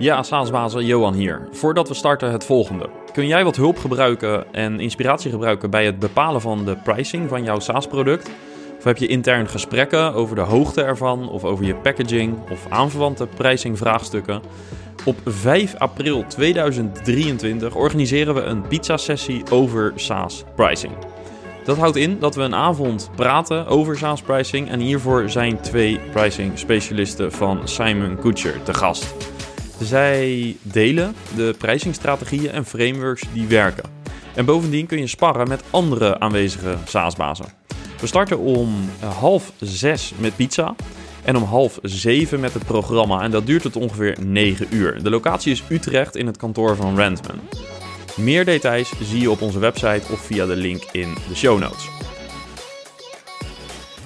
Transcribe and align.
Ja, 0.00 0.22
SaaS-bazen 0.22 0.84
Johan 0.84 1.14
hier. 1.14 1.48
Voordat 1.52 1.88
we 1.88 1.94
starten 1.94 2.32
het 2.32 2.44
volgende. 2.44 2.88
Kun 3.12 3.26
jij 3.26 3.44
wat 3.44 3.56
hulp 3.56 3.78
gebruiken 3.78 4.54
en 4.54 4.80
inspiratie 4.80 5.30
gebruiken 5.30 5.70
bij 5.70 5.84
het 5.84 5.98
bepalen 5.98 6.40
van 6.40 6.64
de 6.64 6.76
pricing 6.76 7.28
van 7.28 7.44
jouw 7.44 7.58
SaaS-product? 7.58 8.30
Of 8.78 8.84
heb 8.84 8.96
je 8.96 9.06
intern 9.06 9.48
gesprekken 9.48 10.14
over 10.14 10.34
de 10.34 10.40
hoogte 10.40 10.82
ervan 10.82 11.28
of 11.28 11.44
over 11.44 11.64
je 11.64 11.74
packaging 11.74 12.50
of 12.50 12.66
aanverwante 12.68 13.26
pricing-vraagstukken? 13.26 14.42
Op 15.04 15.16
5 15.24 15.74
april 15.78 16.24
2023 16.26 17.74
organiseren 17.74 18.34
we 18.34 18.42
een 18.42 18.66
pizza-sessie 18.66 19.42
over 19.50 19.92
SaaS-pricing. 19.94 20.92
Dat 21.64 21.76
houdt 21.76 21.96
in 21.96 22.18
dat 22.18 22.34
we 22.34 22.42
een 22.42 22.54
avond 22.54 23.10
praten 23.16 23.66
over 23.66 23.98
SaaS 23.98 24.22
pricing 24.22 24.68
en 24.68 24.80
hiervoor 24.80 25.30
zijn 25.30 25.60
twee 25.60 26.00
pricing 26.12 26.58
specialisten 26.58 27.32
van 27.32 27.68
Simon 27.68 28.18
Kutcher 28.18 28.62
te 28.62 28.74
gast. 28.74 29.14
Zij 29.80 30.56
delen 30.62 31.14
de 31.36 31.54
pricingstrategieën 31.58 32.50
en 32.50 32.64
frameworks 32.64 33.22
die 33.32 33.46
werken. 33.46 33.84
En 34.34 34.44
bovendien 34.44 34.86
kun 34.86 34.98
je 34.98 35.06
sparren 35.06 35.48
met 35.48 35.62
andere 35.70 36.18
aanwezige 36.18 36.76
SaaS-bazen. 36.86 37.46
We 38.00 38.06
starten 38.06 38.38
om 38.38 38.90
half 39.04 39.52
zes 39.60 40.12
met 40.18 40.36
pizza 40.36 40.74
en 41.24 41.36
om 41.36 41.42
half 41.42 41.78
zeven 41.82 42.40
met 42.40 42.54
het 42.54 42.64
programma. 42.64 43.22
En 43.22 43.30
dat 43.30 43.46
duurt 43.46 43.62
tot 43.62 43.76
ongeveer 43.76 44.16
9 44.20 44.66
uur. 44.70 45.02
De 45.02 45.10
locatie 45.10 45.52
is 45.52 45.62
Utrecht 45.68 46.16
in 46.16 46.26
het 46.26 46.36
kantoor 46.36 46.76
van 46.76 46.96
Randman. 46.96 47.40
Meer 48.16 48.44
details 48.44 48.92
zie 49.02 49.20
je 49.20 49.30
op 49.30 49.42
onze 49.42 49.58
website 49.58 50.12
of 50.12 50.20
via 50.20 50.46
de 50.46 50.56
link 50.56 50.82
in 50.92 51.16
de 51.28 51.34
show 51.34 51.58
notes. 51.58 51.88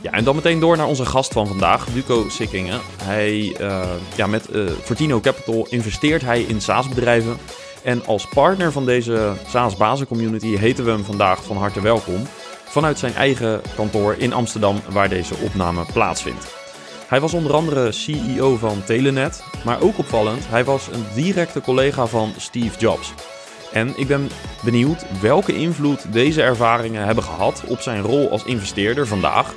Ja, 0.04 0.10
en 0.10 0.24
dan 0.24 0.34
meteen 0.34 0.60
door 0.60 0.76
naar 0.76 0.86
onze 0.86 1.04
gast 1.04 1.32
van 1.32 1.46
vandaag, 1.46 1.86
Duco 1.86 2.28
Sikkingen. 2.28 2.80
Hij, 3.02 3.56
uh, 3.60 3.84
ja, 4.16 4.26
met 4.26 4.48
uh, 4.52 4.70
Fortino 4.82 5.20
Capital 5.20 5.66
investeert 5.70 6.22
hij 6.22 6.42
in 6.42 6.60
SaaS-bedrijven. 6.60 7.36
En 7.82 8.06
als 8.06 8.28
partner 8.28 8.72
van 8.72 8.86
deze 8.86 9.32
SaaS-bazen-community 9.46 10.56
heten 10.56 10.84
we 10.84 10.90
hem 10.90 11.04
vandaag 11.04 11.44
van 11.44 11.56
harte 11.56 11.80
welkom. 11.80 12.22
Vanuit 12.64 12.98
zijn 12.98 13.14
eigen 13.14 13.60
kantoor 13.76 14.14
in 14.18 14.32
Amsterdam, 14.32 14.80
waar 14.90 15.08
deze 15.08 15.34
opname 15.34 15.84
plaatsvindt. 15.92 16.54
Hij 17.08 17.20
was 17.20 17.34
onder 17.34 17.52
andere 17.52 17.92
CEO 17.92 18.56
van 18.56 18.84
Telenet, 18.84 19.44
maar 19.64 19.82
ook 19.82 19.98
opvallend, 19.98 20.48
hij 20.48 20.64
was 20.64 20.88
een 20.92 21.04
directe 21.14 21.60
collega 21.60 22.06
van 22.06 22.32
Steve 22.36 22.78
Jobs. 22.78 23.12
En 23.72 23.92
ik 23.96 24.06
ben 24.06 24.28
benieuwd 24.64 25.20
welke 25.20 25.54
invloed 25.54 26.12
deze 26.12 26.42
ervaringen 26.42 27.04
hebben 27.04 27.24
gehad 27.24 27.62
op 27.68 27.80
zijn 27.80 28.02
rol 28.02 28.30
als 28.30 28.44
investeerder 28.44 29.06
vandaag 29.06 29.54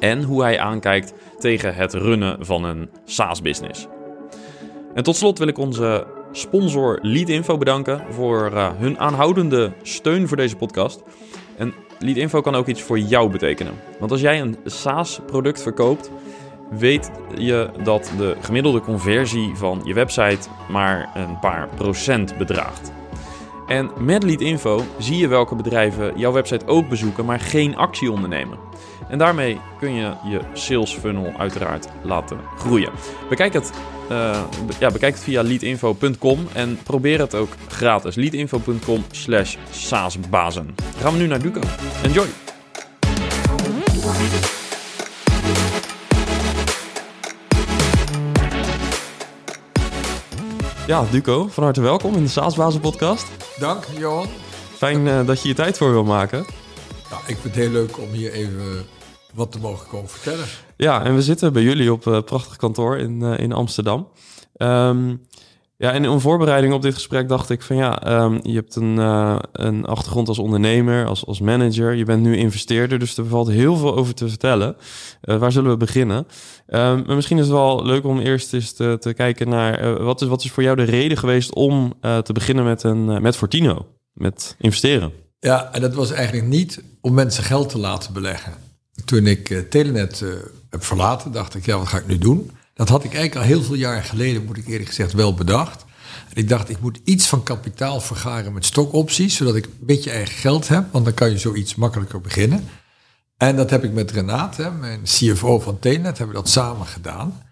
en 0.00 0.22
hoe 0.22 0.42
hij 0.42 0.58
aankijkt 0.58 1.12
tegen 1.38 1.74
het 1.74 1.94
runnen 1.94 2.46
van 2.46 2.64
een 2.64 2.90
SaaS-business. 3.04 3.86
En 4.94 5.02
tot 5.02 5.16
slot 5.16 5.38
wil 5.38 5.48
ik 5.48 5.58
onze 5.58 6.06
sponsor 6.32 6.98
Leadinfo 7.02 7.58
bedanken 7.58 8.04
voor 8.10 8.50
uh, 8.52 8.70
hun 8.76 8.98
aanhoudende 8.98 9.72
steun 9.82 10.28
voor 10.28 10.36
deze 10.36 10.56
podcast. 10.56 11.02
En 11.56 11.74
Leadinfo 11.98 12.40
kan 12.40 12.54
ook 12.54 12.66
iets 12.66 12.82
voor 12.82 12.98
jou 12.98 13.30
betekenen. 13.30 13.74
Want 13.98 14.10
als 14.10 14.20
jij 14.20 14.40
een 14.40 14.56
SaaS-product 14.64 15.62
verkoopt, 15.62 16.10
weet 16.70 17.10
je 17.36 17.70
dat 17.82 18.12
de 18.16 18.36
gemiddelde 18.40 18.80
conversie 18.80 19.54
van 19.54 19.80
je 19.84 19.94
website 19.94 20.48
maar 20.68 21.10
een 21.14 21.38
paar 21.38 21.68
procent 21.74 22.38
bedraagt. 22.38 22.92
En 23.66 23.90
met 23.98 24.22
Leadinfo 24.22 24.82
zie 24.98 25.16
je 25.16 25.28
welke 25.28 25.54
bedrijven 25.56 26.18
jouw 26.18 26.32
website 26.32 26.66
ook 26.66 26.88
bezoeken, 26.88 27.24
maar 27.24 27.40
geen 27.40 27.76
actie 27.76 28.12
ondernemen. 28.12 28.69
En 29.08 29.18
daarmee 29.18 29.60
kun 29.78 29.94
je 29.94 30.12
je 30.24 30.40
sales 30.52 30.94
funnel 30.94 31.32
uiteraard 31.38 31.88
laten 32.02 32.38
groeien. 32.58 32.92
Bekijk 33.28 33.52
het, 33.52 33.70
uh, 34.10 34.42
ja, 34.78 34.90
bekijk 34.90 35.14
het 35.14 35.22
via 35.22 35.42
leadinfo.com 35.42 36.48
en 36.52 36.78
probeer 36.82 37.18
het 37.18 37.34
ook 37.34 37.48
gratis. 37.68 38.14
leadinfo.com 38.14 39.04
slash 39.10 39.56
saasbazen. 39.70 40.74
gaan 41.00 41.12
we 41.12 41.18
nu 41.18 41.26
naar 41.26 41.42
Duco. 41.42 41.60
Enjoy! 42.02 42.26
Ja, 50.86 51.04
Duco, 51.10 51.48
van 51.48 51.64
harte 51.64 51.80
welkom 51.80 52.14
in 52.14 52.22
de 52.22 52.28
Saasbazen 52.28 52.80
podcast. 52.80 53.26
Dank, 53.58 53.84
Johan. 53.98 54.26
Fijn 54.76 55.06
uh, 55.06 55.26
dat 55.26 55.42
je 55.42 55.48
je 55.48 55.54
tijd 55.54 55.78
voor 55.78 55.90
wil 55.90 56.04
maken. 56.04 56.46
Nou, 57.10 57.22
ik 57.26 57.36
vind 57.36 57.42
het 57.42 57.54
heel 57.54 57.70
leuk 57.70 57.98
om 57.98 58.10
hier 58.10 58.32
even 58.32 58.86
wat 59.34 59.52
te 59.52 59.58
mogen 59.58 59.88
komen 59.88 60.08
vertellen. 60.08 60.44
Ja, 60.76 61.04
en 61.04 61.14
we 61.14 61.22
zitten 61.22 61.52
bij 61.52 61.62
jullie 61.62 61.92
op 61.92 62.06
uh, 62.06 62.20
prachtig 62.20 62.56
kantoor 62.56 62.98
in, 62.98 63.20
uh, 63.20 63.38
in 63.38 63.52
Amsterdam. 63.52 64.08
Um, 64.56 65.20
ja, 65.76 65.92
en 65.92 66.04
in 66.04 66.20
voorbereiding 66.20 66.72
op 66.72 66.82
dit 66.82 66.94
gesprek 66.94 67.28
dacht 67.28 67.50
ik 67.50 67.62
van 67.62 67.76
ja, 67.76 68.22
um, 68.22 68.40
je 68.42 68.54
hebt 68.54 68.76
een, 68.76 68.96
uh, 68.96 69.38
een 69.52 69.84
achtergrond 69.84 70.28
als 70.28 70.38
ondernemer, 70.38 71.06
als, 71.06 71.26
als 71.26 71.40
manager. 71.40 71.94
Je 71.94 72.04
bent 72.04 72.22
nu 72.22 72.36
investeerder, 72.36 72.98
dus 72.98 73.16
er 73.16 73.26
valt 73.26 73.48
heel 73.48 73.76
veel 73.76 73.96
over 73.96 74.14
te 74.14 74.28
vertellen. 74.28 74.76
waar 75.20 75.52
zullen 75.52 75.70
we 75.70 75.76
beginnen? 75.76 76.18
Um, 76.18 77.04
maar 77.06 77.14
misschien 77.14 77.38
is 77.38 77.44
het 77.44 77.52
wel 77.52 77.84
leuk 77.84 78.04
om 78.04 78.18
eerst 78.18 78.54
eens 78.54 78.72
te, 78.72 78.96
te 79.00 79.14
kijken 79.14 79.48
naar 79.48 80.02
wat, 80.02 80.20
is, 80.20 80.28
wat 80.28 80.44
is 80.44 80.50
voor 80.50 80.62
jou 80.62 80.76
de 80.76 80.82
reden 80.82 81.18
geweest 81.18 81.54
om 81.54 81.94
te 82.00 82.32
beginnen 82.32 82.64
met, 82.64 82.82
een, 82.82 83.22
met 83.22 83.36
Fortino, 83.36 83.86
met 84.12 84.56
investeren? 84.58 85.12
Ja, 85.38 85.72
en 85.72 85.80
dat 85.80 85.94
was 85.94 86.10
eigenlijk 86.10 86.46
niet 86.46 86.82
om 87.00 87.14
mensen 87.14 87.44
geld 87.44 87.68
te 87.68 87.78
laten 87.78 88.12
beleggen 88.12 88.69
toen 89.04 89.26
ik 89.26 89.50
uh, 89.50 89.60
Telenet 89.60 90.20
uh, 90.20 90.32
heb 90.70 90.84
verlaten, 90.84 91.32
dacht 91.32 91.54
ik, 91.54 91.66
ja, 91.66 91.78
wat 91.78 91.88
ga 91.88 91.98
ik 91.98 92.06
nu 92.06 92.18
doen? 92.18 92.50
Dat 92.74 92.88
had 92.88 93.04
ik 93.04 93.14
eigenlijk 93.14 93.46
al 93.46 93.54
heel 93.54 93.62
veel 93.62 93.74
jaar 93.74 94.02
geleden, 94.02 94.44
moet 94.44 94.56
ik 94.56 94.66
eerlijk 94.66 94.88
gezegd, 94.88 95.12
wel 95.12 95.34
bedacht. 95.34 95.84
En 96.28 96.36
ik 96.36 96.48
dacht, 96.48 96.68
ik 96.68 96.80
moet 96.80 97.00
iets 97.04 97.26
van 97.26 97.42
kapitaal 97.42 98.00
vergaren 98.00 98.52
met 98.52 98.64
stokopties, 98.64 99.36
zodat 99.36 99.54
ik 99.54 99.64
een 99.64 99.72
beetje 99.80 100.10
eigen 100.10 100.34
geld 100.34 100.68
heb, 100.68 100.84
want 100.92 101.04
dan 101.04 101.14
kan 101.14 101.30
je 101.30 101.38
zoiets 101.38 101.74
makkelijker 101.74 102.20
beginnen. 102.20 102.68
En 103.36 103.56
dat 103.56 103.70
heb 103.70 103.84
ik 103.84 103.92
met 103.92 104.10
Renate, 104.10 104.70
mijn 104.70 105.02
CFO 105.02 105.60
van 105.60 105.78
Telenet, 105.78 106.18
hebben 106.18 106.36
we 106.36 106.42
dat 106.42 106.50
samen 106.50 106.86
gedaan. 106.86 107.42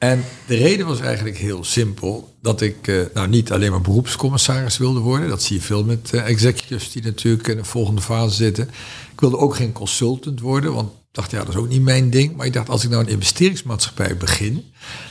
En 0.00 0.24
de 0.46 0.56
reden 0.56 0.86
was 0.86 1.00
eigenlijk 1.00 1.36
heel 1.36 1.64
simpel. 1.64 2.34
Dat 2.42 2.60
ik 2.60 2.86
uh, 2.86 3.02
nou 3.14 3.28
niet 3.28 3.52
alleen 3.52 3.70
maar 3.70 3.80
beroepscommissaris 3.80 4.78
wilde 4.78 5.00
worden. 5.00 5.28
Dat 5.28 5.42
zie 5.42 5.56
je 5.56 5.62
veel 5.62 5.84
met 5.84 6.10
uh, 6.14 6.28
executives 6.28 6.92
die 6.92 7.02
natuurlijk 7.02 7.48
in 7.48 7.56
de 7.56 7.64
volgende 7.64 8.00
fase 8.00 8.34
zitten. 8.34 8.68
Ik 9.12 9.20
wilde 9.20 9.36
ook 9.36 9.56
geen 9.56 9.72
consultant 9.72 10.40
worden, 10.40 10.72
want 10.72 10.90
ik 10.90 10.96
dacht, 11.12 11.30
ja, 11.30 11.38
dat 11.38 11.48
is 11.48 11.56
ook 11.56 11.68
niet 11.68 11.82
mijn 11.82 12.10
ding. 12.10 12.36
Maar 12.36 12.46
ik 12.46 12.52
dacht, 12.52 12.68
als 12.68 12.84
ik 12.84 12.90
nou 12.90 13.02
een 13.02 13.10
investeringsmaatschappij 13.10 14.16
begin, 14.16 14.64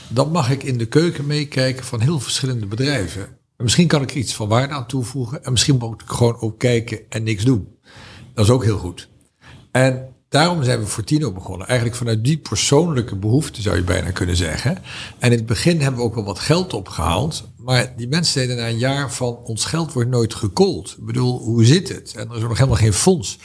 dan 0.08 0.30
mag 0.30 0.50
ik 0.50 0.62
in 0.62 0.78
de 0.78 0.86
keuken 0.86 1.26
meekijken 1.26 1.84
van 1.84 2.00
heel 2.00 2.20
verschillende 2.20 2.66
bedrijven. 2.66 3.22
En 3.56 3.64
misschien 3.64 3.86
kan 3.86 4.02
ik 4.02 4.14
iets 4.14 4.34
van 4.34 4.48
waarde 4.48 4.74
aan 4.74 4.86
toevoegen. 4.86 5.44
En 5.44 5.52
misschien 5.52 5.76
moet 5.78 6.02
ik 6.02 6.08
gewoon 6.08 6.40
ook 6.40 6.58
kijken 6.58 7.00
en 7.08 7.22
niks 7.22 7.44
doen. 7.44 7.68
Dat 8.34 8.44
is 8.44 8.50
ook 8.50 8.64
heel 8.64 8.78
goed. 8.78 9.08
En 9.70 10.09
Daarom 10.30 10.64
zijn 10.64 10.80
we 10.80 10.86
Fortino 10.86 11.32
begonnen. 11.32 11.66
Eigenlijk 11.66 11.98
vanuit 11.98 12.24
die 12.24 12.38
persoonlijke 12.38 13.16
behoefte 13.16 13.62
zou 13.62 13.76
je 13.76 13.82
bijna 13.82 14.10
kunnen 14.10 14.36
zeggen. 14.36 14.78
En 15.18 15.30
in 15.30 15.38
het 15.38 15.46
begin 15.46 15.80
hebben 15.80 16.00
we 16.00 16.06
ook 16.06 16.14
wel 16.14 16.24
wat 16.24 16.38
geld 16.38 16.72
opgehaald. 16.72 17.48
Maar 17.56 17.92
die 17.96 18.08
mensen 18.08 18.32
zeiden 18.32 18.56
na 18.56 18.68
een 18.68 18.78
jaar 18.78 19.12
van 19.12 19.36
ons 19.36 19.64
geld 19.64 19.92
wordt 19.92 20.08
nooit 20.08 20.34
gekold. 20.34 20.96
Ik 20.98 21.04
bedoel, 21.04 21.38
hoe 21.38 21.64
zit 21.64 21.88
het? 21.88 22.14
En 22.16 22.28
er 22.28 22.36
is 22.36 22.42
nog 22.42 22.56
helemaal 22.56 22.78
geen 22.78 22.92
fonds. 22.92 23.38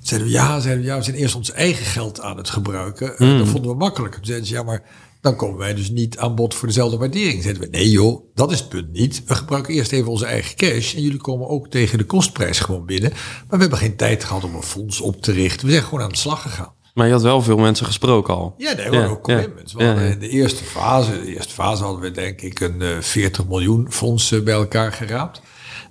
Zeiden 0.00 0.28
we 0.28 0.34
ja, 0.34 0.60
zeiden 0.60 0.84
we 0.84 0.90
ja, 0.90 0.96
we 0.96 1.02
zijn 1.02 1.16
eerst 1.16 1.34
ons 1.34 1.52
eigen 1.52 1.86
geld 1.86 2.20
aan 2.20 2.36
het 2.36 2.50
gebruiken. 2.50 3.14
Mm. 3.18 3.38
Dat 3.38 3.48
vonden 3.48 3.70
we 3.70 3.76
makkelijk. 3.76 4.14
Toen 4.14 4.24
zeiden 4.24 4.46
ze 4.46 4.54
ja, 4.54 4.62
maar 4.62 4.82
dan 5.24 5.36
komen 5.36 5.58
wij 5.58 5.74
dus 5.74 5.90
niet 5.90 6.18
aan 6.18 6.34
bod 6.34 6.54
voor 6.54 6.68
dezelfde 6.68 6.96
waardering. 6.96 7.42
Zeiden 7.42 7.62
we, 7.62 7.68
nee 7.70 7.90
joh, 7.90 8.24
dat 8.34 8.52
is 8.52 8.58
het 8.58 8.68
punt 8.68 8.92
niet. 8.92 9.22
We 9.26 9.34
gebruiken 9.34 9.74
eerst 9.74 9.92
even 9.92 10.10
onze 10.10 10.26
eigen 10.26 10.56
cash 10.56 10.94
en 10.94 11.02
jullie 11.02 11.20
komen 11.20 11.48
ook 11.48 11.68
tegen 11.68 11.98
de 11.98 12.04
kostprijs 12.04 12.60
gewoon 12.60 12.86
binnen. 12.86 13.10
Maar 13.10 13.44
we 13.48 13.56
hebben 13.56 13.78
geen 13.78 13.96
tijd 13.96 14.24
gehad 14.24 14.44
om 14.44 14.54
een 14.54 14.62
fonds 14.62 15.00
op 15.00 15.22
te 15.22 15.32
richten. 15.32 15.66
We 15.66 15.72
zijn 15.72 15.84
gewoon 15.84 16.02
aan 16.02 16.08
de 16.08 16.16
slag 16.16 16.42
gegaan. 16.42 16.72
Maar 16.94 17.06
je 17.06 17.12
had 17.12 17.22
wel 17.22 17.42
veel 17.42 17.56
mensen 17.56 17.86
gesproken 17.86 18.34
al. 18.34 18.54
Ja, 18.56 18.72
nee, 18.72 18.90
ja, 18.90 19.06
ook 19.06 19.22
commitments. 19.22 19.74
Ja, 19.76 19.84
ja, 19.84 20.00
in 20.00 20.18
de 20.18 20.28
eerste 20.28 20.64
fase, 20.64 21.10
de 21.10 21.34
eerste 21.34 21.54
fase 21.54 21.82
hadden 21.82 22.00
we 22.00 22.10
denk 22.10 22.40
ik 22.40 22.60
een 22.60 22.80
uh, 22.80 23.00
40 23.00 23.46
miljoen 23.46 23.86
fondsen 23.90 24.44
bij 24.44 24.54
elkaar 24.54 24.92
geraapt. 24.92 25.40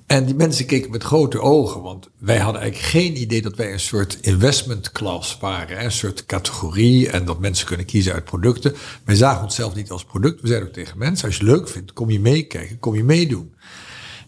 En 0.06 0.26
die 0.26 0.36
mensen 0.36 0.66
keken 0.66 0.92
met 0.92 1.04
grote 1.04 1.40
ogen, 1.40 1.82
want 1.82 2.10
wij 2.18 2.38
hadden 2.38 2.62
eigenlijk 2.62 2.92
geen 2.92 3.22
idee 3.22 3.42
dat 3.42 3.56
wij 3.56 3.72
een 3.72 3.80
soort 3.80 4.18
investment 4.22 4.92
class 4.92 5.38
waren, 5.38 5.84
een 5.84 5.92
soort 5.92 6.26
categorie 6.26 7.10
en 7.10 7.26
dat 7.26 7.40
mensen 7.40 7.66
kunnen 7.66 7.86
kiezen 7.86 8.14
uit 8.14 8.26
producten. 8.26 8.76
Wij 9.06 9.16
zagen 9.16 9.44
onszelf 9.44 9.76
niet 9.76 9.92
als 9.92 10.04
product. 10.04 10.42
We 10.42 10.48
zeiden 10.48 10.68
ook 10.68 10.74
tegen 10.74 10.98
mensen, 10.98 11.28
als 11.28 11.38
je 11.38 11.44
het 11.44 11.52
leuk 11.52 11.70
vindt, 11.70 11.94
kom 11.94 12.10
je 12.10 12.20
meekijken, 12.20 12.80
kom 12.80 12.96
je 12.96 13.04
meedoen. 13.04 13.54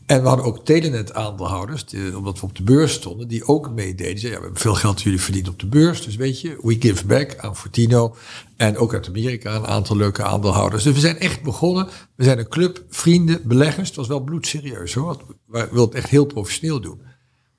En 0.06 0.22
we 0.22 0.28
hadden 0.28 0.46
ook 0.46 0.66
Telenet-aandeelhouders, 0.66 1.86
omdat 2.16 2.40
we 2.40 2.46
op 2.46 2.56
de 2.56 2.64
beurs 2.64 2.94
stonden, 2.94 3.28
die 3.28 3.48
ook 3.48 3.72
meededen. 3.72 4.20
Zeiden, 4.20 4.30
ja, 4.30 4.38
we 4.38 4.44
hebben 4.44 4.62
veel 4.62 4.74
geld 4.74 5.02
jullie 5.02 5.22
verdiend 5.22 5.48
op 5.48 5.60
de 5.60 5.68
beurs, 5.68 6.06
dus 6.06 6.16
weet 6.16 6.42
je, 6.42 6.58
we 6.62 6.76
give 6.80 7.06
back 7.06 7.38
aan 7.38 7.56
Fortino. 7.56 8.16
En 8.58 8.78
ook 8.78 8.94
uit 8.94 9.08
Amerika 9.08 9.56
een 9.56 9.68
aantal 9.68 9.98
leuke 9.98 10.24
aandeelhouders. 10.24 10.84
Dus 10.84 10.94
we 10.94 11.00
zijn 11.00 11.20
echt 11.20 11.44
begonnen. 11.44 11.88
We 12.16 12.24
zijn 12.24 12.40
een 12.40 12.48
club, 12.48 12.84
vrienden, 12.90 13.42
beleggers. 13.48 13.88
Het 13.88 13.98
was 13.98 14.08
wel 14.08 14.20
bloedserieus 14.20 14.94
hoor, 14.94 15.18
we 15.46 15.68
wilden 15.72 15.96
het 15.96 16.04
echt 16.04 16.10
heel 16.10 16.26
professioneel 16.26 16.82
doen. 16.82 17.02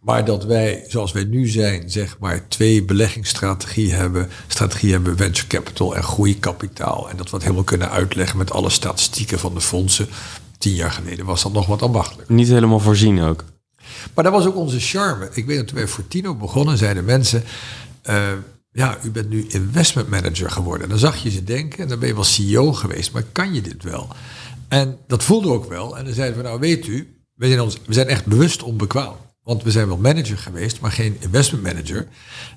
Maar 0.01 0.25
dat 0.25 0.45
wij, 0.45 0.85
zoals 0.89 1.13
wij 1.13 1.25
nu 1.25 1.49
zijn, 1.49 1.91
zeg 1.91 2.19
maar 2.19 2.49
twee 2.49 2.85
beleggingsstrategieën 2.85 3.95
hebben. 3.95 4.29
Strategie 4.47 4.93
hebben 4.93 5.17
venture 5.17 5.47
capital 5.47 5.97
en 5.97 6.03
groeikapitaal. 6.03 7.11
En 7.11 7.17
dat 7.17 7.27
we 7.27 7.35
het 7.35 7.45
helemaal 7.45 7.65
kunnen 7.65 7.91
uitleggen 7.91 8.39
met 8.39 8.53
alle 8.53 8.71
statistieken 8.71 9.39
van 9.39 9.55
de 9.55 9.61
fondsen. 9.61 10.09
Tien 10.59 10.75
jaar 10.75 10.91
geleden 10.91 11.25
was 11.25 11.43
dat 11.43 11.53
nog 11.53 11.67
wat 11.67 11.83
ambachtelijk. 11.83 12.29
Niet 12.29 12.49
helemaal 12.49 12.81
voorzien 12.81 13.21
ook. 13.21 13.45
Maar 14.15 14.25
dat 14.25 14.33
was 14.33 14.47
ook 14.47 14.57
onze 14.57 14.81
charme. 14.81 15.29
Ik 15.33 15.47
weet 15.47 15.57
dat 15.57 15.67
toen 15.67 15.77
wij 15.77 15.87
voor 15.87 16.09
Tino 16.09 16.35
begonnen, 16.35 16.79
zeiden 16.79 17.05
mensen... 17.05 17.45
Uh, 18.09 18.33
ja, 18.73 18.99
u 19.03 19.11
bent 19.11 19.29
nu 19.29 19.47
investment 19.49 20.09
manager 20.09 20.51
geworden. 20.51 20.89
Dan 20.89 20.99
zag 20.99 21.17
je 21.17 21.31
ze 21.31 21.45
denken 21.45 21.79
en 21.79 21.89
dan 21.89 21.99
ben 21.99 22.09
je 22.09 22.15
wel 22.15 22.25
CEO 22.25 22.73
geweest. 22.73 23.13
Maar 23.13 23.23
kan 23.33 23.55
je 23.55 23.61
dit 23.61 23.83
wel? 23.83 24.09
En 24.69 24.99
dat 25.07 25.25
voelde 25.25 25.49
ook 25.49 25.69
wel. 25.69 25.99
En 25.99 26.05
dan 26.05 26.15
zeiden 26.15 26.37
we, 26.37 26.43
nou 26.43 26.61
weet 26.61 26.87
u, 26.87 27.21
we 27.35 27.47
zijn, 27.47 27.61
ons, 27.61 27.79
we 27.87 27.93
zijn 27.93 28.09
echt 28.09 28.27
bewust 28.27 28.63
onbekwaam. 28.63 29.15
Want 29.47 29.63
we 29.63 29.71
zijn 29.71 29.87
wel 29.87 29.97
manager 29.97 30.39
geweest, 30.39 30.81
maar 30.81 30.93
geen 30.93 31.17
investment 31.21 31.63
manager. 31.63 32.09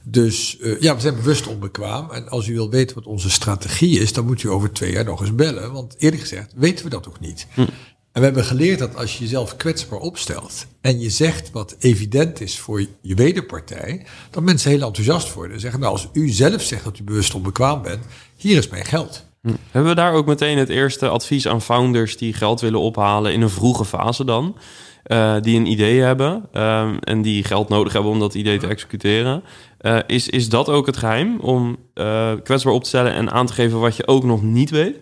Dus 0.04 0.58
uh, 0.60 0.82
ja, 0.82 0.96
we 0.96 1.02
zijn 1.02 1.16
bewust 1.16 1.48
onbekwaam. 1.48 2.12
En 2.12 2.30
als 2.30 2.48
u 2.48 2.54
wil 2.54 2.70
weten 2.70 2.96
wat 2.96 3.06
onze 3.06 3.30
strategie 3.30 4.00
is, 4.00 4.14
dan 4.14 4.26
moet 4.26 4.44
u 4.44 4.50
over 4.50 4.72
twee 4.72 4.92
jaar 4.92 5.04
nog 5.04 5.22
eens 5.22 5.36
bellen. 5.36 5.72
Want 5.72 5.96
eerlijk 5.98 6.22
gezegd 6.22 6.54
weten 6.56 6.84
we 6.84 6.90
dat 6.90 7.08
ook 7.08 7.20
niet. 7.20 7.48
Hm. 7.54 7.60
En 7.60 7.68
we 8.12 8.24
hebben 8.24 8.44
geleerd 8.44 8.80
dat 8.80 8.96
als 8.96 9.18
je 9.18 9.24
jezelf 9.24 9.56
kwetsbaar 9.56 10.00
opstelt 10.00 10.66
en 10.82 11.00
je 11.00 11.10
zegt 11.10 11.52
wat 11.52 11.76
evident 11.80 12.42
is 12.42 12.60
voor 12.60 12.86
je 13.02 13.16
wederpartij, 13.16 14.06
dat 14.30 14.44
mensen 14.44 14.72
heel 14.72 14.86
enthousiast 14.86 15.34
worden. 15.34 15.54
En 15.54 15.60
zeggen, 15.62 15.80
nou 15.80 15.92
als 15.92 16.08
u 16.14 16.30
zelf 16.30 16.62
zegt 16.62 16.84
dat 16.84 17.00
u 17.00 17.04
bewust 17.04 17.34
onbekwaam 17.34 17.82
bent, 17.82 18.06
hier 18.36 18.58
is 18.58 18.68
mijn 18.68 18.86
geld. 18.86 19.26
Hm. 19.42 19.54
Hebben 19.72 19.92
we 19.92 19.96
daar 19.96 20.14
ook 20.14 20.26
meteen 20.26 20.58
het 20.58 20.70
eerste 20.70 21.08
advies 21.08 21.48
aan 21.48 21.62
founders 21.62 22.18
die 22.18 22.34
geld 22.34 22.62
willen 22.62 22.80
ophalen 22.80 23.34
in 23.34 23.42
een 23.42 23.50
vroege 23.50 23.86
fase 23.86 24.26
dan? 24.26 24.56
Uh, 25.06 25.36
die 25.42 25.58
een 25.58 25.66
idee 25.66 26.02
hebben 26.02 26.62
um, 26.64 27.00
en 27.00 27.22
die 27.22 27.44
geld 27.44 27.70
nodig 27.70 27.94
hebben 27.94 28.12
om 28.12 28.20
dat 28.20 28.34
idee 28.34 28.58
te 28.58 28.68
executeren. 28.68 29.44
Uh, 29.82 30.00
is, 30.08 30.30
is 30.30 30.50
dat 30.50 30.70
ook 30.70 30.86
het 30.86 30.98
geheim 30.98 31.40
om 31.40 31.78
uh, 31.96 32.32
kwetsbaar 32.44 32.74
op 32.74 32.84
te 32.84 32.90
stellen 32.90 33.14
en 33.14 33.32
aan 33.32 33.46
te 33.46 33.54
geven 33.54 33.80
wat 33.80 33.96
je 33.96 34.08
ook 34.08 34.24
nog 34.24 34.44
niet 34.44 34.70
weet? 34.70 34.96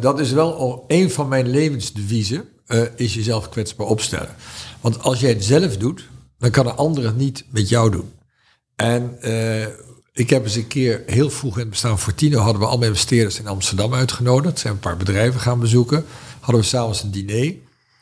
dat 0.00 0.20
is 0.20 0.32
wel 0.32 0.54
al 0.54 0.84
een 0.88 1.10
van 1.10 1.28
mijn 1.28 1.48
levensdeviezen, 1.48 2.44
is 2.96 3.14
jezelf 3.14 3.48
kwetsbaar 3.48 3.86
opstellen. 3.86 4.34
Want 4.80 5.02
als 5.02 5.20
jij 5.20 5.30
het 5.30 5.44
zelf 5.44 5.76
doet, 5.76 6.08
dan 6.38 6.50
kan 6.50 6.66
een 6.66 6.76
ander 6.76 7.04
het 7.04 7.16
niet 7.16 7.44
met 7.50 7.68
jou 7.68 7.90
doen. 7.90 8.12
En 8.76 9.18
ik 10.12 10.30
heb 10.30 10.44
eens 10.44 10.54
een 10.54 10.66
keer 10.66 11.02
heel 11.06 11.30
vroeg 11.30 11.54
in 11.54 11.60
het 11.60 11.70
bestaan 11.70 11.98
voor 11.98 12.14
Tino 12.14 12.38
hadden 12.38 12.62
we 12.62 12.68
al 12.68 12.78
mijn 12.78 12.90
investeerders 12.90 13.38
in 13.38 13.46
Amsterdam 13.46 13.94
uitgenodigd. 13.94 14.58
Zijn 14.58 14.72
een 14.72 14.78
paar 14.78 14.96
bedrijven 14.96 15.40
gaan 15.40 15.60
bezoeken. 15.60 16.04
Hadden 16.40 16.60
we 16.60 16.66
s'avonds 16.66 17.02
een 17.02 17.10
diner 17.10 17.54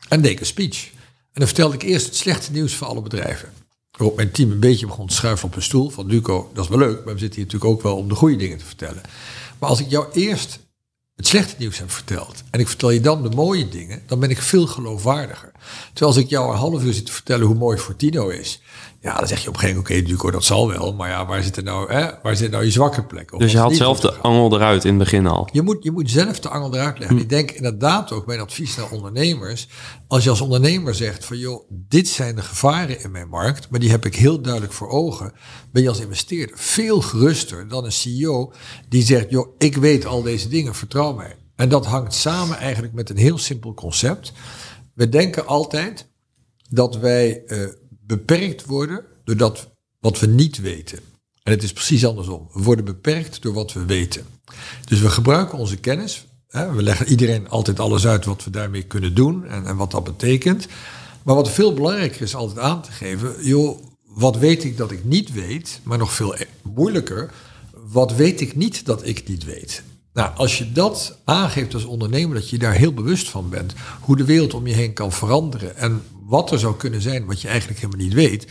en 0.08 0.20
deed 0.20 0.30
ik 0.30 0.40
een 0.40 0.46
speech. 0.46 0.90
Dan 1.38 1.46
vertelde 1.46 1.74
ik 1.74 1.82
eerst 1.82 2.06
het 2.06 2.16
slechte 2.16 2.52
nieuws 2.52 2.74
voor 2.74 2.86
alle 2.86 3.02
bedrijven. 3.02 3.52
Waarop 3.90 4.16
mijn 4.16 4.30
team 4.30 4.50
een 4.50 4.60
beetje 4.60 4.86
begon 4.86 5.06
te 5.06 5.14
schuiven 5.14 5.48
op 5.48 5.56
een 5.56 5.62
stoel. 5.62 5.90
Van 5.90 6.08
Duco, 6.08 6.50
dat 6.54 6.64
is 6.64 6.70
wel 6.70 6.78
leuk, 6.78 7.04
maar 7.04 7.14
we 7.14 7.20
zitten 7.20 7.40
hier 7.40 7.44
natuurlijk 7.44 7.72
ook 7.72 7.82
wel 7.82 7.96
om 7.96 8.08
de 8.08 8.14
goede 8.14 8.36
dingen 8.36 8.58
te 8.58 8.64
vertellen. 8.64 9.02
Maar 9.58 9.68
als 9.68 9.80
ik 9.80 9.90
jou 9.90 10.06
eerst 10.12 10.58
het 11.14 11.26
slechte 11.26 11.54
nieuws 11.58 11.78
heb 11.78 11.90
verteld 11.90 12.42
en 12.50 12.60
ik 12.60 12.68
vertel 12.68 12.90
je 12.90 13.00
dan 13.00 13.22
de 13.22 13.28
mooie 13.28 13.68
dingen, 13.68 14.02
dan 14.06 14.20
ben 14.20 14.30
ik 14.30 14.42
veel 14.42 14.66
geloofwaardiger. 14.66 15.52
Terwijl 15.92 16.14
als 16.14 16.16
ik 16.24 16.28
jou 16.28 16.52
een 16.52 16.58
half 16.58 16.82
uur 16.82 16.92
zit 16.92 17.06
te 17.06 17.12
vertellen 17.12 17.46
hoe 17.46 17.56
mooi 17.56 17.78
Fortino 17.78 18.28
is, 18.28 18.60
ja, 19.08 19.18
dan 19.18 19.28
zeg 19.28 19.42
je 19.42 19.48
op 19.48 19.54
een 19.54 19.60
gegeven 19.60 19.82
moment, 19.82 20.00
oké, 20.00 20.10
Duco, 20.10 20.30
dat 20.30 20.44
zal 20.44 20.68
wel. 20.68 20.94
Maar 20.94 21.08
ja, 21.08 21.26
waar 21.26 21.42
zit 21.42 21.56
er 21.56 21.62
nou, 21.62 21.92
hè? 21.92 22.10
waar 22.22 22.36
zit 22.36 22.50
nou 22.50 22.64
je 22.64 22.70
zwakke 22.70 23.04
plek? 23.04 23.38
dus 23.38 23.52
je 23.52 23.58
had 23.58 23.76
zelf 23.76 24.00
de 24.00 24.12
angel 24.12 24.54
eruit 24.54 24.84
in 24.84 24.90
het 24.90 24.98
begin 24.98 25.26
al? 25.26 25.48
Je 25.52 25.62
moet, 25.62 25.82
je 25.82 25.90
moet 25.90 26.10
zelf 26.10 26.40
de 26.40 26.48
angel 26.48 26.74
eruit 26.74 26.98
leggen. 26.98 27.16
Hm. 27.16 27.22
Ik 27.22 27.28
denk 27.28 27.50
inderdaad 27.50 28.12
ook, 28.12 28.26
mijn 28.26 28.40
advies 28.40 28.76
naar 28.76 28.90
ondernemers, 28.90 29.68
als 30.06 30.24
je 30.24 30.30
als 30.30 30.40
ondernemer 30.40 30.94
zegt 30.94 31.24
van, 31.24 31.38
joh, 31.38 31.70
dit 31.70 32.08
zijn 32.08 32.34
de 32.34 32.42
gevaren 32.42 33.02
in 33.02 33.10
mijn 33.10 33.28
markt, 33.28 33.70
maar 33.70 33.80
die 33.80 33.90
heb 33.90 34.04
ik 34.06 34.16
heel 34.16 34.40
duidelijk 34.40 34.72
voor 34.72 34.88
ogen, 34.88 35.32
ben 35.72 35.82
je 35.82 35.88
als 35.88 36.00
investeerder 36.00 36.58
veel 36.58 37.00
geruster 37.00 37.68
dan 37.68 37.84
een 37.84 37.92
CEO 37.92 38.52
die 38.88 39.02
zegt, 39.02 39.30
joh, 39.30 39.54
ik 39.58 39.76
weet 39.76 40.06
al 40.06 40.22
deze 40.22 40.48
dingen, 40.48 40.74
vertrouw 40.74 41.12
mij. 41.12 41.36
En 41.56 41.68
dat 41.68 41.86
hangt 41.86 42.14
samen 42.14 42.58
eigenlijk 42.58 42.94
met 42.94 43.10
een 43.10 43.16
heel 43.16 43.38
simpel 43.38 43.74
concept. 43.74 44.32
We 44.94 45.08
denken 45.08 45.46
altijd 45.46 46.08
dat 46.68 46.96
wij 46.96 47.42
uh, 47.46 47.66
beperkt 48.08 48.64
worden 48.64 49.04
door 49.24 49.36
dat 49.36 49.68
wat 50.00 50.18
we 50.18 50.26
niet 50.26 50.60
weten. 50.60 50.98
En 51.42 51.52
het 51.52 51.62
is 51.62 51.72
precies 51.72 52.06
andersom. 52.06 52.48
We 52.52 52.62
worden 52.62 52.84
beperkt 52.84 53.42
door 53.42 53.54
wat 53.54 53.72
we 53.72 53.84
weten. 53.84 54.26
Dus 54.84 55.00
we 55.00 55.10
gebruiken 55.10 55.58
onze 55.58 55.76
kennis. 55.76 56.26
Hè, 56.48 56.72
we 56.72 56.82
leggen 56.82 57.08
iedereen 57.08 57.48
altijd 57.48 57.80
alles 57.80 58.06
uit 58.06 58.24
wat 58.24 58.44
we 58.44 58.50
daarmee 58.50 58.82
kunnen 58.82 59.14
doen 59.14 59.46
en, 59.46 59.66
en 59.66 59.76
wat 59.76 59.90
dat 59.90 60.04
betekent. 60.04 60.66
Maar 61.22 61.34
wat 61.34 61.50
veel 61.50 61.74
belangrijker 61.74 62.22
is 62.22 62.34
altijd 62.34 62.58
aan 62.58 62.82
te 62.82 62.90
geven, 62.90 63.34
joh, 63.40 63.82
wat 64.04 64.36
weet 64.36 64.64
ik 64.64 64.76
dat 64.76 64.90
ik 64.90 65.04
niet 65.04 65.32
weet, 65.32 65.80
maar 65.82 65.98
nog 65.98 66.12
veel 66.12 66.36
moeilijker, 66.62 67.30
wat 67.72 68.14
weet 68.14 68.40
ik 68.40 68.56
niet 68.56 68.86
dat 68.86 69.06
ik 69.06 69.28
niet 69.28 69.44
weet? 69.44 69.82
Nou, 70.12 70.36
als 70.36 70.58
je 70.58 70.72
dat 70.72 71.18
aangeeft 71.24 71.74
als 71.74 71.84
ondernemer, 71.84 72.34
dat 72.34 72.50
je 72.50 72.58
daar 72.58 72.74
heel 72.74 72.94
bewust 72.94 73.28
van 73.28 73.48
bent, 73.48 73.74
hoe 74.00 74.16
de 74.16 74.24
wereld 74.24 74.54
om 74.54 74.66
je 74.66 74.74
heen 74.74 74.92
kan 74.92 75.12
veranderen 75.12 75.76
en 75.76 76.02
wat 76.28 76.50
er 76.50 76.58
zou 76.58 76.76
kunnen 76.76 77.02
zijn 77.02 77.26
wat 77.26 77.40
je 77.40 77.48
eigenlijk 77.48 77.80
helemaal 77.80 78.04
niet 78.04 78.14
weet, 78.14 78.46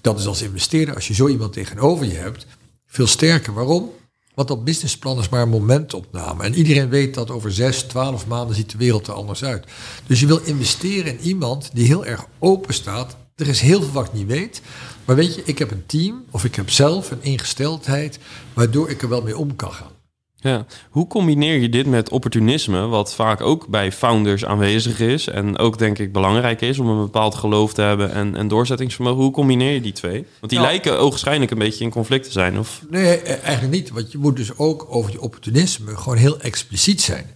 dat 0.00 0.18
is 0.18 0.26
als 0.26 0.42
investeerder, 0.42 0.94
als 0.94 1.08
je 1.08 1.14
zo 1.14 1.28
iemand 1.28 1.52
tegenover 1.52 2.06
je 2.06 2.14
hebt, 2.14 2.46
veel 2.86 3.06
sterker. 3.06 3.54
Waarom? 3.54 3.90
Want 4.34 4.48
dat 4.48 4.64
businessplan 4.64 5.18
is 5.18 5.28
maar 5.28 5.42
een 5.42 5.48
momentopname. 5.48 6.44
En 6.44 6.54
iedereen 6.54 6.88
weet 6.88 7.14
dat 7.14 7.30
over 7.30 7.52
zes, 7.52 7.82
twaalf 7.82 8.26
maanden 8.26 8.56
ziet 8.56 8.70
de 8.70 8.78
wereld 8.78 9.06
er 9.06 9.12
anders 9.12 9.44
uit. 9.44 9.66
Dus 10.06 10.20
je 10.20 10.26
wil 10.26 10.40
investeren 10.44 11.18
in 11.18 11.20
iemand 11.20 11.70
die 11.72 11.86
heel 11.86 12.04
erg 12.04 12.26
open 12.38 12.74
staat. 12.74 13.16
Er 13.36 13.48
is 13.48 13.60
heel 13.60 13.82
veel 13.82 13.92
wat 13.92 14.06
ik 14.06 14.12
niet 14.12 14.26
weet. 14.26 14.62
Maar 15.04 15.16
weet 15.16 15.34
je, 15.34 15.42
ik 15.44 15.58
heb 15.58 15.70
een 15.70 15.86
team 15.86 16.24
of 16.30 16.44
ik 16.44 16.54
heb 16.54 16.70
zelf 16.70 17.10
een 17.10 17.22
ingesteldheid 17.22 18.18
waardoor 18.52 18.90
ik 18.90 19.02
er 19.02 19.08
wel 19.08 19.22
mee 19.22 19.38
om 19.38 19.56
kan 19.56 19.72
gaan. 19.72 19.97
Ja, 20.40 20.66
hoe 20.90 21.06
combineer 21.06 21.60
je 21.60 21.68
dit 21.68 21.86
met 21.86 22.10
opportunisme, 22.10 22.86
wat 22.86 23.14
vaak 23.14 23.40
ook 23.40 23.66
bij 23.66 23.92
founders 23.92 24.44
aanwezig 24.44 25.00
is 25.00 25.26
en 25.26 25.58
ook 25.58 25.78
denk 25.78 25.98
ik 25.98 26.12
belangrijk 26.12 26.60
is 26.60 26.78
om 26.78 26.88
een 26.88 27.00
bepaald 27.00 27.34
geloof 27.34 27.74
te 27.74 27.82
hebben 27.82 28.12
en, 28.12 28.36
en 28.36 28.48
doorzettingsvermogen? 28.48 29.22
Hoe 29.22 29.32
combineer 29.32 29.72
je 29.72 29.80
die 29.80 29.92
twee? 29.92 30.26
Want 30.40 30.52
die 30.52 30.58
nou, 30.58 30.70
lijken 30.70 30.98
ogenschijnlijk 30.98 31.50
een 31.50 31.58
beetje 31.58 31.84
in 31.84 31.90
conflict 31.90 32.24
te 32.24 32.30
zijn. 32.30 32.58
Of? 32.58 32.82
Nee, 32.90 33.16
eh, 33.16 33.44
eigenlijk 33.44 33.74
niet. 33.74 33.90
Want 33.90 34.12
je 34.12 34.18
moet 34.18 34.36
dus 34.36 34.58
ook 34.58 34.86
over 34.88 35.12
je 35.12 35.20
opportunisme 35.20 35.96
gewoon 35.96 36.18
heel 36.18 36.40
expliciet 36.40 37.00
zijn. 37.00 37.26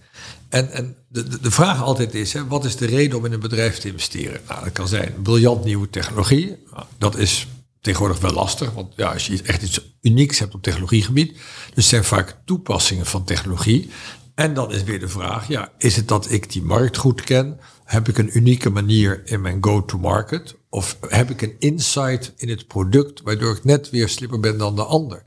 En, 0.49 0.71
en 0.71 0.95
de, 1.07 1.39
de 1.39 1.51
vraag 1.51 1.83
altijd 1.83 2.13
is, 2.13 2.33
hè, 2.33 2.47
wat 2.47 2.65
is 2.65 2.75
de 2.75 2.85
reden 2.85 3.17
om 3.17 3.25
in 3.25 3.33
een 3.33 3.39
bedrijf 3.39 3.77
te 3.77 3.87
investeren? 3.87 4.41
Nou, 4.47 4.63
dat 4.63 4.73
kan 4.73 4.87
zijn 4.87 5.13
briljant 5.23 5.63
nieuwe 5.63 5.89
technologie. 5.89 6.55
Nou, 6.71 6.85
dat 6.97 7.17
is 7.17 7.47
tegenwoordig 7.83 8.19
wel 8.19 8.31
lastig. 8.31 8.71
Want 8.71 8.93
ja, 8.95 9.13
als 9.13 9.27
je 9.27 9.41
echt 9.41 9.61
iets 9.61 9.95
unieks 10.01 10.39
hebt 10.39 10.53
op 10.53 10.61
technologiegebied. 10.61 11.37
Dus 11.73 11.87
zijn 11.87 12.03
vaak 12.03 12.37
toepassingen 12.45 13.05
van 13.05 13.23
technologie. 13.23 13.89
En 14.35 14.53
dan 14.53 14.71
is 14.71 14.83
weer 14.83 14.99
de 14.99 15.07
vraag, 15.07 15.47
ja, 15.47 15.71
is 15.77 15.95
het 15.95 16.07
dat 16.07 16.31
ik 16.31 16.51
die 16.51 16.61
markt 16.61 16.97
goed 16.97 17.21
ken? 17.21 17.59
Heb 17.83 18.07
ik 18.07 18.17
een 18.17 18.37
unieke 18.37 18.69
manier 18.69 19.21
in 19.25 19.41
mijn 19.41 19.57
go-to-market? 19.63 20.55
Of 20.69 20.97
heb 21.07 21.29
ik 21.29 21.41
een 21.41 21.55
insight 21.59 22.33
in 22.37 22.49
het 22.49 22.67
product 22.67 23.21
waardoor 23.21 23.55
ik 23.55 23.63
net 23.63 23.89
weer 23.89 24.09
slimmer 24.09 24.39
ben 24.39 24.57
dan 24.57 24.75
de 24.75 24.83
ander? 24.83 25.23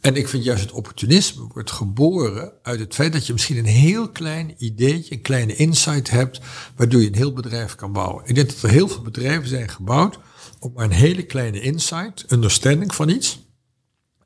En 0.00 0.16
ik 0.16 0.28
vind 0.28 0.44
juist 0.44 0.62
het 0.62 0.72
opportunisme 0.72 1.46
wordt 1.52 1.70
geboren 1.70 2.52
uit 2.62 2.80
het 2.80 2.94
feit 2.94 3.12
dat 3.12 3.26
je 3.26 3.32
misschien 3.32 3.58
een 3.58 3.64
heel 3.64 4.08
klein 4.08 4.54
ideetje, 4.58 5.14
een 5.14 5.22
kleine 5.22 5.56
insight 5.56 6.10
hebt, 6.10 6.40
waardoor 6.76 7.00
je 7.00 7.06
een 7.06 7.14
heel 7.14 7.32
bedrijf 7.32 7.74
kan 7.74 7.92
bouwen. 7.92 8.24
Ik 8.26 8.34
denk 8.34 8.48
dat 8.48 8.62
er 8.62 8.70
heel 8.70 8.88
veel 8.88 9.02
bedrijven 9.02 9.48
zijn 9.48 9.68
gebouwd 9.68 10.18
op 10.64 10.74
maar 10.74 10.84
een 10.84 10.90
hele 10.90 11.22
kleine 11.22 11.60
insight, 11.60 12.24
understanding 12.32 12.94
van 12.94 13.08
iets. 13.08 13.42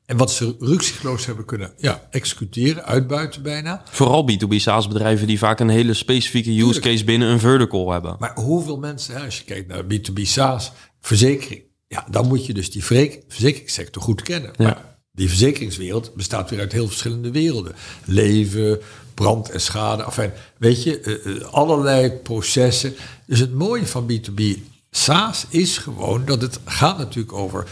En 0.05 0.17
wat 0.17 0.31
ze 0.31 0.55
ruksigloos 0.59 1.25
hebben 1.25 1.45
kunnen 1.45 1.73
ja, 1.77 2.07
executeren, 2.09 2.85
uitbuiten 2.85 3.41
bijna. 3.41 3.83
Vooral 3.89 4.29
B2B 4.31 4.55
SaaS 4.55 4.87
bedrijven 4.87 5.27
die 5.27 5.37
vaak 5.37 5.59
een 5.59 5.69
hele 5.69 5.93
specifieke 5.93 6.61
use 6.61 6.79
case 6.79 7.03
binnen 7.03 7.27
een 7.27 7.39
vertical 7.39 7.91
hebben. 7.91 8.15
Maar 8.19 8.35
hoeveel 8.35 8.77
mensen, 8.77 9.21
als 9.21 9.37
je 9.37 9.43
kijkt 9.43 9.67
naar 9.67 9.83
B2B 9.83 10.21
SaaS, 10.21 10.71
verzekering. 10.99 11.63
Ja, 11.87 12.07
dan 12.09 12.27
moet 12.27 12.45
je 12.45 12.53
dus 12.53 12.71
die 12.71 12.83
verzekeringssector 12.83 14.01
goed 14.01 14.21
kennen. 14.21 14.53
Ja. 14.57 14.63
Maar 14.63 14.97
die 15.11 15.27
verzekeringswereld 15.27 16.13
bestaat 16.15 16.49
weer 16.49 16.59
uit 16.59 16.71
heel 16.71 16.87
verschillende 16.87 17.31
werelden. 17.31 17.75
Leven, 18.05 18.79
brand 19.13 19.49
en 19.49 19.61
schade. 19.61 20.03
Enfin, 20.03 20.31
weet 20.57 20.83
je, 20.83 20.99
eh, 20.99 21.35
eh, 21.35 21.41
allerlei 21.41 22.09
processen. 22.11 22.93
Dus 23.25 23.39
het 23.39 23.53
mooie 23.53 23.87
van 23.87 24.11
B2B 24.11 24.41
SaaS 24.91 25.45
is 25.49 25.77
gewoon 25.77 26.25
dat 26.25 26.41
het 26.41 26.59
gaat 26.65 26.97
natuurlijk 26.97 27.33
over 27.33 27.67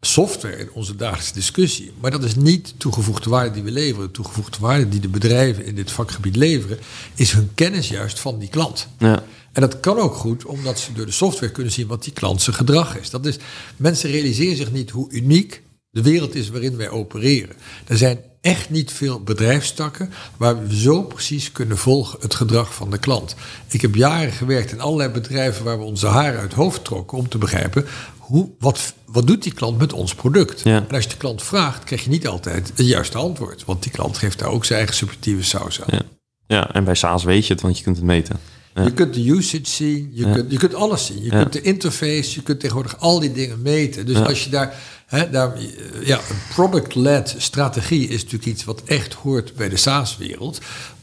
software 0.00 0.56
in 0.56 0.70
onze 0.72 0.96
dagelijkse 0.96 1.32
discussie. 1.32 1.92
Maar 2.00 2.10
dat 2.10 2.24
is 2.24 2.34
niet 2.34 2.74
toegevoegde 2.76 3.30
waarde 3.30 3.50
die 3.50 3.62
we 3.62 3.70
leveren. 3.70 4.10
Toegevoegde 4.10 4.58
waarde 4.60 4.88
die 4.88 5.00
de 5.00 5.08
bedrijven 5.08 5.64
in 5.64 5.74
dit 5.74 5.90
vakgebied 5.90 6.36
leveren, 6.36 6.78
is 7.14 7.32
hun 7.32 7.50
kennis 7.54 7.88
juist 7.88 8.18
van 8.18 8.38
die 8.38 8.48
klant. 8.48 8.88
Ja. 8.98 9.22
En 9.52 9.60
dat 9.60 9.80
kan 9.80 9.98
ook 9.98 10.14
goed, 10.14 10.44
omdat 10.44 10.78
ze 10.78 10.92
door 10.92 11.06
de 11.06 11.12
software 11.12 11.52
kunnen 11.52 11.72
zien 11.72 11.86
wat 11.86 12.04
die 12.04 12.12
klant 12.12 12.42
zijn 12.42 12.56
gedrag 12.56 12.98
is. 12.98 13.10
Dat 13.10 13.26
is 13.26 13.36
mensen 13.76 14.10
realiseren 14.10 14.56
zich 14.56 14.72
niet 14.72 14.90
hoe 14.90 15.10
uniek 15.10 15.62
de 15.90 16.02
wereld 16.02 16.34
is 16.34 16.48
waarin 16.48 16.76
wij 16.76 16.90
opereren. 16.90 17.56
Er 17.86 17.96
zijn 17.96 18.20
echt 18.40 18.70
niet 18.70 18.92
veel 18.92 19.22
bedrijfstakken 19.22 20.12
waar 20.36 20.66
we 20.66 20.76
zo 20.76 21.02
precies 21.02 21.52
kunnen 21.52 21.78
volgen 21.78 22.18
het 22.20 22.34
gedrag 22.34 22.74
van 22.74 22.90
de 22.90 22.98
klant. 22.98 23.34
Ik 23.68 23.80
heb 23.80 23.94
jaren 23.94 24.32
gewerkt 24.32 24.72
in 24.72 24.80
allerlei 24.80 25.10
bedrijven 25.10 25.64
waar 25.64 25.78
we 25.78 25.84
onze 25.84 26.06
haren 26.06 26.40
uit 26.40 26.50
het 26.50 26.60
hoofd 26.60 26.84
trokken 26.84 27.18
om 27.18 27.28
te 27.28 27.38
begrijpen 27.38 27.86
hoe, 28.18 28.48
wat, 28.58 28.94
wat 29.06 29.26
doet 29.26 29.42
die 29.42 29.54
klant 29.54 29.78
met 29.78 29.92
ons 29.92 30.14
product. 30.14 30.60
Ja. 30.64 30.76
En 30.88 30.94
als 30.94 31.02
je 31.02 31.10
de 31.10 31.16
klant 31.16 31.42
vraagt, 31.42 31.84
krijg 31.84 32.04
je 32.04 32.10
niet 32.10 32.28
altijd 32.28 32.72
het 32.76 32.86
juiste 32.86 33.18
antwoord, 33.18 33.64
want 33.64 33.82
die 33.82 33.92
klant 33.92 34.18
geeft 34.18 34.38
daar 34.38 34.50
ook 34.50 34.64
zijn 34.64 34.78
eigen 34.78 34.96
subjectieve 34.96 35.44
saus 35.44 35.82
aan. 35.82 35.88
Ja, 35.90 36.02
ja 36.46 36.72
en 36.72 36.84
bij 36.84 36.94
SaaS 36.94 37.24
weet 37.24 37.46
je 37.46 37.52
het, 37.52 37.62
want 37.62 37.78
je 37.78 37.84
kunt 37.84 37.96
het 37.96 38.04
meten. 38.04 38.40
Je 38.84 38.92
kunt 38.92 39.14
de 39.14 39.30
usage 39.30 39.60
zien, 39.62 40.10
je, 40.12 40.32
kunt, 40.32 40.50
je 40.50 40.58
kunt 40.58 40.74
alles 40.74 41.06
zien. 41.06 41.22
Je 41.22 41.30
kunt 41.30 41.52
de 41.52 41.60
interface, 41.60 42.34
je 42.34 42.42
kunt 42.42 42.60
tegenwoordig 42.60 42.98
al 42.98 43.20
die 43.20 43.32
dingen 43.32 43.62
meten. 43.62 44.06
Dus 44.06 44.16
als 44.16 44.44
je 44.44 44.50
daar, 44.50 44.74
hè, 45.08 45.30
daar 45.30 45.58
ja, 46.02 46.16
een 46.16 46.54
product-led 46.54 47.34
strategie 47.38 48.08
is 48.08 48.22
natuurlijk 48.22 48.50
iets 48.50 48.64
wat 48.64 48.82
echt 48.84 49.14
hoort 49.14 49.54
bij 49.54 49.68
de 49.68 49.76
SaaS-wereld 49.76 50.60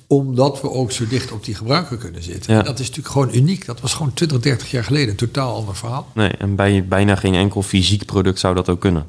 omdat 0.08 0.62
we 0.62 0.72
ook 0.72 0.92
zo 0.92 1.08
dicht 1.08 1.32
op 1.32 1.46
die 1.46 1.56
gebruiker 1.56 1.98
kunnen 1.98 2.24
zitten. 2.24 2.58
En 2.58 2.66
dat 2.66 2.80
is 2.80 2.88
natuurlijk 2.88 3.14
gewoon 3.14 3.36
uniek. 3.36 3.66
Dat 3.66 3.82
was 3.82 3.94
gewoon 3.94 4.14
20, 4.14 4.40
30 4.40 4.72
jaar 4.72 4.84
geleden 4.84 5.10
een 5.10 5.16
totaal 5.16 5.56
ander 5.56 5.76
verhaal. 5.76 6.12
Nee, 6.14 6.30
en 6.30 6.56
bij 6.56 6.88
bijna 6.88 7.16
geen 7.16 7.34
enkel 7.34 7.62
fysiek 7.62 8.06
product 8.06 8.40
zou 8.40 8.56
dat 8.56 8.70
ook 8.70 8.82
kunnen. 8.82 9.08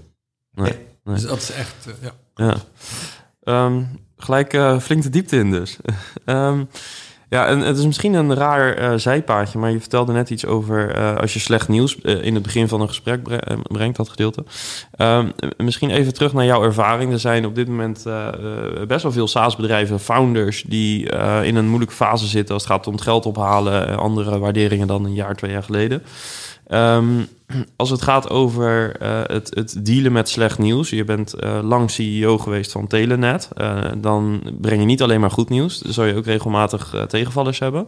Nee. 0.53 0.73
nee. 1.05 1.15
Dus 1.15 1.23
dat 1.23 1.39
is 1.39 1.51
echt, 1.51 1.75
uh, 1.89 1.95
ja. 2.01 2.15
ja. 2.35 3.65
Um, 3.67 3.89
gelijk 4.17 4.53
uh, 4.53 4.81
flink 4.81 5.03
de 5.03 5.11
diepte 5.11 5.37
in 5.37 5.51
dus. 5.51 5.77
um, 6.25 6.69
Ja, 7.29 7.47
en 7.47 7.61
het 7.61 7.79
is 7.79 7.87
misschien 7.87 8.15
een 8.15 8.35
raar 8.35 8.83
uh, 8.83 8.99
zijpaadje, 8.99 9.59
maar 9.59 9.71
je 9.71 9.81
vertelde 9.81 10.13
net 10.13 10.31
iets 10.31 10.47
over 10.47 10.97
uh, 10.97 11.17
als 11.17 11.33
je 11.33 11.39
slecht 11.39 11.69
nieuws 11.69 11.97
uh, 12.03 12.25
in 12.25 12.35
het 12.35 12.43
begin 12.43 12.69
van 12.69 12.81
een 12.81 12.89
gesprek 12.89 13.23
brengt, 13.63 13.97
dat 13.97 14.09
gedeelte. 14.09 14.45
Um, 14.99 15.33
misschien 15.57 15.91
even 15.91 16.15
terug 16.15 16.33
naar 16.33 16.45
jouw 16.45 16.63
ervaring. 16.63 17.13
Er 17.13 17.19
zijn 17.19 17.47
op 17.47 17.55
dit 17.55 17.69
moment 17.69 18.05
best 18.87 19.03
wel 19.03 19.13
veel 19.13 19.29
SaaS-bedrijven, 19.29 20.01
founders, 20.01 20.65
die 20.67 21.09
in 21.43 21.57
een 21.57 21.69
moeilijke 21.69 21.95
fase 21.95 22.27
zitten 22.27 22.55
als 22.55 22.63
het 22.63 22.73
gaat 22.73 22.87
om 22.87 22.93
het 22.93 23.03
geld 23.03 23.27
ophalen, 23.27 23.99
andere 23.99 24.39
waarderingen 24.39 24.87
dan 24.87 25.05
een 25.05 25.15
jaar, 25.15 25.35
twee 25.35 25.51
jaar 25.51 25.63
geleden. 25.63 26.03
Um, 26.69 27.29
als 27.77 27.91
het 27.91 28.03
gaat 28.03 28.31
over 28.31 29.03
uh, 29.03 29.21
het, 29.23 29.55
het, 29.55 29.85
dealen 29.85 30.13
met 30.13 30.29
slecht 30.29 30.59
nieuws. 30.59 30.91
Je 30.91 31.05
bent 31.05 31.35
uh, 31.45 31.59
lang 31.63 31.91
CEO 31.91 32.39
geweest 32.39 32.73
van 32.73 32.87
Telenet. 32.87 33.49
Uh, 33.57 33.85
dan 33.99 34.43
breng 34.61 34.81
je 34.81 34.87
niet 34.87 35.03
alleen 35.03 35.21
maar 35.21 35.31
goed 35.31 35.49
nieuws. 35.49 35.79
Dan 35.79 35.93
zou 35.93 36.07
je 36.07 36.15
ook 36.15 36.25
regelmatig 36.25 36.95
tegenvallers 37.09 37.59
hebben. 37.59 37.87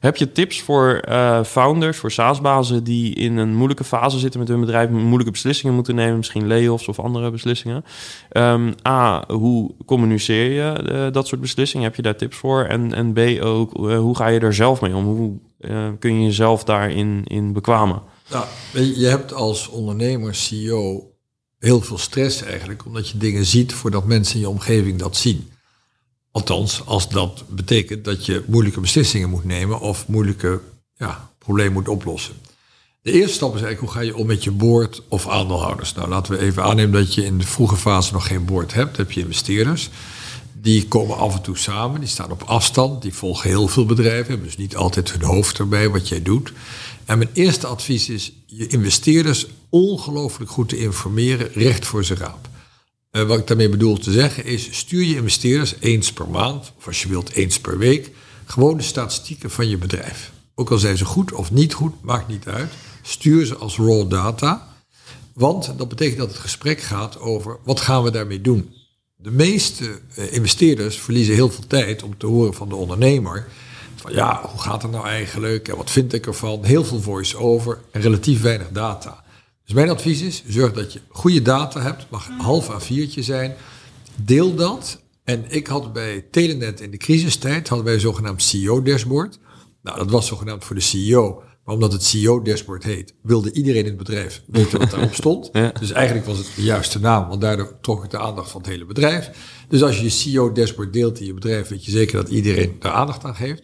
Heb 0.00 0.16
je 0.16 0.32
tips 0.32 0.60
voor 0.60 1.04
founders, 1.44 1.96
voor 1.98 2.10
SaaS-bazen... 2.10 2.84
die 2.84 3.14
in 3.14 3.36
een 3.36 3.54
moeilijke 3.54 3.84
fase 3.84 4.18
zitten 4.18 4.40
met 4.40 4.48
hun 4.48 4.60
bedrijf... 4.60 4.90
moeilijke 4.90 5.30
beslissingen 5.30 5.74
moeten 5.74 5.94
nemen, 5.94 6.16
misschien 6.16 6.46
layoffs 6.46 6.88
of 6.88 6.98
andere 6.98 7.30
beslissingen? 7.30 7.84
Um, 8.32 8.74
A, 8.88 9.24
hoe 9.28 9.70
communiceer 9.86 10.52
je 10.52 11.10
dat 11.10 11.26
soort 11.26 11.40
beslissingen? 11.40 11.86
Heb 11.86 11.96
je 11.96 12.02
daar 12.02 12.16
tips 12.16 12.36
voor? 12.36 12.64
En, 12.64 12.94
en 12.94 13.12
B, 13.12 13.42
ook, 13.42 13.72
hoe 13.76 14.16
ga 14.16 14.26
je 14.26 14.40
er 14.40 14.54
zelf 14.54 14.80
mee 14.80 14.94
om? 14.94 15.04
Hoe 15.04 15.38
kun 15.98 16.14
je 16.14 16.24
jezelf 16.24 16.64
daarin 16.64 17.24
in 17.24 17.52
bekwamen? 17.52 18.02
Nou, 18.30 18.44
je 18.72 19.06
hebt 19.06 19.32
als 19.32 19.68
ondernemer, 19.68 20.34
CEO, 20.34 21.10
heel 21.58 21.80
veel 21.80 21.98
stress 21.98 22.42
eigenlijk, 22.42 22.86
omdat 22.86 23.08
je 23.08 23.18
dingen 23.18 23.44
ziet 23.44 23.72
voordat 23.72 24.04
mensen 24.04 24.34
in 24.34 24.40
je 24.40 24.48
omgeving 24.48 24.98
dat 24.98 25.16
zien. 25.16 25.49
Althans, 26.32 26.86
als 26.86 27.08
dat 27.08 27.44
betekent 27.48 28.04
dat 28.04 28.26
je 28.26 28.44
moeilijke 28.46 28.80
beslissingen 28.80 29.30
moet 29.30 29.44
nemen 29.44 29.80
of 29.80 30.08
moeilijke 30.08 30.60
ja, 30.96 31.30
problemen 31.38 31.72
moet 31.72 31.88
oplossen. 31.88 32.34
De 33.02 33.12
eerste 33.12 33.34
stap 33.34 33.54
is 33.54 33.62
eigenlijk 33.62 33.92
hoe 33.92 34.02
ga 34.02 34.06
je 34.06 34.16
om 34.16 34.26
met 34.26 34.44
je 34.44 34.50
board 34.50 35.02
of 35.08 35.28
aandeelhouders. 35.28 35.94
Nou, 35.94 36.08
laten 36.08 36.32
we 36.32 36.38
even 36.38 36.62
aannemen 36.62 36.92
dat 36.92 37.14
je 37.14 37.24
in 37.24 37.38
de 37.38 37.46
vroege 37.46 37.76
fase 37.76 38.12
nog 38.12 38.26
geen 38.26 38.44
board 38.44 38.74
hebt. 38.74 38.96
Dan 38.96 39.06
heb 39.06 39.14
je 39.14 39.20
investeerders. 39.20 39.90
Die 40.52 40.88
komen 40.88 41.16
af 41.16 41.34
en 41.34 41.42
toe 41.42 41.56
samen, 41.56 42.00
die 42.00 42.08
staan 42.08 42.30
op 42.30 42.42
afstand, 42.42 43.02
die 43.02 43.14
volgen 43.14 43.48
heel 43.48 43.68
veel 43.68 43.86
bedrijven, 43.86 44.26
hebben 44.26 44.46
dus 44.46 44.56
niet 44.56 44.76
altijd 44.76 45.12
hun 45.12 45.22
hoofd 45.22 45.58
erbij 45.58 45.88
wat 45.88 46.08
jij 46.08 46.22
doet. 46.22 46.52
En 47.04 47.18
mijn 47.18 47.30
eerste 47.32 47.66
advies 47.66 48.08
is 48.08 48.32
je 48.46 48.66
investeerders 48.66 49.46
ongelooflijk 49.68 50.50
goed 50.50 50.68
te 50.68 50.78
informeren, 50.78 51.52
recht 51.52 51.86
voor 51.86 52.04
ze 52.04 52.14
raap. 52.14 52.48
Uh, 53.12 53.22
wat 53.22 53.38
ik 53.38 53.46
daarmee 53.46 53.68
bedoel 53.68 53.98
te 53.98 54.12
zeggen 54.12 54.44
is, 54.44 54.68
stuur 54.70 55.02
je 55.02 55.14
investeerders 55.14 55.74
eens 55.80 56.12
per 56.12 56.28
maand, 56.28 56.72
of 56.78 56.86
als 56.86 57.02
je 57.02 57.08
wilt 57.08 57.30
eens 57.30 57.60
per 57.60 57.78
week, 57.78 58.10
gewoon 58.44 58.76
de 58.76 58.82
statistieken 58.82 59.50
van 59.50 59.68
je 59.68 59.78
bedrijf. 59.78 60.32
Ook 60.54 60.70
al 60.70 60.78
zijn 60.78 60.96
ze 60.96 61.04
goed 61.04 61.32
of 61.32 61.52
niet 61.52 61.74
goed, 61.74 62.02
maakt 62.02 62.28
niet 62.28 62.46
uit. 62.46 62.72
Stuur 63.02 63.46
ze 63.46 63.56
als 63.56 63.76
raw 63.76 64.10
data. 64.10 64.68
Want 65.32 65.72
dat 65.76 65.88
betekent 65.88 66.18
dat 66.18 66.28
het 66.28 66.38
gesprek 66.38 66.80
gaat 66.80 67.18
over 67.18 67.58
wat 67.64 67.80
gaan 67.80 68.02
we 68.02 68.10
daarmee 68.10 68.40
doen. 68.40 68.74
De 69.16 69.30
meeste 69.30 70.00
uh, 70.18 70.32
investeerders 70.32 70.98
verliezen 70.98 71.34
heel 71.34 71.50
veel 71.50 71.66
tijd 71.66 72.02
om 72.02 72.18
te 72.18 72.26
horen 72.26 72.54
van 72.54 72.68
de 72.68 72.74
ondernemer 72.74 73.46
van 73.96 74.12
ja, 74.12 74.40
hoe 74.50 74.60
gaat 74.60 74.82
het 74.82 74.90
nou 74.90 75.06
eigenlijk 75.06 75.68
en 75.68 75.76
wat 75.76 75.90
vind 75.90 76.12
ik 76.12 76.26
ervan? 76.26 76.64
Heel 76.64 76.84
veel 76.84 77.00
voice-over 77.00 77.78
en 77.90 78.00
relatief 78.00 78.42
weinig 78.42 78.68
data. 78.72 79.24
Dus 79.70 79.78
mijn 79.78 79.90
advies 79.90 80.20
is, 80.20 80.42
zorg 80.46 80.72
dat 80.72 80.92
je 80.92 81.00
goede 81.08 81.42
data 81.42 81.80
hebt, 81.80 82.06
mag 82.10 82.28
half 82.38 82.68
A4'tje 82.68 83.20
zijn. 83.20 83.54
Deel 84.14 84.54
dat. 84.54 85.02
En 85.24 85.44
ik 85.48 85.66
had 85.66 85.92
bij 85.92 86.26
Telenet 86.30 86.80
in 86.80 86.90
de 86.90 86.96
crisistijd, 86.96 87.68
hadden 87.68 87.86
wij 87.86 87.94
een 87.94 88.00
zogenaamd 88.00 88.42
CEO-dashboard. 88.42 89.38
Nou, 89.82 89.98
dat 89.98 90.10
was 90.10 90.26
zogenaamd 90.26 90.64
voor 90.64 90.76
de 90.76 90.82
CEO. 90.82 91.42
Maar 91.64 91.74
omdat 91.74 91.92
het 91.92 92.04
CEO-dashboard 92.04 92.84
heet, 92.84 93.14
wilde 93.22 93.52
iedereen 93.52 93.80
in 93.80 93.86
het 93.86 93.96
bedrijf 93.96 94.42
weten 94.46 94.78
wat 94.78 94.90
daarop 94.90 95.14
stond. 95.14 95.50
Dus 95.80 95.90
eigenlijk 95.90 96.26
was 96.26 96.38
het 96.38 96.48
de 96.56 96.62
juiste 96.62 97.00
naam, 97.00 97.28
want 97.28 97.40
daardoor 97.40 97.78
trok 97.80 98.04
ik 98.04 98.10
de 98.10 98.18
aandacht 98.18 98.50
van 98.50 98.60
het 98.60 98.70
hele 98.70 98.86
bedrijf. 98.86 99.30
Dus 99.68 99.82
als 99.82 99.96
je 99.96 100.02
je 100.02 100.10
CEO-dashboard 100.10 100.92
deelt 100.92 101.20
in 101.20 101.26
je 101.26 101.34
bedrijf, 101.34 101.68
weet 101.68 101.84
je 101.84 101.90
zeker 101.90 102.16
dat 102.16 102.28
iedereen 102.28 102.76
daar 102.78 102.92
aandacht 102.92 103.24
aan 103.24 103.34
geeft. 103.34 103.62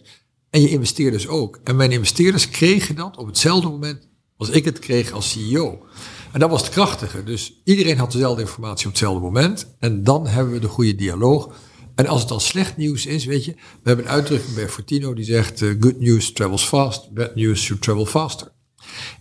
En 0.49 0.61
je 0.61 0.69
investeerders 0.69 1.27
ook. 1.27 1.59
En 1.63 1.75
mijn 1.75 1.91
investeerders 1.91 2.49
kregen 2.49 2.95
dat 2.95 3.17
op 3.17 3.27
hetzelfde 3.27 3.69
moment 3.69 4.07
als 4.37 4.49
ik 4.49 4.65
het 4.65 4.79
kreeg 4.79 5.11
als 5.11 5.31
CEO. 5.31 5.85
En 6.31 6.39
dat 6.39 6.49
was 6.49 6.61
het 6.61 6.71
krachtige. 6.71 7.23
Dus 7.23 7.61
iedereen 7.63 7.97
had 7.97 8.11
dezelfde 8.11 8.41
informatie 8.41 8.85
op 8.85 8.91
hetzelfde 8.91 9.21
moment. 9.21 9.75
En 9.79 10.03
dan 10.03 10.27
hebben 10.27 10.53
we 10.53 10.59
de 10.59 10.67
goede 10.67 10.95
dialoog. 10.95 11.49
En 11.95 12.07
als 12.07 12.19
het 12.19 12.29
dan 12.29 12.41
slecht 12.41 12.77
nieuws 12.77 13.05
is, 13.05 13.25
weet 13.25 13.45
je, 13.45 13.51
we 13.51 13.59
hebben 13.83 14.05
een 14.05 14.11
uitdrukking 14.11 14.55
bij 14.55 14.69
Fortino 14.69 15.13
die 15.13 15.25
zegt: 15.25 15.61
uh, 15.61 15.75
Good 15.79 15.99
news 15.99 16.31
travels 16.31 16.63
fast, 16.63 17.13
bad 17.13 17.35
news 17.35 17.61
should 17.61 17.81
travel 17.81 18.05
faster. 18.05 18.51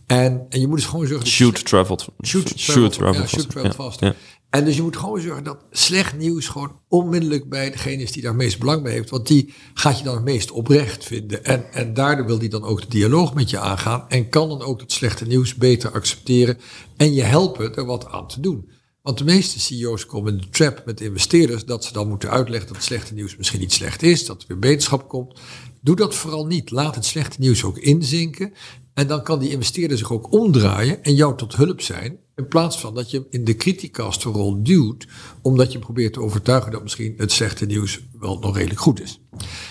En, 0.06 0.46
en 0.48 0.60
je 0.60 0.66
moet 0.66 0.76
dus 0.76 0.86
gewoon 0.86 1.06
zorgen. 1.06 1.26
Shoot 1.28 1.64
traveled. 1.64 2.06
Shoot 2.24 2.44
traveled, 2.56 2.92
shoot 2.92 3.28
shoot 3.28 3.50
traveled 3.50 3.74
faster. 3.74 4.16
En 4.56 4.64
dus 4.64 4.76
je 4.76 4.82
moet 4.82 4.96
gewoon 4.96 5.20
zorgen 5.20 5.44
dat 5.44 5.64
slecht 5.70 6.16
nieuws 6.16 6.48
gewoon 6.48 6.80
onmiddellijk 6.88 7.48
bij 7.48 7.70
degene 7.70 8.02
is 8.02 8.12
die 8.12 8.22
daar 8.22 8.34
meest 8.34 8.58
belang 8.58 8.82
bij 8.82 8.92
heeft. 8.92 9.10
Want 9.10 9.26
die 9.26 9.54
gaat 9.74 9.98
je 9.98 10.04
dan 10.04 10.14
het 10.14 10.24
meest 10.24 10.50
oprecht 10.50 11.04
vinden. 11.04 11.44
En, 11.44 11.72
en 11.72 11.94
daardoor 11.94 12.26
wil 12.26 12.38
die 12.38 12.48
dan 12.48 12.64
ook 12.64 12.80
de 12.80 12.88
dialoog 12.88 13.34
met 13.34 13.50
je 13.50 13.58
aangaan. 13.58 14.04
En 14.08 14.28
kan 14.28 14.48
dan 14.48 14.62
ook 14.62 14.78
dat 14.78 14.92
slechte 14.92 15.26
nieuws 15.26 15.54
beter 15.54 15.90
accepteren. 15.90 16.58
En 16.96 17.14
je 17.14 17.22
helpen 17.22 17.74
er 17.74 17.84
wat 17.84 18.08
aan 18.08 18.28
te 18.28 18.40
doen. 18.40 18.70
Want 19.02 19.18
de 19.18 19.24
meeste 19.24 19.60
CEO's 19.60 20.06
komen 20.06 20.32
in 20.32 20.38
de 20.38 20.48
trap 20.48 20.82
met 20.84 21.00
investeerders 21.00 21.64
dat 21.64 21.84
ze 21.84 21.92
dan 21.92 22.08
moeten 22.08 22.30
uitleggen 22.30 22.66
dat 22.66 22.76
het 22.76 22.86
slechte 22.86 23.14
nieuws 23.14 23.36
misschien 23.36 23.60
niet 23.60 23.72
slecht 23.72 24.02
is, 24.02 24.26
dat 24.26 24.40
er 24.40 24.48
weer 24.48 24.58
beterschap 24.58 25.08
komt. 25.08 25.40
Doe 25.80 25.96
dat 25.96 26.14
vooral 26.14 26.46
niet. 26.46 26.70
Laat 26.70 26.94
het 26.94 27.04
slechte 27.04 27.40
nieuws 27.40 27.64
ook 27.64 27.78
inzinken. 27.78 28.52
En 28.94 29.06
dan 29.06 29.22
kan 29.22 29.38
die 29.38 29.50
investeerder 29.50 29.98
zich 29.98 30.12
ook 30.12 30.32
omdraaien 30.32 31.02
en 31.02 31.14
jou 31.14 31.36
tot 31.36 31.56
hulp 31.56 31.80
zijn. 31.80 32.24
In 32.36 32.48
plaats 32.48 32.80
van 32.80 32.94
dat 32.94 33.10
je 33.10 33.16
hem 33.16 33.26
in 33.30 33.44
de 33.44 33.56
criticastrol 33.56 34.62
duwt, 34.62 35.06
omdat 35.42 35.72
je 35.72 35.78
probeert 35.78 36.12
te 36.12 36.20
overtuigen 36.20 36.72
dat 36.72 36.82
misschien 36.82 37.14
het 37.16 37.32
slechte 37.32 37.66
nieuws 37.66 38.00
wel 38.20 38.38
nog 38.38 38.56
redelijk 38.56 38.80
goed 38.80 39.00
is. 39.00 39.20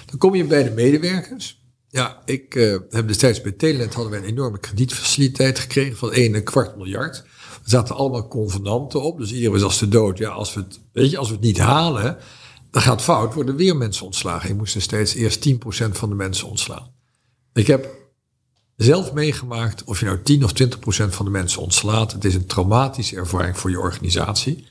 Dan 0.06 0.18
kom 0.18 0.36
je 0.36 0.46
bij 0.46 0.64
de 0.64 0.72
medewerkers. 0.72 1.64
Ja, 1.90 2.22
ik 2.26 2.56
uh, 2.56 2.78
heb 2.90 3.08
destijds 3.08 3.42
bij 3.42 3.52
Telenet 3.52 3.94
hadden 3.94 4.12
we 4.12 4.18
een 4.18 4.32
enorme 4.32 4.60
kredietfaciliteit 4.60 5.60
gekregen 5.60 5.98
van 5.98 6.12
1 6.12 6.44
kwart 6.44 6.78
miljard. 6.78 7.18
Er 7.64 7.70
zaten 7.70 7.96
allemaal 7.96 8.28
convenanten 8.28 9.02
op, 9.02 9.18
dus 9.18 9.30
iedereen 9.30 9.52
was 9.52 9.64
als 9.64 9.80
de 9.80 9.88
dood. 9.88 10.18
Ja, 10.18 10.30
als 10.30 10.54
we 10.54 10.60
het, 10.60 10.80
weet 10.92 11.12
je, 11.12 11.18
als 11.18 11.28
we 11.28 11.34
het 11.34 11.44
niet 11.44 11.58
halen, 11.58 12.18
dan 12.72 12.82
gaat 12.82 13.02
fout, 13.02 13.34
worden 13.34 13.56
weer 13.56 13.78
mensen 13.78 14.06
ontslagen. 14.06 14.50
Je 14.50 14.56
moest 14.56 14.82
steeds 14.82 15.14
eerst 15.14 15.50
10% 15.50 15.54
van 15.92 16.10
de 16.10 16.16
mensen 16.16 16.48
ontslaan. 16.48 16.92
Ik 17.54 17.68
heb 17.68 18.05
zelf 18.76 19.14
meegemaakt 19.14 19.84
of 19.84 20.00
je 20.00 20.06
nou 20.06 20.22
10 20.22 20.44
of 20.44 20.54
20 20.54 20.80
procent 20.80 21.16
van 21.16 21.26
de 21.26 21.32
mensen 21.32 21.62
ontslaat. 21.62 22.12
Het 22.12 22.26
is 22.26 22.36
een 22.36 22.46
traumatische 22.46 23.16
ervaring 23.16 23.58
voor 23.58 23.70
je 23.70 23.80
organisatie. 23.80 24.68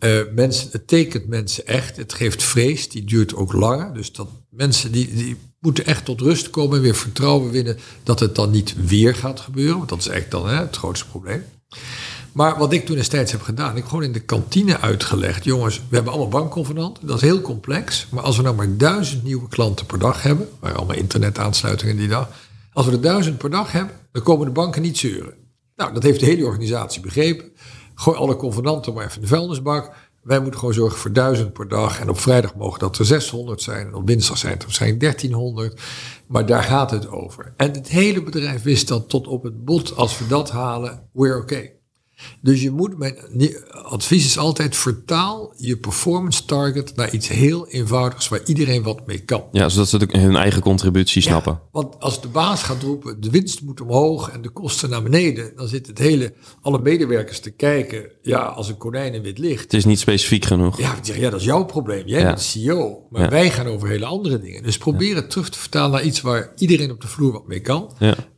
Uh, 0.00 0.20
mensen, 0.34 0.68
het 0.72 0.88
tekent 0.88 1.26
mensen 1.26 1.66
echt. 1.66 1.96
Het 1.96 2.12
geeft 2.12 2.42
vrees, 2.42 2.88
die 2.88 3.04
duurt 3.04 3.34
ook 3.34 3.52
langer. 3.52 3.94
Dus 3.94 4.12
dat 4.12 4.28
mensen 4.50 4.92
die, 4.92 5.14
die 5.14 5.36
moeten 5.60 5.86
echt 5.86 6.04
tot 6.04 6.20
rust 6.20 6.50
komen 6.50 6.76
en 6.76 6.82
weer 6.82 6.94
vertrouwen 6.94 7.50
winnen 7.50 7.78
dat 8.02 8.20
het 8.20 8.34
dan 8.34 8.50
niet 8.50 8.74
weer 8.86 9.14
gaat 9.14 9.40
gebeuren. 9.40 9.76
Want 9.76 9.88
dat 9.88 9.98
is 9.98 10.08
echt 10.08 10.30
dan 10.30 10.48
hè, 10.48 10.56
het 10.56 10.76
grootste 10.76 11.08
probleem. 11.08 11.44
Maar 12.32 12.58
wat 12.58 12.72
ik 12.72 12.86
toen 12.86 12.96
destijds 12.96 13.32
heb 13.32 13.42
gedaan, 13.42 13.70
ik 13.70 13.76
heb 13.76 13.86
gewoon 13.86 14.04
in 14.04 14.12
de 14.12 14.20
kantine 14.20 14.80
uitgelegd. 14.80 15.44
Jongens, 15.44 15.76
we 15.88 15.94
hebben 15.94 16.12
allemaal 16.12 16.40
bankconvenanten. 16.40 17.06
Dat 17.06 17.16
is 17.16 17.22
heel 17.22 17.40
complex. 17.40 18.06
Maar 18.10 18.22
als 18.22 18.36
we 18.36 18.42
nou 18.42 18.54
maar 18.54 18.76
duizend 18.76 19.24
nieuwe 19.24 19.48
klanten 19.48 19.86
per 19.86 19.98
dag 19.98 20.22
hebben, 20.22 20.48
waar 20.60 20.74
allemaal 20.74 20.96
internetaansluitingen 20.96 21.96
die 21.96 22.08
dag 22.08 22.28
als 22.74 22.86
we 22.86 22.92
er 22.92 23.00
duizend 23.00 23.38
per 23.38 23.50
dag 23.50 23.72
hebben, 23.72 23.96
dan 24.12 24.22
komen 24.22 24.46
de 24.46 24.52
banken 24.52 24.82
niet 24.82 24.98
zeuren. 24.98 25.34
Nou, 25.76 25.94
dat 25.94 26.02
heeft 26.02 26.20
de 26.20 26.26
hele 26.26 26.44
organisatie 26.44 27.00
begrepen. 27.00 27.52
Gooi 27.94 28.16
alle 28.16 28.36
convenanten 28.36 28.94
maar 28.94 29.04
even 29.04 29.16
in 29.16 29.22
de 29.22 29.28
vuilnisbak. 29.28 29.94
Wij 30.22 30.40
moeten 30.40 30.58
gewoon 30.58 30.74
zorgen 30.74 30.98
voor 30.98 31.12
duizend 31.12 31.52
per 31.52 31.68
dag. 31.68 32.00
En 32.00 32.08
op 32.08 32.18
vrijdag 32.18 32.54
mogen 32.54 32.78
dat 32.78 32.98
er 32.98 33.04
600 33.04 33.62
zijn. 33.62 33.86
En 33.86 33.94
op 33.94 34.06
dinsdag 34.06 34.38
zijn 34.38 34.52
het 34.52 34.62
waarschijnlijk 34.62 35.00
1300. 35.00 35.80
Maar 36.26 36.46
daar 36.46 36.62
gaat 36.62 36.90
het 36.90 37.08
over. 37.08 37.54
En 37.56 37.72
het 37.72 37.88
hele 37.88 38.22
bedrijf 38.22 38.62
wist 38.62 38.88
dat 38.88 39.08
tot 39.08 39.26
op 39.26 39.42
het 39.42 39.64
bot. 39.64 39.96
Als 39.96 40.18
we 40.18 40.26
dat 40.26 40.50
halen, 40.50 41.08
we're 41.12 41.36
okay. 41.36 41.72
Dus 42.40 42.62
je 42.62 42.70
moet, 42.70 42.98
mijn 42.98 43.16
advies 43.70 44.24
is 44.26 44.38
altijd 44.38 44.76
vertaal 44.76 45.54
je 45.56 45.76
performance 45.76 46.44
target 46.44 46.96
naar 46.96 47.12
iets 47.12 47.28
heel 47.28 47.68
eenvoudigs 47.68 48.28
waar 48.28 48.40
iedereen 48.44 48.82
wat 48.82 49.06
mee 49.06 49.18
kan. 49.18 49.44
Ja, 49.52 49.68
zodat 49.68 49.88
ze 49.88 50.06
hun 50.18 50.36
eigen 50.36 50.62
contributie 50.62 51.22
snappen. 51.22 51.60
want 51.72 52.00
als 52.00 52.20
de 52.20 52.28
baas 52.28 52.62
gaat 52.62 52.82
roepen, 52.82 53.20
de 53.20 53.30
winst 53.30 53.62
moet 53.62 53.80
omhoog 53.80 54.30
en 54.30 54.42
de 54.42 54.48
kosten 54.48 54.90
naar 54.90 55.02
beneden, 55.02 55.52
dan 55.56 55.68
zit 55.68 55.86
het 55.86 55.98
hele, 55.98 56.32
alle 56.60 56.78
medewerkers 56.78 57.40
te 57.40 57.50
kijken, 57.50 58.10
ja, 58.22 58.38
als 58.38 58.68
een 58.68 58.76
konijn 58.76 59.14
in 59.14 59.22
wit 59.22 59.38
licht. 59.38 59.62
Het 59.62 59.74
is 59.74 59.84
niet 59.84 59.98
specifiek 59.98 60.44
genoeg. 60.44 60.78
Ja, 60.78 60.94
ja 61.02 61.30
dat 61.30 61.40
is 61.40 61.46
jouw 61.46 61.64
probleem. 61.64 62.06
Jij 62.06 62.24
bent 62.24 62.40
CEO, 62.40 63.06
maar 63.10 63.30
wij 63.30 63.50
gaan 63.50 63.66
over 63.66 63.88
hele 63.88 64.04
andere 64.04 64.40
dingen. 64.40 64.62
Dus 64.62 64.78
probeer 64.78 65.16
het 65.16 65.30
terug 65.30 65.48
te 65.48 65.58
vertalen 65.58 65.90
naar 65.90 66.04
iets 66.04 66.20
waar 66.20 66.52
iedereen 66.56 66.90
op 66.90 67.00
de 67.00 67.08
vloer 67.08 67.32
wat 67.32 67.46
mee 67.46 67.60
kan. 67.60 67.90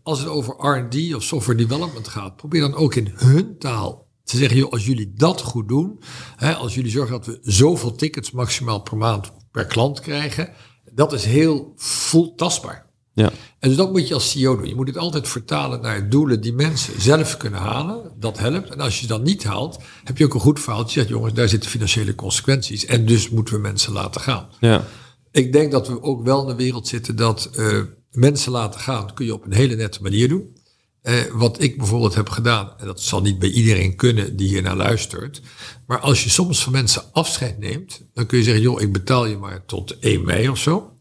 Als 0.07 0.19
het 0.19 0.29
over 0.29 0.55
R&D 0.59 1.15
of 1.15 1.23
software 1.23 1.59
development 1.59 2.09
gaat, 2.09 2.37
probeer 2.37 2.61
dan 2.61 2.75
ook 2.75 2.95
in 2.95 3.13
hun 3.15 3.59
taal 3.59 4.07
te 4.25 4.37
zeggen, 4.37 4.57
joh, 4.57 4.73
als 4.73 4.87
jullie 4.87 5.13
dat 5.15 5.41
goed 5.41 5.69
doen, 5.69 6.01
hè, 6.37 6.55
als 6.55 6.75
jullie 6.75 6.91
zorgen 6.91 7.13
dat 7.13 7.27
we 7.27 7.39
zoveel 7.43 7.95
tickets 7.95 8.31
maximaal 8.31 8.81
per 8.81 8.97
maand 8.97 9.33
per 9.51 9.67
klant 9.67 10.01
krijgen, 10.01 10.53
dat 10.93 11.13
is 11.13 11.25
heel 11.25 11.73
voel 11.77 12.35
tastbaar. 12.35 12.91
Ja. 13.13 13.31
En 13.59 13.69
dus 13.69 13.77
dat 13.77 13.93
moet 13.93 14.09
je 14.09 14.15
als 14.15 14.31
CEO 14.31 14.57
doen. 14.57 14.69
Je 14.69 14.75
moet 14.75 14.87
het 14.87 14.99
altijd 14.99 15.29
vertalen 15.29 15.81
naar 15.81 16.09
doelen 16.09 16.41
die 16.41 16.53
mensen 16.53 17.01
zelf 17.01 17.37
kunnen 17.37 17.61
halen. 17.61 18.13
Dat 18.19 18.39
helpt. 18.39 18.71
En 18.71 18.81
als 18.81 19.01
je 19.01 19.07
dat 19.07 19.23
niet 19.23 19.45
haalt, 19.45 19.79
heb 20.05 20.19
je 20.19 20.25
ook 20.25 20.35
een 20.35 20.41
goed 20.41 20.61
verhaal. 20.61 20.85
Je 20.85 20.91
zegt, 20.91 21.09
jongens, 21.09 21.35
daar 21.35 21.49
zitten 21.49 21.71
financiële 21.71 22.15
consequenties. 22.15 22.85
En 22.85 23.07
dus 23.07 23.31
moeten 23.31 23.55
we 23.55 23.61
mensen 23.61 23.93
laten 23.93 24.21
gaan. 24.21 24.49
Ja. 24.61 24.85
Ik 25.31 25.53
denk 25.53 25.73
dat 25.73 25.89
we 25.89 26.03
ook 26.03 26.23
wel 26.23 26.43
in 26.43 26.49
een 26.51 26.57
wereld 26.57 26.89
zitten 26.89 27.17
dat 27.17 27.51
uh, 27.59 27.83
mensen 28.17 28.53
laten 28.53 28.81
gaan. 28.81 29.15
kun 29.15 29.27
je 29.27 29.35
op 29.35 29.45
een 29.45 29.53
hele 29.53 29.77
nette 29.77 30.03
manier 30.03 30.29
doen. 30.29 30.57
Eh, 31.03 31.15
wat 31.33 31.63
ik 31.63 31.77
bijvoorbeeld 31.77 32.15
heb 32.15 32.29
gedaan, 32.29 32.73
en 32.79 32.87
dat 32.87 33.01
zal 33.01 33.21
niet 33.21 33.39
bij 33.39 33.49
iedereen 33.49 33.97
kunnen 33.97 34.37
die 34.37 34.49
hier 34.49 34.63
naar 34.63 34.77
luistert. 34.77 35.43
Maar 35.87 35.99
als 35.99 36.25
je 36.25 36.31
soms 36.31 36.63
van 36.63 36.73
mensen 36.73 37.03
afscheid 37.13 37.59
neemt, 37.59 38.05
dan 38.15 38.27
kun 38.27 38.39
je 38.39 38.45
zeggen, 38.45 38.63
joh, 38.63 38.81
ik 38.81 38.93
betaal 38.93 39.27
je 39.27 39.37
maar 39.37 39.65
tot 39.65 39.99
1 39.99 40.25
mei 40.25 40.49
of 40.49 40.59
zo. 40.59 40.97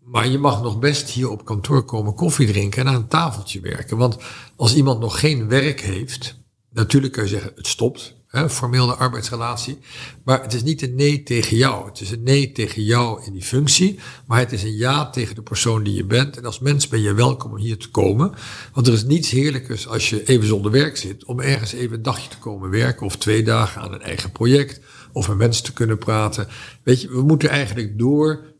Maar 0.00 0.28
je 0.28 0.38
mag 0.38 0.62
nog 0.62 0.78
best 0.78 1.10
hier 1.10 1.30
op 1.30 1.44
kantoor 1.44 1.84
komen 1.84 2.14
koffie 2.14 2.46
drinken 2.46 2.80
en 2.80 2.88
aan 2.88 2.94
een 2.94 3.08
tafeltje 3.08 3.60
werken. 3.60 3.96
Want 3.96 4.16
als 4.56 4.74
iemand 4.74 5.00
nog 5.00 5.20
geen 5.20 5.48
werk 5.48 5.80
heeft, 5.80 6.40
natuurlijk 6.70 7.12
kun 7.12 7.22
je 7.22 7.28
zeggen, 7.28 7.52
het 7.54 7.66
stopt 7.66 8.17
hè, 8.28 8.50
formeel 8.50 8.94
arbeidsrelatie. 8.94 9.78
Maar 10.24 10.42
het 10.42 10.54
is 10.54 10.62
niet 10.62 10.82
een 10.82 10.94
nee 10.94 11.22
tegen 11.22 11.56
jou. 11.56 11.88
Het 11.88 12.00
is 12.00 12.10
een 12.10 12.22
nee 12.22 12.52
tegen 12.52 12.82
jou 12.82 13.24
in 13.24 13.32
die 13.32 13.42
functie. 13.42 13.98
Maar 14.26 14.38
het 14.38 14.52
is 14.52 14.62
een 14.62 14.76
ja 14.76 15.10
tegen 15.10 15.34
de 15.34 15.42
persoon 15.42 15.82
die 15.82 15.94
je 15.94 16.04
bent. 16.04 16.36
En 16.36 16.44
als 16.44 16.58
mens 16.58 16.88
ben 16.88 17.00
je 17.00 17.14
welkom 17.14 17.50
om 17.50 17.56
hier 17.56 17.78
te 17.78 17.90
komen. 17.90 18.32
Want 18.72 18.86
er 18.86 18.92
is 18.92 19.04
niets 19.04 19.30
heerlijkers 19.30 19.88
als 19.88 20.10
je 20.10 20.24
even 20.24 20.46
zonder 20.46 20.70
werk 20.70 20.96
zit. 20.96 21.24
Om 21.24 21.40
ergens 21.40 21.72
even 21.72 21.96
een 21.96 22.02
dagje 22.02 22.28
te 22.28 22.38
komen 22.38 22.70
werken. 22.70 23.06
Of 23.06 23.16
twee 23.16 23.42
dagen 23.42 23.80
aan 23.80 23.92
een 23.92 24.02
eigen 24.02 24.32
project. 24.32 24.80
Of 25.12 25.28
met 25.28 25.36
mensen 25.36 25.64
te 25.64 25.72
kunnen 25.72 25.98
praten. 25.98 26.48
Weet 26.82 27.00
je, 27.00 27.08
we 27.08 27.22
moeten 27.22 27.48
eigenlijk 27.48 27.98
door 27.98 28.56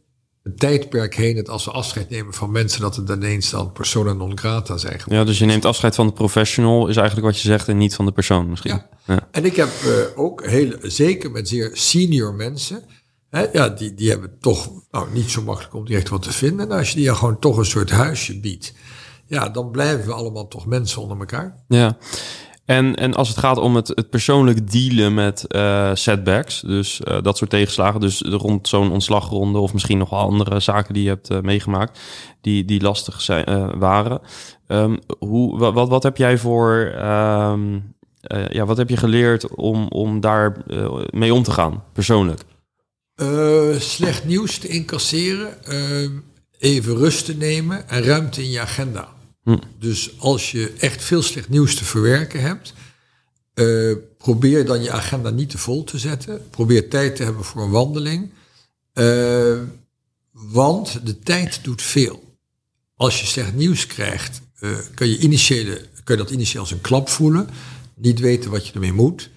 een 0.49 0.57
tijdperk 0.57 1.15
heen 1.15 1.37
dat 1.37 1.49
als 1.49 1.65
we 1.65 1.71
afscheid 1.71 2.11
nemen 2.11 2.35
van 2.35 2.51
mensen, 2.51 2.81
dat 2.81 2.97
het 2.97 3.07
dan 3.07 3.17
ineens 3.17 3.51
dan 3.51 3.73
persona 3.73 4.13
non 4.13 4.39
grata 4.39 4.77
zijn. 4.77 5.01
Ja, 5.07 5.25
dus 5.25 5.39
je 5.39 5.45
neemt 5.45 5.65
afscheid 5.65 5.95
van 5.95 6.07
de 6.07 6.13
professional, 6.13 6.89
is 6.89 6.97
eigenlijk 6.97 7.27
wat 7.27 7.41
je 7.41 7.49
zegt, 7.49 7.69
en 7.69 7.77
niet 7.77 7.95
van 7.95 8.05
de 8.05 8.13
persoon 8.13 8.51
misschien. 8.51 8.83
Ja. 9.07 9.29
En 9.31 9.45
ik 9.45 9.57
heb 9.57 9.69
uh, 9.85 9.93
ook 10.15 10.47
heel, 10.47 10.73
zeker 10.83 11.31
met 11.31 11.49
zeer 11.49 11.71
senior 11.73 12.35
mensen, 12.35 12.83
hè, 13.31 13.47
ja, 13.53 13.69
die, 13.69 13.95
die 13.95 14.11
hebben 14.11 14.39
toch 14.41 14.71
nou, 14.91 15.07
niet 15.13 15.31
zo 15.31 15.43
makkelijk 15.43 15.75
om 15.75 15.85
direct 15.85 16.09
wat 16.09 16.23
te 16.23 16.33
vinden. 16.33 16.71
En 16.71 16.79
als 16.79 16.91
je 16.91 16.97
die 16.97 17.15
gewoon 17.15 17.39
toch 17.39 17.57
een 17.57 17.65
soort 17.65 17.91
huisje 17.91 18.41
biedt, 18.41 18.73
ja, 19.27 19.49
dan 19.49 19.71
blijven 19.71 20.07
we 20.07 20.13
allemaal 20.13 20.49
toch 20.49 20.67
mensen 20.67 21.03
onder 21.03 21.19
elkaar. 21.19 21.65
Ja. 21.69 21.97
En, 22.69 22.95
en 22.95 23.15
als 23.15 23.29
het 23.29 23.39
gaat 23.39 23.59
om 23.59 23.77
het, 23.77 23.89
het 23.89 24.11
persoonlijk 24.11 24.71
dealen 24.71 25.15
met 25.15 25.45
uh, 25.49 25.91
setbacks, 25.95 26.61
dus 26.61 27.01
uh, 27.05 27.23
dat 27.23 27.37
soort 27.37 27.51
tegenslagen, 27.51 28.01
dus 28.01 28.21
rond 28.21 28.69
zo'n 28.69 28.93
ontslagronde 28.93 29.59
of 29.59 29.73
misschien 29.73 29.99
nog 29.99 30.11
wel 30.11 30.19
andere 30.19 30.61
zaken 30.61 30.95
die 30.95 31.03
je 31.03 31.09
hebt 31.09 31.31
uh, 31.31 31.41
meegemaakt, 31.41 31.99
die, 32.41 32.65
die 32.65 32.81
lastig 32.81 33.21
zijn, 33.21 33.79
waren. 33.79 34.21
Um, 34.67 34.99
hoe, 35.19 35.59
wat, 35.59 35.89
wat 35.89 36.03
heb 36.03 36.17
jij 36.17 36.39
voor, 36.39 36.93
um, 36.95 37.95
ja, 38.49 38.67
wat 38.67 38.77
heb 38.77 38.89
je 38.89 38.97
geleerd 38.97 39.55
om, 39.55 39.87
om 39.89 40.21
daar 40.21 40.57
mee 41.11 41.35
om 41.35 41.43
te 41.43 41.51
gaan, 41.51 41.85
persoonlijk? 41.93 42.41
slecht 43.79 44.25
nieuws 44.25 44.59
te 44.59 44.69
incasseren, 44.69 45.65
ehm, 45.65 46.13
even 46.59 46.97
rust 46.97 47.25
te 47.25 47.37
nemen 47.37 47.89
en 47.89 48.03
ruimte 48.03 48.43
in 48.43 48.51
je 48.51 48.61
agenda. 48.61 49.17
Dus 49.79 50.19
als 50.19 50.51
je 50.51 50.73
echt 50.79 51.05
veel 51.05 51.23
slecht 51.23 51.49
nieuws 51.49 51.75
te 51.75 51.85
verwerken 51.85 52.41
hebt, 52.41 52.75
uh, 53.55 53.97
probeer 54.19 54.65
dan 54.65 54.83
je 54.83 54.91
agenda 54.91 55.31
niet 55.31 55.51
te 55.51 55.59
vol 55.59 55.85
te 55.85 55.99
zetten. 55.99 56.43
Probeer 56.51 56.89
tijd 56.89 57.17
te 57.17 57.23
hebben 57.23 57.45
voor 57.45 57.63
een 57.63 57.71
wandeling. 57.71 58.31
Uh, 58.95 59.59
want 60.33 61.07
de 61.07 61.19
tijd 61.19 61.61
doet 61.63 61.83
veel. 61.83 62.37
Als 62.95 63.21
je 63.21 63.27
slecht 63.27 63.55
nieuws 63.55 63.87
krijgt, 63.87 64.41
uh, 64.61 64.79
kan, 64.95 65.09
je 65.09 65.19
initiële, 65.19 65.87
kan 66.05 66.17
je 66.17 66.23
dat 66.23 66.31
initieel 66.31 66.61
als 66.63 66.71
een 66.71 66.81
klap 66.81 67.09
voelen. 67.09 67.49
Niet 67.95 68.21
weten 68.21 68.51
wat 68.51 68.67
je 68.67 68.73
ermee 68.73 68.93
moet. 68.93 69.31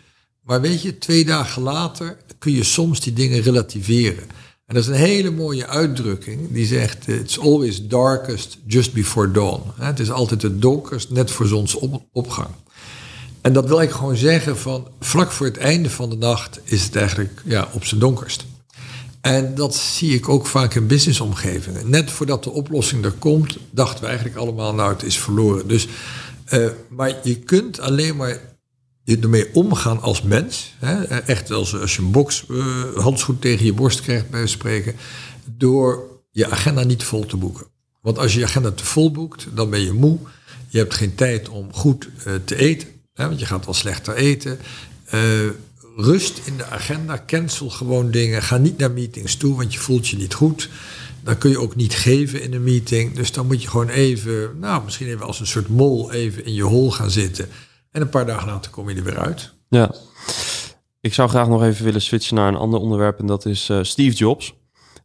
Maar 0.44 0.62
weet 0.62 0.82
je, 0.82 0.98
twee 0.98 1.26
dagen 1.26 1.62
later 1.62 2.18
kun 2.40 2.52
je 2.52 2.64
soms 2.64 3.00
die 3.00 3.14
dingen 3.14 3.42
relativeren. 3.42 4.24
En 4.72 4.78
dat 4.78 4.86
is 4.86 4.90
een 4.90 5.06
hele 5.06 5.32
mooie 5.32 5.68
uitdrukking 5.68 6.40
die 6.52 6.66
zegt: 6.66 7.08
It's 7.08 7.40
always 7.40 7.88
darkest 7.88 8.58
just 8.66 8.94
before 8.94 9.32
dawn. 9.32 9.62
Het 9.76 10.00
is 10.00 10.12
altijd 10.12 10.42
het 10.42 10.62
donkerst 10.62 11.10
net 11.10 11.32
voor 11.32 11.46
zonsopgang. 11.46 12.50
En 13.42 13.54
dat 13.54 13.68
wil 13.68 13.82
ik 13.82 13.92
gewoon 13.92 14.16
zeggen 14.16 14.58
van 14.58 14.88
vlak 15.00 15.32
voor 15.32 15.46
het 15.46 15.58
einde 15.58 15.90
van 15.90 16.10
de 16.10 16.16
nacht 16.16 16.60
is 16.64 16.84
het 16.84 16.96
eigenlijk 16.96 17.42
ja, 17.46 17.70
op 17.72 17.86
zijn 17.86 18.00
donkerst. 18.00 18.46
En 19.22 19.56
dat 19.56 19.76
zie 19.76 20.16
ik 20.16 20.30
ook 20.30 20.46
vaak 20.48 20.74
in 20.74 20.88
businessomgevingen. 20.88 21.90
Net 21.90 22.12
voordat 22.12 22.44
de 22.44 22.52
oplossing 22.52 23.06
er 23.06 23.12
komt, 23.12 23.58
dachten 23.72 24.02
we 24.02 24.08
eigenlijk 24.08 24.38
allemaal, 24.38 24.74
nou 24.74 24.94
het 24.94 25.04
is 25.04 25.18
verloren. 25.18 25.68
Dus, 25.68 25.88
uh, 26.54 26.68
maar 26.90 27.16
je 27.24 27.36
kunt 27.36 27.80
alleen 27.80 28.16
maar 28.16 28.40
ermee 29.20 29.54
omgaan 29.54 30.02
als 30.02 30.22
mens. 30.22 30.74
Hè, 30.80 31.04
echt 31.04 31.52
als, 31.52 31.80
als 31.80 31.96
je 31.96 32.02
een 32.02 32.12
box, 32.12 32.46
uh, 32.50 32.66
handschoen 32.96 33.40
tegen 33.40 33.66
je 33.66 33.74
borst 33.74 34.02
krijgt 34.02 34.30
bij 34.30 34.48
spreken. 34.48 34.96
Door 35.46 36.10
je 36.32 36.50
agenda 36.50 36.84
niet 36.84 37.04
vol 37.04 37.26
te 37.26 37.38
boeken. 37.38 37.66
Want 38.02 38.18
als 38.18 38.34
je 38.34 38.40
je 38.40 38.46
agenda 38.46 38.72
te 38.72 38.86
vol 38.86 39.12
boekt, 39.12 39.48
dan 39.54 39.70
ben 39.70 39.82
je 39.82 39.94
moe. 39.94 40.18
Je 40.68 40.78
hebt 40.78 40.94
geen 40.94 41.16
tijd 41.16 41.50
om 41.50 41.74
goed 41.74 42.08
uh, 42.28 42.34
te 42.46 42.56
eten. 42.56 42.88
Hè, 43.14 43.28
want 43.28 43.40
je 43.40 43.46
gaat 43.46 43.66
wel 43.66 43.74
slechter 43.74 44.16
eten. 44.16 44.60
Uh, 45.14 45.22
rust 45.96 46.42
in 46.44 46.58
de 46.58 46.66
agenda. 46.66 47.24
Cancel 47.28 47.70
gewoon 47.70 48.12
dingen. 48.12 48.42
Ga 48.42 48.58
niet 48.58 48.78
naar 48.78 48.92
meetings 48.92 49.36
toe, 49.36 49.56
want 49.56 49.74
je 49.74 49.80
voelt 49.80 50.08
je 50.08 50.18
niet 50.18 50.34
goed. 50.34 50.70
Dan 51.24 51.38
kun 51.38 51.50
je 51.50 51.60
ook 51.60 51.76
niet 51.76 51.94
geven 51.94 52.42
in 52.42 52.54
een 52.54 52.64
meeting. 52.64 53.16
Dus 53.16 53.32
dan 53.32 53.48
moet 53.48 53.62
je 53.62 53.70
gewoon 53.70 53.90
even, 53.90 54.60
nou 54.60 54.84
misschien 54.84 55.08
even 55.08 55.26
als 55.26 55.40
een 55.40 55.48
soort 55.48 55.68
mol 55.68 56.12
even 56.12 56.46
in 56.46 56.54
je 56.54 56.64
hol 56.64 56.92
gaan 56.92 57.12
zitten. 57.12 57.48
En 57.92 58.02
een 58.02 58.10
paar 58.10 58.26
dagen 58.26 58.48
later 58.48 58.72
kom 58.72 58.90
je 58.90 58.96
er 58.96 59.04
weer 59.04 59.20
uit. 59.20 59.54
Ja. 59.70 59.92
Ik 61.02 61.14
zou 61.14 61.30
graag 61.30 61.48
nog 61.48 61.64
even 61.64 61.86
willen 61.86 62.02
switchen 62.02 62.36
naar 62.36 62.48
een 62.48 62.56
ander 62.56 62.80
onderwerp. 62.80 63.20
En 63.20 63.26
dat 63.26 63.46
is 63.46 63.70
uh, 63.70 63.80
Steve 63.82 64.16
Jobs. 64.16 64.60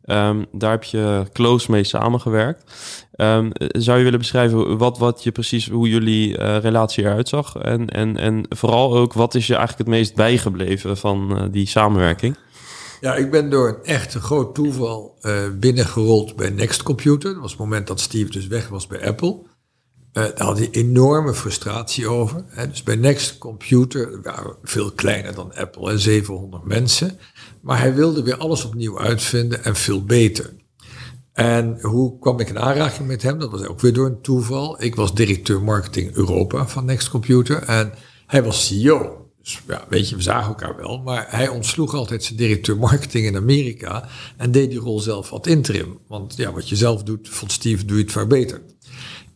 Um, 0.04 0.46
daar 0.52 0.70
heb 0.70 0.84
je 0.84 1.24
close 1.32 1.70
mee 1.70 1.84
samengewerkt. 1.84 2.72
Um, 3.16 3.50
zou 3.68 3.98
je 3.98 4.04
willen 4.04 4.18
beschrijven 4.18 4.78
wat, 4.78 4.98
wat 4.98 5.22
je 5.22 5.32
precies, 5.32 5.68
hoe 5.68 5.88
jullie 5.88 6.38
uh, 6.38 6.58
relatie 6.58 7.04
eruit 7.04 7.28
zag? 7.28 7.56
En, 7.56 7.88
en, 7.88 8.16
en 8.16 8.46
vooral 8.48 8.96
ook, 8.96 9.12
wat 9.12 9.34
is 9.34 9.46
je 9.46 9.54
eigenlijk 9.54 9.88
het 9.88 9.98
meest 9.98 10.14
bijgebleven 10.14 10.96
van 10.96 11.38
uh, 11.42 11.44
die 11.50 11.66
samenwerking? 11.66 12.36
Ja, 13.00 13.14
ik 13.14 13.30
ben 13.30 13.50
door 13.50 13.68
een 13.68 13.84
echt 13.84 14.14
groot 14.14 14.54
toeval 14.54 15.18
binnengerold 15.52 16.36
bij 16.36 16.50
Next 16.50 16.82
Computer. 16.82 17.32
Dat 17.32 17.40
was 17.40 17.50
het 17.50 17.60
moment 17.60 17.86
dat 17.86 18.00
Steve 18.00 18.30
dus 18.30 18.46
weg 18.46 18.68
was 18.68 18.86
bij 18.86 19.06
Apple. 19.06 19.45
Uh, 20.16 20.22
daar 20.22 20.46
had 20.46 20.58
hij 20.58 20.68
enorme 20.70 21.34
frustratie 21.34 22.08
over. 22.08 22.44
Hè. 22.48 22.68
Dus 22.68 22.82
bij 22.82 22.96
Next 22.96 23.38
Computer, 23.38 24.22
waren 24.22 24.56
veel 24.62 24.90
kleiner 24.90 25.34
dan 25.34 25.54
Apple, 25.54 25.90
hè, 25.90 25.98
700 25.98 26.64
mensen. 26.64 27.18
Maar 27.60 27.78
hij 27.78 27.94
wilde 27.94 28.22
weer 28.22 28.36
alles 28.36 28.64
opnieuw 28.64 29.00
uitvinden 29.00 29.64
en 29.64 29.76
veel 29.76 30.04
beter. 30.04 30.54
En 31.32 31.78
hoe 31.80 32.18
kwam 32.18 32.40
ik 32.40 32.48
in 32.48 32.58
aanraking 32.58 33.08
met 33.08 33.22
hem? 33.22 33.38
Dat 33.38 33.50
was 33.50 33.66
ook 33.66 33.80
weer 33.80 33.92
door 33.92 34.06
een 34.06 34.20
toeval. 34.20 34.82
Ik 34.82 34.94
was 34.94 35.14
directeur 35.14 35.62
marketing 35.62 36.14
Europa 36.14 36.66
van 36.66 36.84
Next 36.84 37.08
Computer 37.08 37.62
en 37.62 37.92
hij 38.26 38.42
was 38.42 38.66
CEO. 38.66 39.30
Dus 39.42 39.62
ja, 39.66 39.84
weet 39.88 40.08
je, 40.08 40.16
we 40.16 40.22
zagen 40.22 40.48
elkaar 40.48 40.76
wel. 40.76 40.98
Maar 40.98 41.26
hij 41.28 41.48
ontsloeg 41.48 41.94
altijd 41.94 42.24
zijn 42.24 42.38
directeur 42.38 42.76
marketing 42.78 43.26
in 43.26 43.36
Amerika 43.36 44.08
en 44.36 44.50
deed 44.50 44.70
die 44.70 44.78
rol 44.78 45.00
zelf 45.00 45.30
wat 45.30 45.46
interim. 45.46 45.98
Want 46.08 46.36
ja, 46.36 46.52
wat 46.52 46.68
je 46.68 46.76
zelf 46.76 47.02
doet, 47.02 47.28
vond 47.28 47.52
Steve, 47.52 47.84
doe 47.84 47.96
je 47.96 48.02
het 48.02 48.12
vaak 48.12 48.28
beter. 48.28 48.62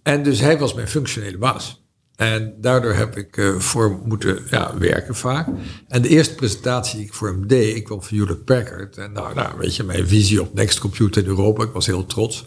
En 0.02 0.22
dus 0.22 0.40
hij 0.40 0.58
was 0.58 0.74
mijn 0.74 0.88
functionele 0.88 1.38
baas. 1.38 1.80
En 2.16 2.54
daardoor 2.60 2.92
heb 2.92 3.16
ik 3.16 3.36
uh, 3.36 3.58
voor 3.58 4.00
moeten 4.04 4.42
ja, 4.50 4.78
werken 4.78 5.14
vaak. 5.14 5.48
En 5.88 6.02
de 6.02 6.08
eerste 6.08 6.34
presentatie 6.34 6.96
die 6.96 7.06
ik 7.06 7.14
voor 7.14 7.28
hem 7.28 7.46
deed, 7.46 7.76
ik 7.76 7.84
kwam 7.84 8.02
van 8.02 8.16
Hewlett 8.16 8.44
Packard. 8.44 8.96
En 8.96 9.12
nou, 9.12 9.34
nou, 9.34 9.58
weet 9.58 9.76
je, 9.76 9.82
mijn 9.82 10.08
visie 10.08 10.40
op 10.40 10.54
Next 10.54 10.78
Computer 10.78 11.22
in 11.22 11.28
Europa, 11.28 11.62
ik 11.62 11.72
was 11.72 11.86
heel 11.86 12.06
trots. 12.06 12.44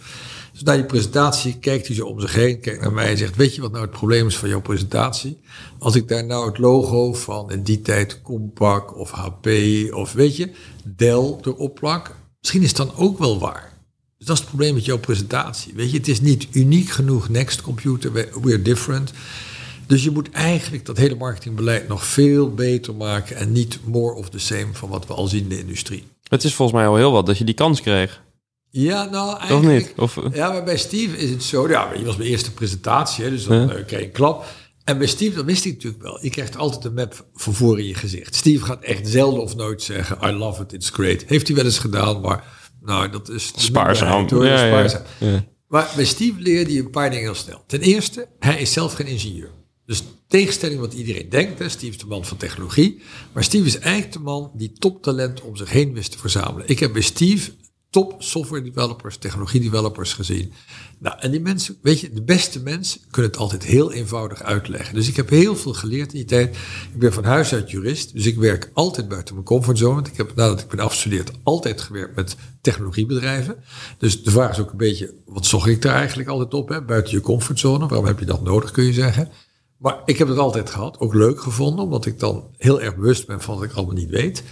Dus 0.51 0.63
na 0.63 0.73
die 0.75 0.85
presentatie 0.85 1.59
kijkt 1.59 1.87
hij 1.87 1.95
zo 1.95 2.05
om 2.05 2.19
zich 2.19 2.33
heen, 2.33 2.59
kijkt 2.59 2.81
naar 2.81 2.93
mij 2.93 3.09
en 3.09 3.17
zegt: 3.17 3.35
Weet 3.35 3.55
je 3.55 3.61
wat 3.61 3.71
nou 3.71 3.83
het 3.83 3.91
probleem 3.93 4.27
is 4.27 4.37
van 4.37 4.49
jouw 4.49 4.61
presentatie? 4.61 5.39
Als 5.79 5.95
ik 5.95 6.07
daar 6.07 6.25
nou 6.25 6.45
het 6.45 6.57
logo 6.57 7.13
van 7.13 7.51
in 7.51 7.63
die 7.63 7.81
tijd 7.81 8.21
Compaq 8.21 8.95
of 8.95 9.11
HP 9.11 9.47
of 9.91 10.13
weet 10.13 10.35
je, 10.35 10.51
Dell 10.83 11.35
erop 11.41 11.75
plak, 11.75 12.15
misschien 12.39 12.61
is 12.61 12.67
het 12.67 12.77
dan 12.77 12.95
ook 12.95 13.17
wel 13.17 13.39
waar. 13.39 13.72
Dus 14.23 14.31
dat 14.31 14.41
is 14.41 14.49
het 14.49 14.57
probleem 14.57 14.75
met 14.75 14.85
jouw 14.85 14.99
presentatie. 14.99 15.73
Weet 15.75 15.91
je, 15.91 15.97
het 15.97 16.07
is 16.07 16.21
niet 16.21 16.47
uniek 16.51 16.89
genoeg, 16.89 17.29
Next 17.29 17.61
Computer, 17.61 18.11
we're 18.41 18.61
different. 18.61 19.11
Dus 19.87 20.03
je 20.03 20.11
moet 20.11 20.31
eigenlijk 20.31 20.85
dat 20.85 20.97
hele 20.97 21.15
marketingbeleid 21.15 21.87
nog 21.87 22.05
veel 22.05 22.53
beter 22.53 22.95
maken 22.95 23.35
en 23.35 23.51
niet 23.51 23.79
more 23.85 24.13
of 24.13 24.29
the 24.29 24.39
same 24.39 24.67
van 24.71 24.89
wat 24.89 25.07
we 25.07 25.13
al 25.13 25.27
zien 25.27 25.43
in 25.43 25.49
de 25.49 25.59
industrie. 25.59 26.03
Het 26.27 26.43
is 26.43 26.53
volgens 26.53 26.77
mij 26.77 26.87
al 26.87 26.95
heel 26.95 27.11
wat 27.11 27.25
dat 27.25 27.37
je 27.37 27.43
die 27.43 27.53
kans 27.53 27.81
kreeg. 27.81 28.21
Ja, 28.69 29.03
nou 29.03 29.37
eigenlijk... 29.39 29.93
Of 29.97 30.15
niet? 30.15 30.25
Of... 30.25 30.35
Ja, 30.35 30.51
maar 30.51 30.63
bij 30.63 30.77
Steve 30.77 31.17
is 31.17 31.29
het 31.29 31.43
zo... 31.43 31.69
Ja, 31.69 31.93
je 31.97 32.05
was 32.05 32.17
mijn 32.17 32.29
eerste 32.29 32.51
presentatie, 32.51 33.23
hè, 33.23 33.29
dus 33.29 33.45
dan 33.45 33.57
ja. 33.57 33.63
uh, 33.63 33.85
kreeg 33.85 33.99
je 33.99 34.05
een 34.05 34.11
klap. 34.11 34.45
En 34.83 34.97
bij 34.97 35.07
Steve, 35.07 35.35
dat 35.35 35.45
wist 35.45 35.65
ik 35.65 35.73
natuurlijk 35.73 36.03
wel. 36.03 36.19
Je 36.21 36.29
krijgt 36.29 36.57
altijd 36.57 36.85
een 36.85 36.93
map 36.93 37.25
van 37.33 37.53
voor 37.53 37.79
in 37.79 37.87
je 37.87 37.95
gezicht. 37.95 38.35
Steve 38.35 38.65
gaat 38.65 38.83
echt 38.83 39.07
zelden 39.07 39.41
of 39.41 39.55
nooit 39.55 39.81
zeggen... 39.81 40.17
I 40.29 40.31
love 40.31 40.61
it, 40.61 40.73
it's 40.73 40.89
great. 40.89 41.23
Heeft 41.27 41.47
hij 41.47 41.55
wel 41.55 41.65
eens 41.65 41.79
gedaan, 41.79 42.21
maar... 42.21 42.61
Nou, 42.83 43.09
dat 43.09 43.29
is... 43.29 43.51
Spaarzaam. 43.55 44.29
Hoor, 44.29 44.45
ja, 44.45 44.57
spaarzaam. 44.57 45.01
Ja, 45.19 45.45
Maar 45.67 45.91
bij 45.95 46.05
Steve 46.05 46.41
leerde 46.41 46.73
je 46.73 46.79
een 46.79 46.89
paar 46.89 47.09
dingen 47.09 47.25
heel 47.25 47.35
snel. 47.35 47.63
Ten 47.67 47.81
eerste, 47.81 48.27
hij 48.39 48.61
is 48.61 48.73
zelf 48.73 48.93
geen 48.93 49.07
ingenieur. 49.07 49.49
Dus 49.85 50.03
tegenstelling 50.27 50.79
wat 50.79 50.93
iedereen 50.93 51.29
denkt, 51.29 51.59
hè, 51.59 51.69
Steve 51.69 51.91
is 51.91 51.97
de 51.97 52.05
man 52.05 52.25
van 52.25 52.37
technologie. 52.37 53.01
Maar 53.33 53.43
Steve 53.43 53.65
is 53.65 53.79
eigenlijk 53.79 54.13
de 54.13 54.19
man 54.19 54.51
die 54.53 54.71
toptalent 54.71 55.41
om 55.41 55.55
zich 55.55 55.69
heen 55.69 55.93
wist 55.93 56.11
te 56.11 56.17
verzamelen. 56.17 56.67
Ik 56.67 56.79
heb 56.79 56.93
bij 56.93 57.01
Steve 57.01 57.51
top 57.89 58.15
software 58.23 58.63
developers, 58.63 59.17
technologie 59.17 59.61
developers 59.61 60.13
gezien. 60.13 60.53
Nou, 61.03 61.15
en 61.19 61.31
die 61.31 61.39
mensen, 61.39 61.77
weet 61.81 61.99
je, 61.99 62.13
de 62.13 62.21
beste 62.21 62.59
mensen 62.59 63.01
kunnen 63.11 63.31
het 63.31 63.39
altijd 63.39 63.63
heel 63.63 63.91
eenvoudig 63.91 64.43
uitleggen. 64.43 64.95
Dus 64.95 65.07
ik 65.07 65.15
heb 65.15 65.29
heel 65.29 65.55
veel 65.55 65.73
geleerd 65.73 66.11
in 66.11 66.17
die 66.17 66.27
tijd. 66.27 66.55
Ik 66.93 66.99
ben 66.99 67.13
van 67.13 67.23
huis 67.23 67.53
uit 67.53 67.71
jurist, 67.71 68.13
dus 68.13 68.25
ik 68.25 68.37
werk 68.37 68.71
altijd 68.73 69.07
buiten 69.07 69.33
mijn 69.33 69.45
comfortzone. 69.45 70.03
Ik 70.11 70.17
heb 70.17 70.35
nadat 70.35 70.59
ik 70.59 70.67
ben 70.67 70.79
afgestudeerd 70.79 71.31
altijd 71.43 71.81
gewerkt 71.81 72.15
met 72.15 72.35
technologiebedrijven. 72.61 73.55
Dus 73.97 74.23
de 74.23 74.31
vraag 74.31 74.51
is 74.51 74.59
ook 74.59 74.71
een 74.71 74.77
beetje, 74.77 75.13
wat 75.25 75.45
zocht 75.45 75.67
ik 75.67 75.81
daar 75.81 75.95
eigenlijk 75.95 76.29
altijd 76.29 76.53
op? 76.53 76.69
Hè? 76.69 76.81
Buiten 76.81 77.13
je 77.13 77.21
comfortzone, 77.21 77.87
waarom 77.87 78.07
heb 78.07 78.19
je 78.19 78.25
dat 78.25 78.43
nodig, 78.43 78.71
kun 78.71 78.83
je 78.83 78.93
zeggen. 78.93 79.29
Maar 79.83 80.01
ik 80.05 80.17
heb 80.17 80.27
het 80.27 80.37
altijd 80.37 80.69
gehad, 80.69 80.99
ook 80.99 81.13
leuk 81.13 81.41
gevonden, 81.41 81.85
omdat 81.85 82.05
ik 82.05 82.19
dan 82.19 82.43
heel 82.57 82.81
erg 82.81 82.95
bewust 82.95 83.27
ben 83.27 83.41
van 83.41 83.55
wat 83.55 83.63
ik 83.63 83.73
allemaal 83.73 83.95
niet 83.95 84.09
weet. 84.09 84.43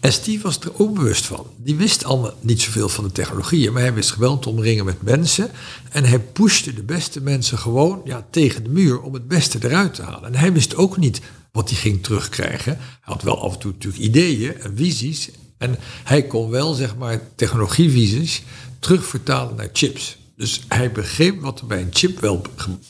En 0.00 0.12
Steve 0.12 0.42
was 0.42 0.58
er 0.58 0.80
ook 0.80 0.94
bewust 0.94 1.26
van. 1.26 1.46
Die 1.56 1.76
wist 1.76 2.04
allemaal 2.04 2.32
niet 2.40 2.62
zoveel 2.62 2.88
van 2.88 3.04
de 3.04 3.12
technologieën, 3.12 3.72
maar 3.72 3.82
hij 3.82 3.94
wist 3.94 4.10
geweldig 4.10 4.40
te 4.40 4.48
omringen 4.48 4.84
met 4.84 5.02
mensen. 5.02 5.50
En 5.90 6.04
hij 6.04 6.18
pushte 6.20 6.74
de 6.74 6.82
beste 6.82 7.20
mensen 7.20 7.58
gewoon 7.58 8.00
ja, 8.04 8.26
tegen 8.30 8.62
de 8.62 8.70
muur 8.70 9.00
om 9.00 9.14
het 9.14 9.28
beste 9.28 9.58
eruit 9.60 9.94
te 9.94 10.02
halen. 10.02 10.24
En 10.24 10.34
hij 10.34 10.52
wist 10.52 10.76
ook 10.76 10.96
niet 10.96 11.20
wat 11.52 11.68
hij 11.70 11.78
ging 11.78 12.02
terugkrijgen. 12.02 12.76
Hij 12.76 12.98
had 13.00 13.22
wel 13.22 13.42
af 13.42 13.52
en 13.52 13.58
toe 13.58 13.72
natuurlijk 13.72 14.02
ideeën 14.02 14.60
en 14.60 14.76
visies. 14.76 15.30
En 15.58 15.76
hij 16.04 16.22
kon 16.22 16.50
wel, 16.50 16.74
zeg 16.74 16.96
maar, 16.96 17.20
technologievisies 17.34 18.42
terugvertalen 18.78 19.56
naar 19.56 19.70
chips. 19.72 20.18
Dus 20.36 20.64
hij 20.68 20.92
begreep 20.92 21.40
wat 21.40 21.60
er 21.60 21.66
bij 21.66 21.80
een 21.80 21.90
chip 21.90 22.20
wel 22.20 22.42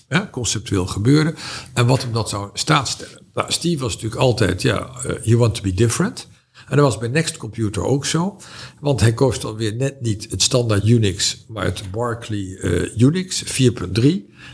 ja, 0.08 0.28
conceptueel 0.32 0.86
gebeurde 0.86 1.34
en 1.72 1.86
wat 1.86 2.02
hem 2.02 2.12
dat 2.12 2.28
zou 2.28 2.50
stellen. 2.52 3.24
Nou, 3.34 3.52
Steve 3.52 3.82
was 3.82 3.94
natuurlijk 3.94 4.20
altijd, 4.20 4.62
ja, 4.62 4.90
uh, 5.06 5.24
you 5.24 5.36
want 5.36 5.54
to 5.54 5.62
be 5.62 5.74
different. 5.74 6.28
En 6.66 6.76
dat 6.76 6.84
was 6.84 6.98
bij 6.98 7.08
Next 7.08 7.36
Computer 7.36 7.84
ook 7.84 8.06
zo. 8.06 8.36
Want 8.80 9.00
hij 9.00 9.14
koos 9.14 9.40
dan 9.40 9.56
weer 9.56 9.74
net 9.74 10.00
niet 10.00 10.26
het 10.30 10.42
standaard 10.42 10.88
Unix, 10.88 11.44
maar 11.48 11.64
het 11.64 11.82
Barclay 11.90 12.38
uh, 12.38 12.98
Unix 12.98 13.44
4.3. 13.44 13.50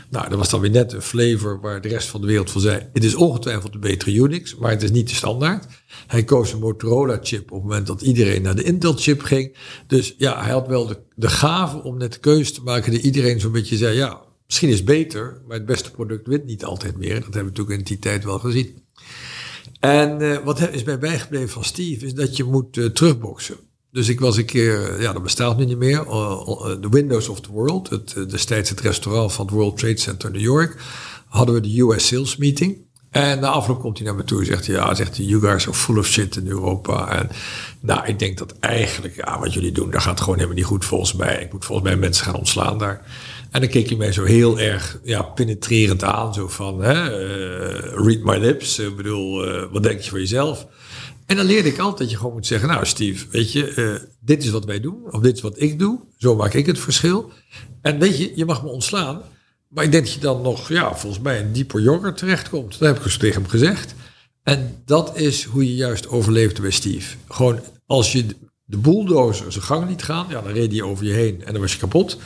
Nou, 0.09 0.29
dat 0.29 0.37
was 0.37 0.49
dan 0.49 0.59
weer 0.59 0.69
net 0.69 0.93
een 0.93 1.01
flavor 1.01 1.59
waar 1.61 1.81
de 1.81 1.87
rest 1.87 2.07
van 2.07 2.21
de 2.21 2.27
wereld 2.27 2.51
van 2.51 2.61
zei... 2.61 2.89
het 2.93 3.03
is 3.03 3.15
ongetwijfeld 3.15 3.71
de 3.71 3.79
betere 3.79 4.13
Unix, 4.13 4.55
maar 4.55 4.71
het 4.71 4.83
is 4.83 4.91
niet 4.91 5.09
de 5.09 5.15
standaard. 5.15 5.65
Hij 6.07 6.23
koos 6.23 6.53
een 6.53 6.59
Motorola-chip 6.59 7.51
op 7.51 7.57
het 7.57 7.69
moment 7.69 7.87
dat 7.87 8.01
iedereen 8.01 8.41
naar 8.41 8.55
de 8.55 8.63
Intel-chip 8.63 9.21
ging. 9.21 9.57
Dus 9.87 10.15
ja, 10.17 10.43
hij 10.43 10.51
had 10.51 10.67
wel 10.67 10.87
de, 10.87 10.99
de 11.15 11.29
gave 11.29 11.83
om 11.83 11.97
net 11.97 12.13
de 12.13 12.19
keuze 12.19 12.51
te 12.51 12.63
maken... 12.63 12.91
dat 12.91 13.01
iedereen 13.01 13.39
zo'n 13.39 13.51
beetje 13.51 13.77
zei, 13.77 13.95
ja, 13.95 14.21
misschien 14.45 14.69
is 14.69 14.83
beter... 14.83 15.41
maar 15.47 15.57
het 15.57 15.65
beste 15.65 15.91
product 15.91 16.27
wint 16.27 16.45
niet 16.45 16.65
altijd 16.65 16.97
meer. 16.97 17.13
Dat 17.13 17.23
hebben 17.23 17.43
we 17.43 17.49
natuurlijk 17.49 17.77
in 17.77 17.85
die 17.85 17.99
tijd 17.99 18.23
wel 18.23 18.39
gezien. 18.39 18.82
En 19.83 20.21
uh, 20.21 20.37
wat 20.43 20.69
is 20.71 20.83
mij 20.83 20.99
bijgebleven 20.99 21.49
van 21.49 21.63
Steve, 21.63 22.05
is 22.05 22.13
dat 22.13 22.37
je 22.37 22.43
moet 22.43 22.77
uh, 22.77 22.85
terugboksen. 22.85 23.55
Dus 23.91 24.09
ik 24.09 24.19
was 24.19 24.37
een 24.37 24.45
keer, 24.45 25.01
ja, 25.01 25.13
dat 25.13 25.23
bestaat 25.23 25.57
nu 25.57 25.65
niet 25.65 25.77
meer, 25.77 26.03
de 26.81 26.87
Windows 26.89 27.27
of 27.27 27.41
the 27.41 27.51
World, 27.51 27.89
het, 27.89 28.15
destijds 28.29 28.69
het 28.69 28.79
restaurant 28.79 29.33
van 29.33 29.45
het 29.45 29.53
World 29.53 29.77
Trade 29.77 29.97
Center 29.97 30.31
New 30.31 30.41
York, 30.41 30.75
hadden 31.27 31.55
we 31.55 31.61
de 31.61 31.81
US 31.81 32.07
Sales 32.07 32.37
Meeting. 32.37 32.77
En 33.09 33.39
na 33.39 33.47
afloop 33.47 33.79
komt 33.79 33.97
hij 33.97 34.07
naar 34.07 34.15
me 34.15 34.23
toe 34.23 34.39
en 34.39 34.45
zegt 34.45 34.65
ja, 34.65 34.93
zegt 34.93 35.17
hij, 35.17 35.25
you 35.25 35.41
guys 35.41 35.67
are 35.67 35.77
full 35.77 35.97
of 35.97 36.07
shit 36.07 36.35
in 36.35 36.47
Europa. 36.47 37.19
En 37.19 37.29
nou, 37.79 38.05
ik 38.05 38.19
denk 38.19 38.37
dat 38.37 38.53
eigenlijk, 38.59 39.15
ja, 39.15 39.39
wat 39.39 39.53
jullie 39.53 39.71
doen, 39.71 39.91
daar 39.91 40.01
gaat 40.01 40.19
gewoon 40.19 40.35
helemaal 40.35 40.57
niet 40.57 40.65
goed 40.65 40.85
volgens 40.85 41.13
mij. 41.13 41.41
Ik 41.41 41.51
moet 41.51 41.65
volgens 41.65 41.87
mij 41.87 41.97
mensen 41.97 42.25
gaan 42.25 42.35
ontslaan 42.35 42.77
daar. 42.77 43.05
En 43.53 43.61
dan 43.61 43.69
keek 43.69 43.87
hij 43.87 43.97
mij 43.97 44.11
zo 44.11 44.23
heel 44.23 44.59
erg 44.59 44.99
ja, 45.03 45.21
penetrerend 45.21 46.03
aan. 46.03 46.33
Zo 46.33 46.47
van, 46.47 46.83
hè, 46.83 46.93
uh, 46.93 48.05
read 48.05 48.23
my 48.23 48.37
lips. 48.37 48.79
Ik 48.79 48.95
bedoel, 48.95 49.47
uh, 49.47 49.71
wat 49.71 49.83
denk 49.83 49.99
je 49.99 50.09
van 50.09 50.19
jezelf? 50.19 50.67
En 51.25 51.35
dan 51.35 51.45
leerde 51.45 51.69
ik 51.69 51.79
altijd 51.79 51.99
dat 51.99 52.09
je 52.09 52.17
gewoon 52.17 52.33
moet 52.33 52.45
zeggen... 52.45 52.69
Nou 52.69 52.85
Steve, 52.85 53.25
weet 53.29 53.51
je, 53.51 53.73
uh, 53.75 53.95
dit 54.19 54.43
is 54.43 54.49
wat 54.49 54.65
wij 54.65 54.79
doen. 54.79 55.11
Of 55.11 55.21
dit 55.21 55.35
is 55.35 55.41
wat 55.41 55.61
ik 55.61 55.79
doe. 55.79 55.99
Zo 56.17 56.35
maak 56.35 56.53
ik 56.53 56.65
het 56.65 56.79
verschil. 56.79 57.31
En 57.81 57.99
weet 57.99 58.17
je, 58.17 58.31
je 58.35 58.45
mag 58.45 58.63
me 58.63 58.69
ontslaan. 58.69 59.21
Maar 59.67 59.83
ik 59.83 59.91
denk 59.91 60.03
dat 60.03 60.13
je 60.13 60.19
dan 60.19 60.41
nog, 60.41 60.69
ja, 60.69 60.95
volgens 60.95 61.23
mij 61.23 61.39
een 61.39 61.51
dieper 61.51 61.81
jogger 61.81 62.13
terechtkomt. 62.13 62.79
Dat 62.79 62.87
heb 62.87 62.97
ik 62.97 63.03
dus 63.03 63.17
tegen 63.17 63.41
hem 63.41 63.49
gezegd. 63.49 63.95
En 64.43 64.81
dat 64.85 65.17
is 65.17 65.43
hoe 65.43 65.65
je 65.65 65.75
juist 65.75 66.07
overleeft 66.07 66.61
bij 66.61 66.71
Steve. 66.71 67.15
Gewoon 67.27 67.59
als 67.85 68.11
je 68.11 68.25
de 68.73 68.79
bulldozer 68.79 69.51
zijn 69.51 69.63
gang 69.63 69.87
niet 69.87 70.03
gaan, 70.03 70.25
ja, 70.29 70.41
dan 70.41 70.51
reed 70.51 70.71
hij 70.71 70.81
over 70.81 71.05
je 71.05 71.11
heen 71.11 71.43
en 71.45 71.51
dan 71.51 71.61
was 71.61 71.71
je 71.71 71.79
kapot. 71.79 72.17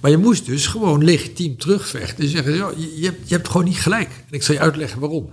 Maar 0.00 0.10
je 0.10 0.16
moest 0.16 0.46
dus 0.46 0.66
gewoon 0.66 1.04
legitiem 1.04 1.56
terugvechten 1.56 2.24
en 2.24 2.30
zeggen, 2.30 2.54
ja, 2.54 2.70
je, 2.76 3.00
je, 3.00 3.04
hebt, 3.04 3.28
je 3.28 3.34
hebt 3.34 3.48
gewoon 3.48 3.66
niet 3.66 3.80
gelijk. 3.80 4.08
En 4.08 4.34
ik 4.34 4.42
zal 4.42 4.54
je 4.54 4.60
uitleggen 4.60 5.00
waarom. 5.00 5.30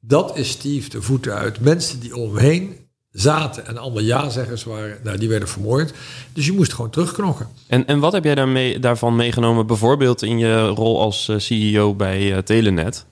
Dat 0.00 0.36
is 0.36 0.48
Steve 0.48 0.88
de 0.88 1.02
voeten 1.02 1.34
uit. 1.34 1.60
Mensen 1.60 2.00
die 2.00 2.16
om 2.16 2.36
hem 2.36 2.44
heen 2.44 2.76
zaten 3.10 3.66
en 3.66 3.78
allemaal 3.78 4.02
ja-zeggers 4.02 4.64
waren, 4.64 4.98
nou, 5.02 5.18
die 5.18 5.28
werden 5.28 5.48
vermoord. 5.48 5.92
Dus 6.32 6.46
je 6.46 6.52
moest 6.52 6.72
gewoon 6.72 6.90
terugknokken. 6.90 7.48
En, 7.66 7.86
en 7.86 7.98
wat 7.98 8.12
heb 8.12 8.24
jij 8.24 8.34
daarmee, 8.34 8.78
daarvan 8.78 9.16
meegenomen, 9.16 9.66
bijvoorbeeld 9.66 10.22
in 10.22 10.38
je 10.38 10.66
rol 10.66 11.00
als 11.00 11.28
eh, 11.28 11.38
CEO 11.38 11.94
bij 11.94 12.32
uh, 12.32 12.38
Telenet? 12.38 13.06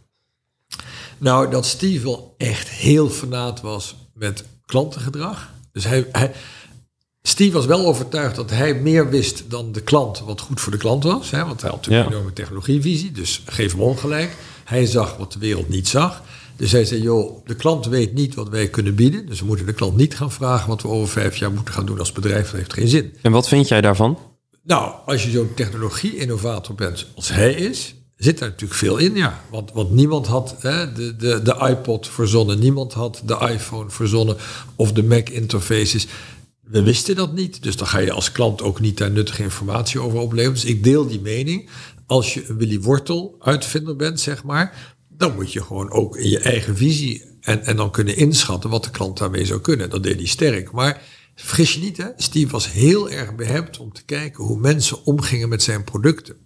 Nou, 1.18 1.50
dat 1.50 1.66
Steve 1.66 2.04
wel 2.04 2.34
echt 2.38 2.68
heel 2.68 3.08
fanaat 3.08 3.60
was 3.60 3.96
met 4.14 4.44
klantengedrag. 4.66 5.50
Dus 5.72 5.84
hij, 5.84 6.06
hij, 6.12 6.32
Steve 7.28 7.52
was 7.52 7.66
wel 7.66 7.86
overtuigd 7.86 8.36
dat 8.36 8.50
hij 8.50 8.74
meer 8.74 9.08
wist 9.08 9.44
dan 9.48 9.72
de 9.72 9.80
klant 9.80 10.20
wat 10.20 10.40
goed 10.40 10.60
voor 10.60 10.72
de 10.72 10.78
klant 10.78 11.04
was. 11.04 11.30
Hè? 11.30 11.44
Want 11.44 11.60
hij 11.60 11.70
had 11.70 11.78
natuurlijk 11.78 12.04
ja. 12.04 12.10
een 12.10 12.16
enorme 12.16 12.32
technologievisie, 12.34 13.12
dus 13.12 13.42
geef 13.46 13.72
hem 13.72 13.80
ongelijk. 13.80 14.36
Hij 14.64 14.86
zag 14.86 15.16
wat 15.16 15.32
de 15.32 15.38
wereld 15.38 15.68
niet 15.68 15.88
zag. 15.88 16.22
Dus 16.56 16.72
hij 16.72 16.84
zei, 16.84 17.02
joh, 17.02 17.46
de 17.46 17.54
klant 17.54 17.86
weet 17.86 18.14
niet 18.14 18.34
wat 18.34 18.48
wij 18.48 18.68
kunnen 18.68 18.94
bieden. 18.94 19.26
Dus 19.26 19.40
we 19.40 19.46
moeten 19.46 19.66
de 19.66 19.72
klant 19.72 19.96
niet 19.96 20.16
gaan 20.16 20.32
vragen 20.32 20.68
wat 20.68 20.82
we 20.82 20.88
over 20.88 21.08
vijf 21.08 21.36
jaar 21.36 21.52
moeten 21.52 21.74
gaan 21.74 21.86
doen 21.86 21.98
als 21.98 22.12
bedrijf. 22.12 22.44
Dat 22.44 22.60
heeft 22.60 22.72
geen 22.72 22.88
zin. 22.88 23.14
En 23.22 23.32
wat 23.32 23.48
vind 23.48 23.68
jij 23.68 23.80
daarvan? 23.80 24.18
Nou, 24.62 24.94
als 25.06 25.24
je 25.24 25.30
zo'n 25.30 25.54
technologie-innovator 25.54 26.74
bent 26.74 27.06
als 27.14 27.28
hij 27.28 27.52
is, 27.52 27.94
zit 28.16 28.38
daar 28.38 28.48
natuurlijk 28.48 28.78
veel 28.78 28.96
in, 28.96 29.14
ja. 29.14 29.40
Want, 29.50 29.72
want 29.72 29.90
niemand 29.90 30.26
had 30.26 30.54
hè, 30.58 30.92
de, 30.92 31.16
de, 31.16 31.42
de 31.42 31.66
iPod 31.70 32.08
verzonnen, 32.08 32.58
niemand 32.58 32.92
had 32.92 33.22
de 33.24 33.38
iPhone 33.52 33.90
verzonnen 33.90 34.36
of 34.76 34.92
de 34.92 35.02
Mac-interfaces. 35.02 36.06
We 36.70 36.82
wisten 36.82 37.16
dat 37.16 37.34
niet, 37.34 37.62
dus 37.62 37.76
dan 37.76 37.86
ga 37.86 37.98
je 37.98 38.12
als 38.12 38.32
klant 38.32 38.62
ook 38.62 38.80
niet 38.80 38.98
daar 38.98 39.10
nuttige 39.10 39.42
informatie 39.42 40.00
over 40.00 40.18
opleveren. 40.18 40.54
Dus 40.54 40.64
ik 40.64 40.84
deel 40.84 41.06
die 41.06 41.20
mening. 41.20 41.70
Als 42.06 42.34
je 42.34 42.48
een 42.48 42.56
Willy 42.56 42.80
Wortel 42.80 43.36
uitvinder 43.38 43.96
bent, 43.96 44.20
zeg 44.20 44.44
maar, 44.44 44.96
dan 45.08 45.34
moet 45.34 45.52
je 45.52 45.62
gewoon 45.62 45.90
ook 45.90 46.16
in 46.16 46.28
je 46.28 46.38
eigen 46.38 46.76
visie 46.76 47.24
en, 47.40 47.64
en 47.64 47.76
dan 47.76 47.90
kunnen 47.90 48.16
inschatten 48.16 48.70
wat 48.70 48.84
de 48.84 48.90
klant 48.90 49.18
daarmee 49.18 49.44
zou 49.44 49.60
kunnen. 49.60 49.90
Dat 49.90 50.02
deed 50.02 50.16
hij 50.16 50.26
sterk. 50.26 50.72
Maar 50.72 51.02
vergis 51.34 51.74
je 51.74 51.80
niet, 51.80 51.96
hè? 51.96 52.06
Steve 52.16 52.50
was 52.50 52.72
heel 52.72 53.10
erg 53.10 53.34
behept 53.34 53.78
om 53.78 53.92
te 53.92 54.04
kijken 54.04 54.44
hoe 54.44 54.58
mensen 54.58 55.04
omgingen 55.04 55.48
met 55.48 55.62
zijn 55.62 55.84
producten. 55.84 56.36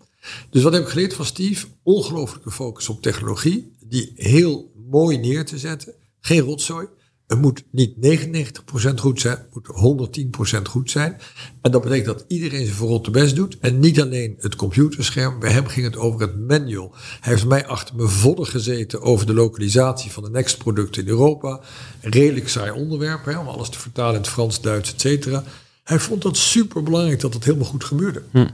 Dus 0.51 0.63
wat 0.63 0.73
heb 0.73 0.83
ik 0.83 0.89
geleerd 0.89 1.15
van 1.15 1.25
Steve? 1.25 1.67
Ongelooflijke 1.83 2.51
focus 2.51 2.89
op 2.89 3.03
technologie, 3.03 3.73
die 3.81 4.13
heel 4.15 4.73
mooi 4.91 5.19
neer 5.19 5.45
te 5.45 5.59
zetten. 5.59 5.95
Geen 6.21 6.41
rotzooi. 6.41 6.87
Het 7.33 7.41
moet 7.41 7.65
niet 7.71 7.95
99% 7.97 8.95
goed 8.95 9.21
zijn, 9.21 9.37
het 9.37 9.55
moet 9.55 10.17
110% 10.59 10.63
goed 10.63 10.91
zijn. 10.91 11.17
En 11.61 11.71
dat 11.71 11.83
betekent 11.83 12.07
dat 12.07 12.25
iedereen 12.29 12.65
zijn 12.65 12.77
verrotte 12.77 13.11
best 13.11 13.37
doet. 13.37 13.59
En 13.61 13.79
niet 13.79 14.01
alleen 14.01 14.37
het 14.39 14.57
computerscherm, 14.57 15.39
bij 15.39 15.51
hem 15.51 15.67
ging 15.67 15.87
het 15.87 15.97
over 15.97 16.21
het 16.21 16.39
manual. 16.49 16.95
Hij 17.21 17.33
heeft 17.33 17.47
mij 17.47 17.67
achter 17.67 17.97
me 17.97 18.09
vodden 18.09 18.47
gezeten 18.47 19.03
over 19.03 19.27
de 19.27 19.35
lokalisatie 19.35 20.11
van 20.11 20.23
de 20.23 20.31
Next 20.31 20.59
producten 20.59 21.03
in 21.03 21.09
Europa. 21.09 21.61
Redelijk 22.01 22.49
saai 22.49 22.71
onderwerp, 22.71 23.25
hè, 23.25 23.39
om 23.39 23.49
alles 23.49 23.69
te 23.69 23.79
vertalen 23.79 24.15
in 24.15 24.21
het 24.21 24.31
Frans, 24.31 24.61
Duits, 24.61 24.93
et 24.93 25.01
cetera. 25.01 25.45
Hij 25.85 25.99
vond 25.99 26.23
dat 26.23 26.37
super 26.37 26.83
belangrijk 26.83 27.21
dat 27.21 27.35
het 27.35 27.45
helemaal 27.45 27.67
goed 27.67 27.85
gebeurde. 27.85 28.23
Hm. 28.31 28.49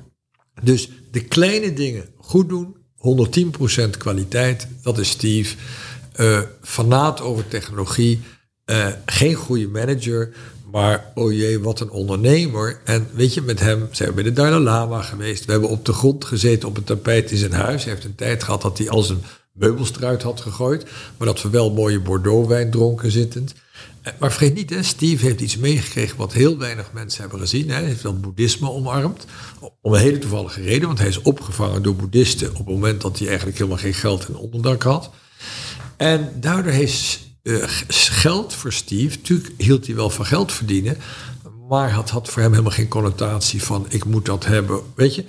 Dus 0.62 0.90
de 1.10 1.24
kleine 1.24 1.72
dingen 1.72 2.08
goed 2.16 2.48
doen, 2.48 2.76
110% 2.96 3.96
kwaliteit, 3.98 4.68
dat 4.82 4.98
is 4.98 5.08
Steve. 5.10 5.56
Uh, 6.20 6.40
fanaat 6.62 7.20
over 7.20 7.48
technologie, 7.48 8.20
uh, 8.70 8.86
geen 9.06 9.34
goede 9.34 9.68
manager, 9.68 10.32
maar 10.72 11.12
oh 11.14 11.32
jee, 11.32 11.60
wat 11.60 11.80
een 11.80 11.90
ondernemer. 11.90 12.80
En 12.84 13.06
weet 13.12 13.34
je, 13.34 13.42
met 13.42 13.60
hem 13.60 13.88
zijn 13.90 14.08
we 14.08 14.14
bij 14.14 14.24
de 14.24 14.32
Dalai 14.32 14.62
Lama 14.62 15.02
geweest. 15.02 15.44
We 15.44 15.52
hebben 15.52 15.70
op 15.70 15.84
de 15.84 15.92
grond 15.92 16.24
gezeten 16.24 16.68
op 16.68 16.76
het 16.76 16.86
tapijt 16.86 17.30
in 17.30 17.36
zijn 17.36 17.52
huis. 17.52 17.84
Hij 17.84 17.92
heeft 17.92 18.04
een 18.04 18.14
tijd 18.14 18.42
gehad 18.42 18.62
dat 18.62 18.78
hij 18.78 18.90
al 18.90 19.02
zijn 19.02 19.22
meubels 19.52 19.92
eruit 19.96 20.22
had 20.22 20.40
gegooid. 20.40 20.84
Maar 21.16 21.26
dat 21.26 21.42
we 21.42 21.50
wel 21.50 21.72
mooie 21.72 22.00
Bordeaux-wijn 22.00 22.70
dronken 22.70 23.10
zittend. 23.10 23.54
Eh, 24.02 24.12
maar 24.18 24.30
vergeet 24.30 24.54
niet, 24.54 24.70
hè, 24.70 24.82
Steve 24.82 25.24
heeft 25.24 25.40
iets 25.40 25.56
meegekregen 25.56 26.16
wat 26.16 26.32
heel 26.32 26.58
weinig 26.58 26.92
mensen 26.92 27.20
hebben 27.20 27.40
gezien. 27.40 27.70
Hij 27.70 27.84
heeft 27.84 28.02
wel 28.02 28.20
boeddhisme 28.20 28.70
omarmd. 28.70 29.24
Om 29.80 29.94
een 29.94 30.00
hele 30.00 30.18
toevallige 30.18 30.62
reden, 30.62 30.86
want 30.86 30.98
hij 30.98 31.08
is 31.08 31.22
opgevangen 31.22 31.82
door 31.82 31.96
boeddhisten 31.96 32.50
op 32.50 32.56
het 32.56 32.66
moment 32.66 33.00
dat 33.00 33.18
hij 33.18 33.26
eigenlijk 33.28 33.58
helemaal 33.58 33.78
geen 33.78 33.94
geld 33.94 34.26
en 34.26 34.36
onderdak 34.36 34.82
had. 34.82 35.10
En 35.96 36.32
daardoor 36.40 36.72
heeft 36.72 37.27
uh, 37.48 37.64
geld 37.88 38.54
voor 38.54 38.72
Steve, 38.72 39.16
natuurlijk 39.16 39.52
hield 39.56 39.86
hij 39.86 39.94
wel 39.94 40.10
van 40.10 40.26
geld 40.26 40.52
verdienen, 40.52 40.96
maar 41.68 41.96
het 41.96 42.10
had 42.10 42.28
voor 42.28 42.42
hem 42.42 42.50
helemaal 42.50 42.72
geen 42.72 42.88
connotatie 42.88 43.62
van 43.62 43.86
ik 43.88 44.04
moet 44.04 44.26
dat 44.26 44.44
hebben. 44.44 44.80
Weet 44.94 45.14
je, 45.14 45.24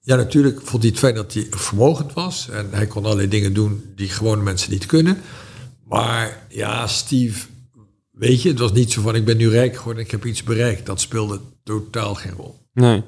ja, 0.00 0.16
natuurlijk 0.16 0.60
vond 0.64 0.82
hij 0.82 0.90
het 0.90 1.00
fijn 1.00 1.14
dat 1.14 1.32
hij 1.32 1.46
vermogend 1.50 2.12
was 2.12 2.48
en 2.48 2.68
hij 2.70 2.86
kon 2.86 3.04
allerlei 3.04 3.28
dingen 3.28 3.52
doen 3.52 3.84
die 3.96 4.08
gewone 4.08 4.42
mensen 4.42 4.70
niet 4.70 4.86
kunnen. 4.86 5.20
Maar 5.84 6.46
ja, 6.48 6.86
Steve, 6.86 7.46
weet 8.10 8.42
je, 8.42 8.48
het 8.48 8.58
was 8.58 8.72
niet 8.72 8.92
zo 8.92 9.02
van 9.02 9.14
ik 9.14 9.24
ben 9.24 9.36
nu 9.36 9.48
rijk 9.48 9.76
geworden, 9.76 10.04
ik 10.04 10.10
heb 10.10 10.24
iets 10.24 10.42
bereikt. 10.42 10.86
Dat 10.86 11.00
speelde 11.00 11.40
totaal 11.64 12.14
geen 12.14 12.32
rol. 12.32 12.59
Nee. 12.72 13.02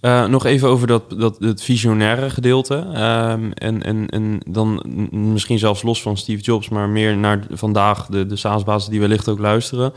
Uh, 0.00 0.26
nog 0.26 0.44
even 0.44 0.68
over 0.68 0.86
dat, 0.86 1.10
dat 1.10 1.36
het 1.38 1.62
visionaire 1.62 2.30
gedeelte. 2.30 2.74
Um, 2.74 3.52
en, 3.52 3.82
en, 3.82 4.08
en 4.08 4.40
dan 4.48 4.82
misschien 5.10 5.58
zelfs 5.58 5.82
los 5.82 6.02
van 6.02 6.16
Steve 6.16 6.42
Jobs, 6.42 6.68
maar 6.68 6.88
meer 6.88 7.16
naar 7.16 7.46
vandaag 7.50 8.06
de, 8.06 8.26
de 8.26 8.36
SaaS-basis 8.36 8.88
die 8.88 9.00
wellicht 9.00 9.28
ook 9.28 9.38
luisteren. 9.38 9.92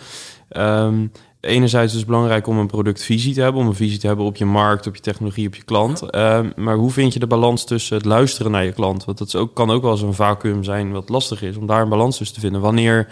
Um, 0.57 1.11
enerzijds 1.41 1.91
is 1.91 1.99
het 1.99 2.07
belangrijk 2.07 2.47
om 2.47 2.57
een 2.57 2.67
productvisie 2.67 3.33
te 3.33 3.41
hebben, 3.41 3.61
om 3.61 3.67
een 3.67 3.75
visie 3.75 3.99
te 3.99 4.07
hebben 4.07 4.25
op 4.25 4.35
je 4.35 4.45
markt, 4.45 4.87
op 4.87 4.95
je 4.95 5.01
technologie, 5.01 5.47
op 5.47 5.55
je 5.55 5.63
klant. 5.63 6.15
Um, 6.15 6.51
maar 6.55 6.75
hoe 6.75 6.91
vind 6.91 7.13
je 7.13 7.19
de 7.19 7.27
balans 7.27 7.65
tussen 7.65 7.97
het 7.97 8.05
luisteren 8.05 8.51
naar 8.51 8.65
je 8.65 8.71
klant? 8.71 9.05
Want 9.05 9.17
dat 9.17 9.35
ook, 9.35 9.55
kan 9.55 9.71
ook 9.71 9.81
wel 9.81 9.91
eens 9.91 10.01
een 10.01 10.13
vacuüm 10.13 10.63
zijn 10.63 10.91
wat 10.91 11.09
lastig 11.09 11.41
is, 11.41 11.57
om 11.57 11.65
daar 11.65 11.81
een 11.81 11.89
balans 11.89 12.17
tussen 12.17 12.35
te 12.35 12.41
vinden. 12.41 12.61
Wanneer 12.61 13.07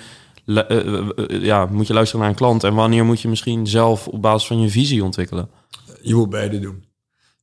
uh, 0.46 0.62
uh, 0.70 1.44
ja, 1.44 1.66
moet 1.72 1.88
je 1.88 1.94
luisteren 1.94 2.22
naar 2.22 2.30
een 2.30 2.38
klant 2.38 2.64
en 2.64 2.74
wanneer 2.74 3.06
moet 3.06 3.22
je 3.22 3.28
misschien 3.28 3.68
zelf 3.68 4.08
op 4.08 4.22
basis 4.22 4.48
van 4.48 4.62
je 4.62 4.70
visie 4.70 5.04
ontwikkelen? 5.04 5.50
Je 6.08 6.16
moet 6.16 6.30
beide 6.30 6.60
doen. 6.60 6.84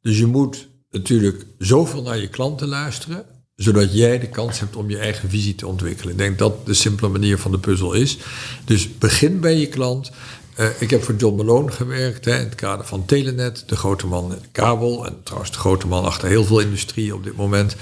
Dus 0.01 0.19
je 0.19 0.27
moet 0.27 0.69
natuurlijk 0.91 1.47
zoveel 1.59 2.03
naar 2.03 2.19
je 2.19 2.29
klanten 2.29 2.69
luisteren, 2.69 3.27
zodat 3.57 3.95
jij 3.95 4.19
de 4.19 4.29
kans 4.29 4.61
hebt 4.61 4.77
om 4.77 4.91
je 4.91 4.99
eigen 4.99 5.31
visie 5.31 5.55
te 5.55 5.67
ontwikkelen. 5.67 6.13
Ik 6.13 6.19
denk 6.19 6.39
dat 6.39 6.67
de 6.67 6.75
simpele 6.75 7.09
manier 7.09 7.39
van 7.39 7.51
de 7.51 7.59
puzzel 7.59 7.93
is. 7.93 8.19
Dus 8.65 8.99
begin 8.99 9.41
bij 9.41 9.57
je 9.57 9.67
klant. 9.67 10.11
Uh, 10.59 10.67
ik 10.79 10.91
heb 10.91 11.03
voor 11.03 11.15
John 11.15 11.37
Malone 11.37 11.71
gewerkt 11.71 12.25
hè, 12.25 12.39
in 12.39 12.45
het 12.45 12.55
kader 12.55 12.87
van 12.87 13.05
Telenet, 13.05 13.65
de 13.67 13.77
grote 13.77 14.07
man 14.07 14.33
in 14.33 14.39
de 14.43 14.49
kabel. 14.53 15.07
En 15.07 15.21
trouwens 15.23 15.53
de 15.53 15.59
grote 15.59 15.87
man 15.87 16.05
achter 16.05 16.29
heel 16.29 16.45
veel 16.45 16.61
industrie 16.61 17.15
op 17.15 17.25
dit 17.25 17.37
moment. 17.37 17.77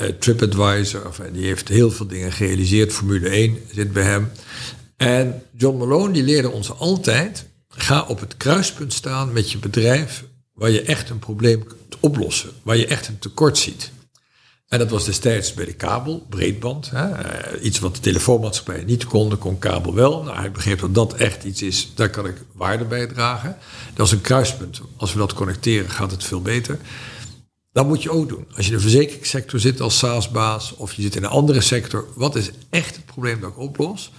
Uh, 0.00 0.06
TripAdvisor, 0.06 1.06
enfin, 1.06 1.32
die 1.32 1.44
heeft 1.44 1.68
heel 1.68 1.90
veel 1.90 2.06
dingen 2.06 2.32
gerealiseerd. 2.32 2.92
Formule 2.92 3.28
1 3.28 3.58
zit 3.74 3.92
bij 3.92 4.02
hem. 4.02 4.30
En 4.96 5.42
John 5.56 5.78
Malone 5.78 6.12
die 6.12 6.22
leerde 6.22 6.50
ons 6.50 6.78
altijd 6.78 7.46
Ga 7.76 8.02
op 8.02 8.20
het 8.20 8.36
kruispunt 8.36 8.92
staan 8.92 9.32
met 9.32 9.50
je 9.50 9.58
bedrijf 9.58 10.24
waar 10.54 10.70
je 10.70 10.82
echt 10.82 11.10
een 11.10 11.18
probleem 11.18 11.66
kunt 11.66 11.96
oplossen, 12.00 12.50
waar 12.62 12.76
je 12.76 12.86
echt 12.86 13.08
een 13.08 13.18
tekort 13.18 13.58
ziet. 13.58 13.90
En 14.68 14.78
dat 14.78 14.90
was 14.90 15.04
destijds 15.04 15.54
bij 15.54 15.64
de 15.64 15.72
kabel, 15.72 16.26
breedband. 16.28 16.90
Hè, 16.90 17.10
eh, 17.12 17.64
iets 17.64 17.78
wat 17.78 17.94
de 17.94 18.00
telefoonmaatschappij 18.00 18.84
niet 18.84 19.04
kon, 19.04 19.38
kon 19.38 19.58
kabel 19.58 19.94
wel. 19.94 20.22
Nou, 20.22 20.36
hij 20.36 20.52
begreep 20.52 20.80
dat 20.80 20.94
dat 20.94 21.14
echt 21.14 21.44
iets 21.44 21.62
is, 21.62 21.92
daar 21.94 22.10
kan 22.10 22.26
ik 22.26 22.36
waarde 22.52 22.84
bij 22.84 23.06
dragen. 23.06 23.56
Dat 23.94 24.06
is 24.06 24.12
een 24.12 24.20
kruispunt. 24.20 24.80
Als 24.96 25.12
we 25.12 25.18
dat 25.18 25.32
connecteren, 25.32 25.90
gaat 25.90 26.10
het 26.10 26.24
veel 26.24 26.42
beter. 26.42 26.78
Dat 27.72 27.86
moet 27.86 28.02
je 28.02 28.10
ook 28.10 28.28
doen. 28.28 28.46
Als 28.56 28.66
je 28.66 28.70
in 28.70 28.76
de 28.76 28.82
verzekeringssector 28.82 29.60
zit 29.60 29.80
als 29.80 29.98
SaaS-baas 29.98 30.74
of 30.74 30.92
je 30.92 31.02
zit 31.02 31.16
in 31.16 31.24
een 31.24 31.30
andere 31.30 31.60
sector, 31.60 32.06
wat 32.14 32.36
is 32.36 32.50
echt 32.70 32.96
het 32.96 33.04
probleem 33.04 33.40
dat 33.40 33.50
ik 33.50 33.58
oplos? 33.58 34.12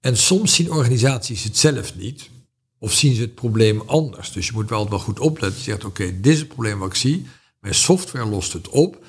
En 0.00 0.16
soms 0.16 0.54
zien 0.54 0.72
organisaties 0.72 1.42
het 1.42 1.56
zelf 1.56 1.94
niet. 1.94 2.30
Of 2.78 2.92
zien 2.92 3.14
ze 3.14 3.20
het 3.20 3.34
probleem 3.34 3.82
anders? 3.86 4.32
Dus 4.32 4.46
je 4.46 4.52
moet 4.52 4.68
wel 4.68 4.88
wel 4.88 4.98
goed 4.98 5.20
opletten. 5.20 5.58
Je 5.58 5.64
zegt, 5.64 5.84
oké, 5.84 6.20
dit 6.20 6.32
is 6.32 6.38
het 6.38 6.48
probleem 6.48 6.78
wat 6.78 6.88
ik 6.88 6.94
zie. 6.94 7.26
Mijn 7.60 7.74
software 7.74 8.26
lost 8.26 8.52
het 8.52 8.68
op. 8.68 9.04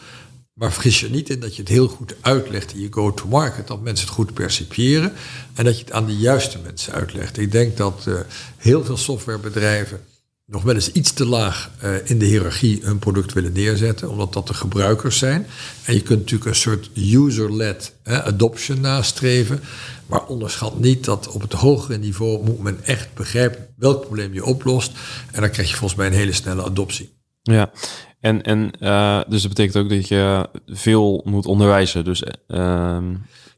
Maar 0.53 0.73
vergis 0.73 0.99
je 0.99 1.09
niet 1.09 1.29
in 1.29 1.39
dat 1.39 1.55
je 1.55 1.61
het 1.61 1.71
heel 1.71 1.87
goed 1.87 2.15
uitlegt 2.21 2.73
in 2.73 2.79
je 2.79 2.87
go-to-market. 2.91 3.67
Dat 3.67 3.81
mensen 3.81 4.05
het 4.05 4.15
goed 4.15 4.33
percipiëren. 4.33 5.13
En 5.53 5.65
dat 5.65 5.77
je 5.77 5.83
het 5.83 5.93
aan 5.93 6.05
de 6.05 6.17
juiste 6.17 6.59
mensen 6.63 6.93
uitlegt. 6.93 7.37
Ik 7.37 7.51
denk 7.51 7.77
dat 7.77 8.05
uh, 8.07 8.19
heel 8.57 8.85
veel 8.85 8.97
softwarebedrijven 8.97 10.01
nog 10.49 10.63
wel 10.63 10.75
eens 10.75 10.91
iets 10.91 11.13
te 11.13 11.25
laag 11.25 11.71
uh, 11.83 12.09
in 12.09 12.19
de 12.19 12.25
hiërarchie 12.25 12.79
hun 12.83 12.99
product 12.99 13.33
willen 13.33 13.53
neerzetten. 13.53 14.09
Omdat 14.09 14.33
dat 14.33 14.47
de 14.47 14.53
gebruikers 14.53 15.17
zijn. 15.17 15.45
En 15.83 15.93
je 15.93 16.01
kunt 16.01 16.19
natuurlijk 16.19 16.49
een 16.49 16.55
soort 16.55 16.89
user-led 16.95 17.93
adoption 18.03 18.81
nastreven. 18.81 19.59
Maar 20.05 20.25
onderschat 20.25 20.79
niet 20.79 21.05
dat 21.05 21.31
op 21.31 21.41
het 21.41 21.53
hogere 21.53 21.97
niveau 21.97 22.43
moet 22.43 22.59
men 22.59 22.79
echt 22.83 23.13
begrijpen 23.13 23.67
welk 23.75 24.01
probleem 24.01 24.33
je 24.33 24.45
oplost. 24.45 24.91
En 25.31 25.41
dan 25.41 25.49
krijg 25.49 25.69
je 25.69 25.75
volgens 25.75 25.99
mij 25.99 26.07
een 26.07 26.13
hele 26.13 26.33
snelle 26.33 26.63
adoptie. 26.63 27.09
Ja, 27.41 27.71
en, 28.19 28.41
en 28.41 28.71
uh, 28.79 29.21
dus 29.27 29.41
dat 29.41 29.51
betekent 29.51 29.77
ook 29.77 29.89
dat 29.89 30.07
je 30.07 30.49
veel 30.65 31.21
moet 31.25 31.45
onderwijzen. 31.45 32.03
Dus, 32.03 32.23
uh, 32.47 32.97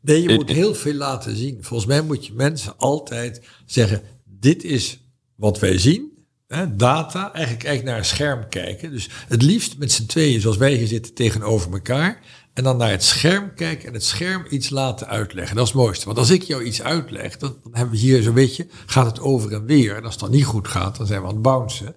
nee, 0.01 0.21
je 0.21 0.33
moet 0.33 0.49
heel 0.49 0.75
veel 0.75 0.93
laten 0.93 1.35
zien. 1.35 1.57
Volgens 1.61 1.89
mij 1.89 2.01
moet 2.01 2.25
je 2.25 2.33
mensen 2.33 2.77
altijd 2.77 3.41
zeggen: 3.65 4.01
dit 4.23 4.63
is 4.63 4.99
wat 5.35 5.59
wij 5.59 5.77
zien. 5.77 6.11
Hè, 6.51 6.75
data, 6.75 7.33
eigenlijk, 7.33 7.65
eigenlijk 7.65 7.83
naar 7.83 7.97
een 7.97 8.05
scherm 8.05 8.49
kijken. 8.49 8.91
Dus 8.91 9.09
het 9.27 9.41
liefst 9.41 9.77
met 9.77 9.91
z'n 9.91 10.05
tweeën, 10.05 10.41
zoals 10.41 10.57
wij 10.57 10.73
hier 10.73 10.87
zitten, 10.87 11.13
tegenover 11.13 11.71
elkaar. 11.71 12.19
En 12.53 12.63
dan 12.63 12.77
naar 12.77 12.89
het 12.89 13.03
scherm 13.03 13.53
kijken 13.53 13.87
en 13.87 13.93
het 13.93 14.03
scherm 14.03 14.45
iets 14.49 14.69
laten 14.69 15.07
uitleggen. 15.07 15.55
Dat 15.55 15.65
is 15.65 15.71
het 15.71 15.81
mooiste. 15.81 16.05
Want 16.05 16.17
als 16.17 16.29
ik 16.29 16.41
jou 16.41 16.63
iets 16.63 16.81
uitleg, 16.81 17.37
dan, 17.37 17.57
dan 17.63 17.71
hebben 17.73 17.93
we 17.93 17.99
hier 17.99 18.23
zo'n 18.23 18.33
beetje, 18.33 18.67
gaat 18.85 19.05
het 19.05 19.19
over 19.19 19.53
en 19.53 19.65
weer. 19.65 19.95
En 19.95 20.03
als 20.03 20.13
het 20.13 20.21
dan 20.21 20.31
niet 20.31 20.45
goed 20.45 20.67
gaat, 20.67 20.97
dan 20.97 21.07
zijn 21.07 21.21
we 21.21 21.27
aan 21.27 21.33
het 21.33 21.41
bouncen. 21.41 21.95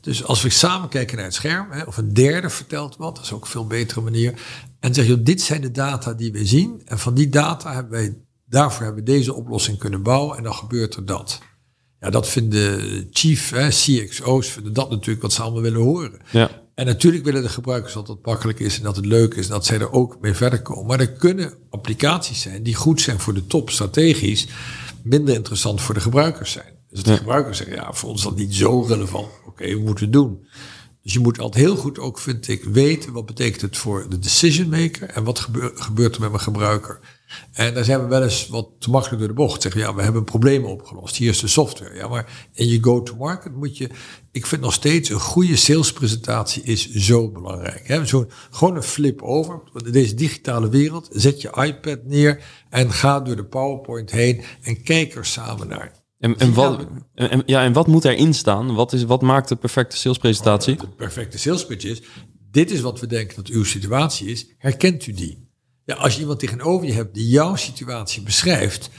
Dus 0.00 0.24
als 0.24 0.42
we 0.42 0.50
samen 0.50 0.88
kijken 0.88 1.16
naar 1.16 1.24
het 1.24 1.34
scherm, 1.34 1.70
hè, 1.70 1.82
of 1.82 1.96
een 1.96 2.12
derde 2.12 2.50
vertelt 2.50 2.96
wat, 2.96 3.16
dat 3.16 3.24
is 3.24 3.32
ook 3.32 3.42
een 3.42 3.50
veel 3.50 3.66
betere 3.66 4.00
manier. 4.00 4.40
En 4.80 4.94
zeg 4.94 5.06
je, 5.06 5.22
dit 5.22 5.42
zijn 5.42 5.60
de 5.60 5.70
data 5.70 6.12
die 6.12 6.32
we 6.32 6.46
zien. 6.46 6.82
En 6.84 6.98
van 6.98 7.14
die 7.14 7.28
data 7.28 7.72
hebben 7.72 7.92
wij, 7.92 8.16
daarvoor 8.46 8.84
hebben 8.84 9.04
we 9.04 9.10
deze 9.10 9.34
oplossing 9.34 9.78
kunnen 9.78 10.02
bouwen. 10.02 10.36
En 10.36 10.42
dan 10.42 10.54
gebeurt 10.54 10.94
er 10.94 11.06
dat. 11.06 11.40
Ja, 12.02 12.10
dat 12.10 12.28
vinden 12.28 13.08
chief, 13.10 13.50
hè, 13.50 13.68
CXO's, 13.68 14.48
vinden 14.48 14.72
dat 14.72 14.90
natuurlijk 14.90 15.22
wat 15.22 15.32
ze 15.32 15.42
allemaal 15.42 15.62
willen 15.62 15.80
horen. 15.80 16.20
Ja. 16.30 16.50
En 16.74 16.86
natuurlijk 16.86 17.24
willen 17.24 17.42
de 17.42 17.48
gebruikers 17.48 17.92
dat 17.92 18.08
het 18.08 18.26
makkelijk 18.26 18.60
is 18.60 18.76
en 18.76 18.82
dat 18.82 18.96
het 18.96 19.06
leuk 19.06 19.34
is 19.34 19.46
en 19.46 19.52
dat 19.52 19.66
zij 19.66 19.78
er 19.78 19.92
ook 19.92 20.18
mee 20.20 20.34
verder 20.34 20.62
komen. 20.62 20.86
Maar 20.86 21.00
er 21.00 21.12
kunnen 21.12 21.54
applicaties 21.70 22.40
zijn 22.40 22.62
die 22.62 22.74
goed 22.74 23.00
zijn 23.00 23.20
voor 23.20 23.34
de 23.34 23.46
top 23.46 23.70
strategisch, 23.70 24.46
minder 25.02 25.34
interessant 25.34 25.80
voor 25.80 25.94
de 25.94 26.00
gebruikers 26.00 26.52
zijn. 26.52 26.74
Dus 26.90 27.02
de 27.02 27.16
gebruikers 27.16 27.58
zeggen, 27.58 27.76
ja, 27.76 27.92
voor 27.92 28.08
ons 28.08 28.18
is 28.18 28.24
dat 28.24 28.36
niet 28.36 28.54
zo 28.54 28.80
relevant. 28.80 29.28
Oké, 29.46 29.66
we 29.66 29.80
moeten 29.80 30.04
het 30.04 30.12
doen. 30.12 30.46
Dus 31.02 31.12
je 31.12 31.20
moet 31.20 31.38
altijd 31.38 31.64
heel 31.64 31.76
goed 31.76 31.98
ook, 31.98 32.18
vind 32.18 32.48
ik, 32.48 32.64
weten 32.64 33.12
wat 33.12 33.26
betekent 33.26 33.60
het 33.60 33.76
voor 33.76 34.06
de 34.08 34.18
decision 34.18 34.68
maker 34.68 35.08
en 35.08 35.24
wat 35.24 35.48
gebeurt 35.74 36.14
er 36.14 36.20
met 36.20 36.30
mijn 36.30 36.42
gebruiker. 36.42 37.00
En 37.52 37.74
daar 37.74 37.84
zijn 37.84 38.00
we 38.00 38.06
wel 38.06 38.22
eens 38.22 38.48
wat 38.48 38.68
te 38.78 38.90
makkelijk 38.90 39.18
door 39.18 39.28
de 39.28 39.34
bocht. 39.34 39.62
Zeggen, 39.62 39.80
ja, 39.80 39.94
we 39.94 40.02
hebben 40.02 40.20
een 40.20 40.26
probleem 40.26 40.64
opgelost. 40.64 41.16
Hier 41.16 41.30
is 41.30 41.40
de 41.40 41.46
software. 41.46 41.94
Ja, 41.94 42.08
maar 42.08 42.48
in 42.52 42.68
je 42.68 42.82
go-to-market 42.82 43.54
moet 43.54 43.76
je... 43.76 43.90
Ik 44.30 44.46
vind 44.46 44.60
nog 44.60 44.72
steeds 44.72 45.08
een 45.08 45.20
goede 45.20 45.56
salespresentatie 45.56 46.62
is 46.62 46.90
zo 46.90 47.30
belangrijk. 47.30 47.88
Hè? 47.88 48.06
Zo, 48.06 48.26
gewoon 48.50 48.76
een 48.76 48.82
flip 48.82 49.22
over. 49.22 49.60
Deze 49.90 50.14
digitale 50.14 50.68
wereld. 50.68 51.08
Zet 51.12 51.40
je 51.40 51.50
iPad 51.64 51.98
neer 52.04 52.44
en 52.70 52.92
ga 52.92 53.20
door 53.20 53.36
de 53.36 53.44
PowerPoint 53.44 54.10
heen 54.10 54.42
en 54.62 54.82
kijk 54.82 55.14
er 55.14 55.26
samen 55.26 55.68
naar. 55.68 56.00
En, 56.18 56.36
en, 56.38 56.54
wat, 56.54 56.86
en, 57.14 57.42
ja, 57.46 57.64
en 57.64 57.72
wat 57.72 57.86
moet 57.86 58.04
erin 58.04 58.34
staan? 58.34 58.74
Wat, 58.74 58.92
is, 58.92 59.04
wat 59.04 59.22
maakt 59.22 59.48
de 59.48 59.56
perfecte 59.56 59.96
salespresentatie? 59.96 60.76
De 60.76 60.88
perfecte 60.88 61.38
salespitch 61.38 61.84
is, 61.84 62.02
dit 62.50 62.70
is 62.70 62.80
wat 62.80 63.00
we 63.00 63.06
denken 63.06 63.36
dat 63.36 63.46
uw 63.46 63.64
situatie 63.64 64.28
is. 64.28 64.46
Herkent 64.58 65.06
u 65.06 65.12
die? 65.12 65.41
Ja, 65.84 65.94
als 65.94 66.14
je 66.14 66.20
iemand 66.20 66.38
tegenover 66.38 66.86
je 66.86 66.92
hebt 66.92 67.14
die 67.14 67.28
jouw 67.28 67.56
situatie 67.56 68.22
beschrijft, 68.22 68.90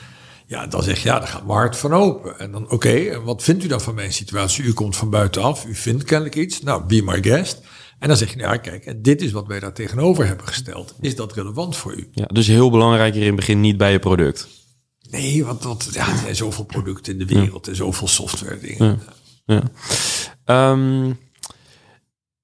ja, 0.47 0.67
dan 0.67 0.83
zeg 0.83 0.99
je, 0.99 1.09
ja, 1.09 1.19
daar 1.19 1.27
gaat 1.27 1.45
mijn 1.45 1.57
hart 1.57 1.77
van 1.77 1.93
open. 1.93 2.39
En 2.39 2.51
dan, 2.51 2.69
oké, 2.69 2.93
en 2.93 3.23
wat 3.23 3.43
vindt 3.43 3.63
u 3.63 3.67
dan 3.67 3.81
van 3.81 3.95
mijn 3.95 4.13
situatie? 4.13 4.63
U 4.63 4.73
komt 4.73 4.95
van 4.95 5.09
buitenaf, 5.09 5.65
u 5.65 5.75
vindt 5.75 6.03
kennelijk 6.03 6.35
iets. 6.35 6.61
Nou, 6.61 6.83
be 6.83 7.01
my 7.01 7.23
guest. 7.23 7.61
En 7.99 8.07
dan 8.07 8.17
zeg 8.17 8.29
je, 8.29 8.37
nou 8.37 8.53
ja, 8.53 8.57
kijk, 8.57 8.85
en 8.85 9.01
dit 9.01 9.21
is 9.21 9.31
wat 9.31 9.47
wij 9.47 9.59
daar 9.59 9.73
tegenover 9.73 10.27
hebben 10.27 10.47
gesteld. 10.47 10.95
Is 10.99 11.15
dat 11.15 11.33
relevant 11.33 11.75
voor 11.77 11.95
u? 11.95 12.09
Ja, 12.11 12.25
dus 12.25 12.47
heel 12.47 12.69
belangrijk 12.69 13.13
hier 13.13 13.21
in 13.21 13.27
het 13.27 13.35
begin 13.35 13.61
niet 13.61 13.77
bij 13.77 13.91
je 13.91 13.99
product. 13.99 14.47
Nee, 15.09 15.45
want 15.45 15.61
dat, 15.61 15.89
ja, 15.91 16.11
er 16.11 16.17
zijn 16.17 16.35
zoveel 16.35 16.65
producten 16.65 17.13
in 17.13 17.19
de 17.19 17.33
wereld 17.39 17.67
en 17.67 17.75
zoveel 17.75 18.07
software 18.07 18.59
dingen. 18.59 19.01
Ja. 19.45 19.63
ja. 20.45 20.71
Um, 20.71 21.17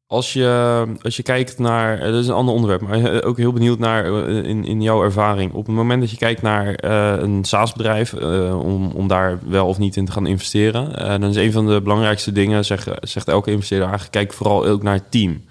als 0.10 0.34
je, 0.34 0.86
als 1.02 1.16
je 1.16 1.24
kijkt 1.24 1.60
naar, 1.60 2.00
eh, 2.00 2.12
dat 2.12 2.22
is 2.22 2.28
een 2.28 2.34
ander 2.34 2.54
onderwerp, 2.54 2.82
maar 2.82 3.04
eh, 3.04 3.28
ook 3.28 3.38
heel 3.38 3.54
benieuwd 3.54 3.80
naar 3.80 4.06
eh, 4.06 4.44
in, 4.44 4.66
in 4.66 4.82
jouw 4.82 5.04
ervaring. 5.04 5.54
Op 5.54 5.66
het 5.66 5.76
moment 5.76 6.02
dat 6.02 6.12
je 6.12 6.18
kijkt 6.18 6.42
naar 6.42 6.84
een 7.24 7.46
SaaS-bedrijf, 7.46 8.14
om, 8.54 8.92
om 8.92 9.08
daar 9.08 9.40
wel 9.48 9.68
of 9.68 9.78
niet 9.78 9.96
in 9.96 10.06
te 10.06 10.12
gaan 10.12 10.28
investeren, 10.28 11.20
dan 11.22 11.30
is 11.30 11.36
een 11.36 11.52
van 11.52 11.68
de 11.68 11.82
belangrijkste 11.82 12.32
dingen, 12.32 12.66
zegt, 12.66 12.88
zegt 13.02 13.28
elke 13.28 13.52
investeerder 13.52 13.88
eigenlijk, 13.88 14.18
kijk 14.18 14.34
vooral 14.34 14.66
ook 14.66 14.84
naar 14.84 14.94
het 14.94 15.12
team. 15.12 15.44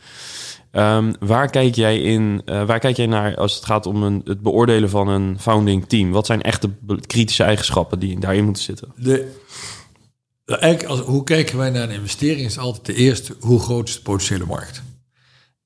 Um, 0.72 1.12
waar, 1.20 1.50
kijk 1.50 1.74
jij 1.74 1.98
in, 1.98 2.42
waar 2.44 2.78
kijk 2.78 2.96
jij 2.96 3.06
naar 3.06 3.36
als 3.36 3.54
het 3.54 3.64
gaat 3.64 3.86
om 3.86 4.02
een, 4.02 4.20
het 4.24 4.40
beoordelen 4.40 4.90
van 4.90 5.08
een 5.08 5.36
founding 5.40 5.88
team? 5.88 6.10
Wat 6.10 6.26
zijn 6.26 6.42
echt 6.42 6.62
de 6.62 7.00
kritische 7.06 7.42
eigenschappen 7.42 7.98
die 7.98 8.20
daarin 8.20 8.44
moeten 8.44 8.62
zitten? 8.62 8.92
De 8.96 9.36
als, 10.86 11.00
hoe 11.00 11.24
kijken 11.24 11.58
wij 11.58 11.70
naar 11.70 11.82
een 11.82 11.94
investering? 11.94 12.46
Is 12.46 12.58
altijd 12.58 12.86
de 12.86 12.94
eerste, 12.94 13.36
hoe 13.40 13.60
groot 13.60 13.88
is 13.88 13.94
de 13.94 14.02
potentiële 14.02 14.46
markt? 14.46 14.82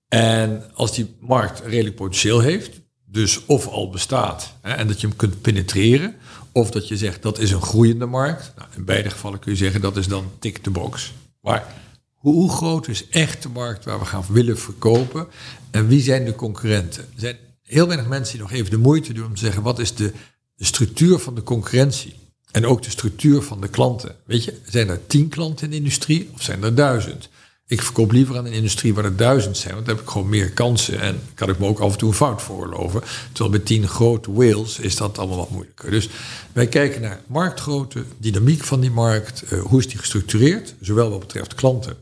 En 0.09 0.75
als 0.75 0.95
die 0.95 1.15
markt 1.21 1.61
redelijk 1.61 1.97
potentieel 1.97 2.41
heeft, 2.41 2.81
dus 3.05 3.47
of 3.47 3.67
al 3.67 3.91
bestaat 3.91 4.55
hè, 4.61 4.73
en 4.73 4.87
dat 4.87 5.01
je 5.01 5.07
hem 5.07 5.17
kunt 5.17 5.41
penetreren, 5.41 6.15
of 6.53 6.71
dat 6.71 6.89
je 6.89 6.97
zegt 6.97 7.23
dat 7.23 7.39
is 7.39 7.51
een 7.51 7.63
groeiende 7.63 8.07
markt. 8.07 8.53
Nou, 8.57 8.69
in 8.77 8.85
beide 8.85 9.11
gevallen 9.11 9.39
kun 9.39 9.53
je 9.53 9.59
zeggen 9.59 9.81
dat 9.81 9.97
is 9.97 10.07
dan 10.07 10.31
tick 10.39 10.59
the 10.59 10.71
box. 10.71 11.13
Maar 11.41 11.67
hoe, 12.15 12.35
hoe 12.35 12.51
groot 12.51 12.89
is 12.89 13.09
echt 13.09 13.43
de 13.43 13.49
markt 13.49 13.85
waar 13.85 13.99
we 13.99 14.05
gaan 14.05 14.25
willen 14.29 14.59
verkopen 14.59 15.27
en 15.71 15.87
wie 15.87 16.03
zijn 16.03 16.25
de 16.25 16.35
concurrenten? 16.35 17.03
Er 17.03 17.21
zijn 17.21 17.37
heel 17.63 17.87
weinig 17.87 18.09
mensen 18.09 18.33
die 18.33 18.43
nog 18.43 18.53
even 18.53 18.71
de 18.71 18.77
moeite 18.77 19.13
doen 19.13 19.27
om 19.27 19.35
te 19.35 19.41
zeggen 19.41 19.63
wat 19.63 19.79
is 19.79 19.95
de, 19.95 20.13
de 20.55 20.65
structuur 20.65 21.19
van 21.19 21.35
de 21.35 21.43
concurrentie? 21.43 22.15
En 22.53 22.67
ook 22.67 22.83
de 22.83 22.91
structuur 22.91 23.43
van 23.43 23.61
de 23.61 23.69
klanten. 23.69 24.17
Weet 24.25 24.45
je, 24.45 24.55
zijn 24.67 24.89
er 24.89 25.07
tien 25.07 25.29
klanten 25.29 25.65
in 25.65 25.71
de 25.71 25.77
industrie 25.77 26.31
of 26.35 26.43
zijn 26.43 26.63
er 26.63 26.75
duizend? 26.75 27.29
Ik 27.67 27.83
verkoop 27.83 28.13
liever 28.13 28.37
aan 28.37 28.47
een 28.47 28.53
industrie 28.53 28.95
waar 28.95 29.05
er 29.05 29.17
duizend 29.17 29.57
zijn, 29.57 29.75
want 29.75 29.87
dan 29.87 29.95
heb 29.95 30.05
ik 30.05 30.11
gewoon 30.11 30.29
meer 30.29 30.51
kansen 30.51 31.01
en 31.01 31.21
kan 31.35 31.49
ik 31.49 31.59
me 31.59 31.67
ook 31.67 31.79
af 31.79 31.93
en 31.93 31.99
toe 31.99 32.09
een 32.09 32.15
fout 32.15 32.43
voorloven. 32.43 33.03
Terwijl 33.33 33.57
bij 33.57 33.65
tien 33.65 33.89
grote 33.89 34.33
whales 34.33 34.79
is 34.79 34.97
dat 34.97 35.19
allemaal 35.19 35.37
wat 35.37 35.51
moeilijker. 35.51 35.91
Dus 35.91 36.09
wij 36.53 36.67
kijken 36.67 37.01
naar 37.01 37.21
marktgrootte, 37.27 38.05
dynamiek 38.19 38.65
van 38.65 38.81
die 38.81 38.91
markt, 38.91 39.43
uh, 39.53 39.63
hoe 39.63 39.79
is 39.79 39.89
die 39.89 39.99
gestructureerd, 39.99 40.75
zowel 40.81 41.11
wat 41.11 41.21
betreft 41.21 41.55
klanten 41.55 41.97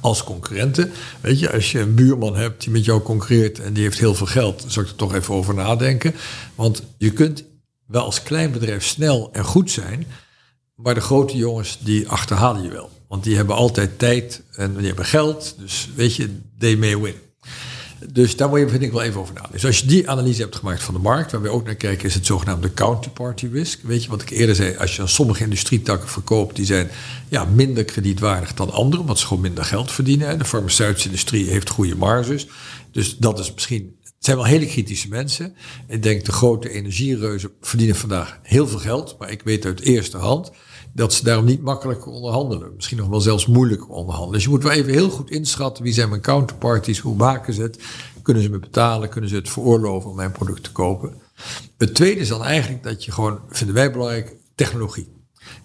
als 0.00 0.24
concurrenten. 0.24 0.92
Weet 1.20 1.38
je, 1.38 1.52
als 1.52 1.72
je 1.72 1.80
een 1.80 1.94
buurman 1.94 2.36
hebt 2.36 2.62
die 2.62 2.70
met 2.70 2.84
jou 2.84 3.02
concurreert 3.02 3.60
en 3.60 3.72
die 3.72 3.82
heeft 3.82 3.98
heel 3.98 4.14
veel 4.14 4.26
geld, 4.26 4.60
dan 4.60 4.70
zou 4.70 4.84
ik 4.84 4.90
er 4.90 4.98
toch 4.98 5.14
even 5.14 5.34
over 5.34 5.54
nadenken. 5.54 6.14
Want 6.54 6.82
je 6.98 7.10
kunt 7.10 7.44
wel 7.88 8.02
als 8.02 8.22
klein 8.22 8.52
bedrijf 8.52 8.84
snel 8.84 9.28
en 9.32 9.44
goed 9.44 9.70
zijn. 9.70 10.06
Maar 10.74 10.94
de 10.94 11.00
grote 11.00 11.36
jongens, 11.36 11.78
die 11.80 12.08
achterhalen 12.08 12.62
je 12.62 12.70
wel. 12.70 12.90
Want 13.08 13.24
die 13.24 13.36
hebben 13.36 13.56
altijd 13.56 13.98
tijd 13.98 14.42
en 14.52 14.76
die 14.76 14.86
hebben 14.86 15.04
geld. 15.04 15.54
Dus 15.58 15.88
weet 15.94 16.14
je, 16.14 16.38
they 16.58 16.76
may 16.76 16.98
win. 16.98 17.14
Dus 18.12 18.36
daar 18.36 18.48
moet 18.48 18.58
je, 18.58 18.68
vind 18.68 18.82
ik, 18.82 18.92
wel 18.92 19.02
even 19.02 19.20
over 19.20 19.34
nadenken. 19.34 19.60
Dus 19.60 19.66
als 19.66 19.78
je 19.78 19.86
die 19.86 20.10
analyse 20.10 20.42
hebt 20.42 20.56
gemaakt 20.56 20.82
van 20.82 20.94
de 20.94 21.00
markt, 21.00 21.32
waar 21.32 21.42
we 21.42 21.48
ook 21.48 21.64
naar 21.64 21.74
kijken, 21.74 22.06
is 22.06 22.14
het 22.14 22.26
zogenaamde 22.26 22.74
counterparty 22.74 23.48
risk. 23.52 23.82
Weet 23.82 24.04
je 24.04 24.10
wat 24.10 24.22
ik 24.22 24.30
eerder 24.30 24.54
zei? 24.54 24.76
Als 24.76 24.96
je 24.96 25.02
aan 25.02 25.08
sommige 25.08 25.42
industrietakken 25.42 26.08
verkoopt, 26.08 26.56
die 26.56 26.64
zijn 26.64 26.90
ja, 27.28 27.44
minder 27.44 27.84
kredietwaardig 27.84 28.54
dan 28.54 28.70
andere, 28.70 29.00
omdat 29.00 29.18
ze 29.18 29.26
gewoon 29.26 29.42
minder 29.42 29.64
geld 29.64 29.92
verdienen. 29.92 30.38
De 30.38 30.44
farmaceutische 30.44 31.08
industrie 31.08 31.50
heeft 31.50 31.70
goede 31.70 31.96
marges. 31.96 32.46
Dus 32.92 33.16
dat 33.16 33.38
is 33.38 33.54
misschien 33.54 33.96
het 34.18 34.26
zijn 34.26 34.36
wel 34.36 34.46
hele 34.46 34.66
kritische 34.66 35.08
mensen. 35.08 35.54
Ik 35.88 36.02
denk 36.02 36.24
de 36.24 36.32
grote 36.32 36.70
energiereuzen 36.70 37.50
verdienen 37.60 37.96
vandaag 37.96 38.38
heel 38.42 38.68
veel 38.68 38.78
geld. 38.78 39.16
Maar 39.18 39.30
ik 39.30 39.42
weet 39.42 39.64
uit 39.64 39.80
eerste 39.80 40.16
hand 40.16 40.50
dat 40.92 41.12
ze 41.12 41.24
daarom 41.24 41.44
niet 41.44 41.62
makkelijk 41.62 42.06
onderhandelen. 42.06 42.74
Misschien 42.74 42.98
nog 42.98 43.08
wel 43.08 43.20
zelfs 43.20 43.46
moeilijk 43.46 43.90
onderhandelen. 43.90 44.32
Dus 44.32 44.42
je 44.42 44.48
moet 44.48 44.62
wel 44.62 44.72
even 44.72 44.92
heel 44.92 45.10
goed 45.10 45.30
inschatten 45.30 45.84
wie 45.84 45.92
zijn 45.92 46.08
mijn 46.08 46.20
counterparties, 46.20 46.98
hoe 46.98 47.16
maken 47.16 47.54
ze 47.54 47.62
het, 47.62 47.78
kunnen 48.22 48.42
ze 48.42 48.50
me 48.50 48.58
betalen, 48.58 49.08
kunnen 49.08 49.30
ze 49.30 49.36
het 49.36 49.50
veroorloven 49.50 50.10
om 50.10 50.16
mijn 50.16 50.32
product 50.32 50.62
te 50.62 50.72
kopen. 50.72 51.14
Het 51.76 51.94
tweede 51.94 52.20
is 52.20 52.28
dan 52.28 52.44
eigenlijk 52.44 52.82
dat 52.82 53.04
je 53.04 53.12
gewoon, 53.12 53.40
vinden 53.48 53.74
wij 53.74 53.92
belangrijk, 53.92 54.36
technologie. 54.54 55.08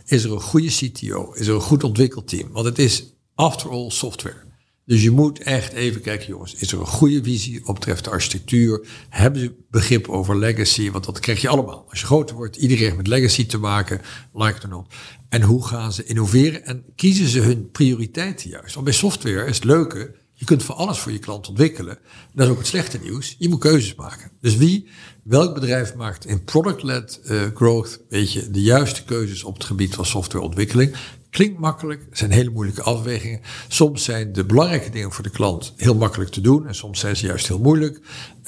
Is 0.05 0.23
er 0.23 0.31
een 0.31 0.41
goede 0.41 0.67
CTO? 0.67 1.31
Is 1.33 1.47
er 1.47 1.53
een 1.53 1.61
goed 1.61 1.83
ontwikkelteam? 1.83 2.51
Want 2.51 2.65
het 2.65 2.79
is 2.79 3.13
after 3.35 3.69
all 3.69 3.89
software. 3.89 4.42
Dus 4.85 5.03
je 5.03 5.11
moet 5.11 5.39
echt 5.39 5.73
even 5.73 6.01
kijken, 6.01 6.27
jongens, 6.27 6.55
is 6.55 6.71
er 6.71 6.79
een 6.79 6.85
goede 6.85 7.23
visie 7.23 7.67
op 7.67 7.75
betreft 7.75 8.03
de 8.03 8.09
architectuur? 8.09 8.87
Hebben 9.09 9.41
ze 9.41 9.55
begrip 9.69 10.09
over 10.09 10.37
legacy? 10.37 10.91
Want 10.91 11.05
dat 11.05 11.19
krijg 11.19 11.41
je 11.41 11.47
allemaal. 11.47 11.85
Als 11.89 11.99
je 11.99 12.05
groter 12.05 12.35
wordt, 12.35 12.55
iedereen 12.55 12.83
heeft 12.83 12.97
met 12.97 13.07
legacy 13.07 13.45
te 13.45 13.57
maken, 13.57 14.01
like 14.33 14.59
or 14.63 14.69
not. 14.69 14.93
En 15.29 15.41
hoe 15.41 15.65
gaan 15.65 15.93
ze 15.93 16.03
innoveren 16.03 16.65
en 16.65 16.83
kiezen 16.95 17.27
ze 17.27 17.39
hun 17.39 17.71
prioriteiten 17.71 18.49
juist? 18.49 18.73
Want 18.73 18.85
bij 18.85 18.93
software 18.93 19.45
is 19.45 19.55
het 19.55 19.63
leuke, 19.63 20.15
je 20.33 20.45
kunt 20.45 20.63
voor 20.63 20.75
alles 20.75 20.99
voor 20.99 21.11
je 21.11 21.19
klant 21.19 21.47
ontwikkelen. 21.47 21.97
Dat 22.33 22.45
is 22.45 22.51
ook 22.51 22.57
het 22.57 22.67
slechte 22.67 22.99
nieuws. 23.03 23.35
Je 23.37 23.49
moet 23.49 23.59
keuzes 23.59 23.95
maken. 23.95 24.31
Dus 24.41 24.55
wie, 24.55 24.87
welk 25.23 25.53
bedrijf 25.53 25.95
maakt 25.95 26.25
in 26.25 26.43
product-led 26.43 27.19
uh, 27.25 27.41
growth, 27.53 27.99
weet 28.09 28.53
de 28.53 28.61
juiste 28.61 29.03
keuzes 29.03 29.43
op 29.43 29.53
het 29.53 29.63
gebied 29.63 29.95
van 29.95 30.05
softwareontwikkeling? 30.05 30.95
Klinkt 31.33 31.59
makkelijk, 31.59 32.07
zijn 32.11 32.31
hele 32.31 32.49
moeilijke 32.49 32.81
afwegingen. 32.81 33.41
Soms 33.67 34.03
zijn 34.03 34.33
de 34.33 34.45
belangrijke 34.45 34.89
dingen 34.89 35.11
voor 35.11 35.23
de 35.23 35.29
klant 35.29 35.73
heel 35.77 35.95
makkelijk 35.95 36.31
te 36.31 36.41
doen 36.41 36.67
en 36.67 36.75
soms 36.75 36.99
zijn 36.99 37.15
ze 37.15 37.25
juist 37.25 37.47
heel 37.47 37.59
moeilijk. 37.59 37.99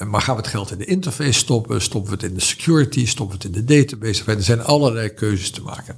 Maar 0.08 0.20
gaan 0.20 0.36
we 0.36 0.40
het 0.40 0.50
geld 0.50 0.70
in 0.70 0.78
de 0.78 0.84
interface 0.84 1.32
stoppen? 1.32 1.82
Stoppen 1.82 2.10
we 2.10 2.16
het 2.16 2.30
in 2.30 2.34
de 2.34 2.40
security? 2.40 3.06
Stoppen 3.06 3.38
we 3.38 3.44
het 3.44 3.56
in 3.56 3.66
de 3.66 3.74
database? 3.74 4.24
Er 4.24 4.42
zijn 4.42 4.62
allerlei 4.62 5.08
keuzes 5.08 5.50
te 5.50 5.62
maken. 5.62 5.96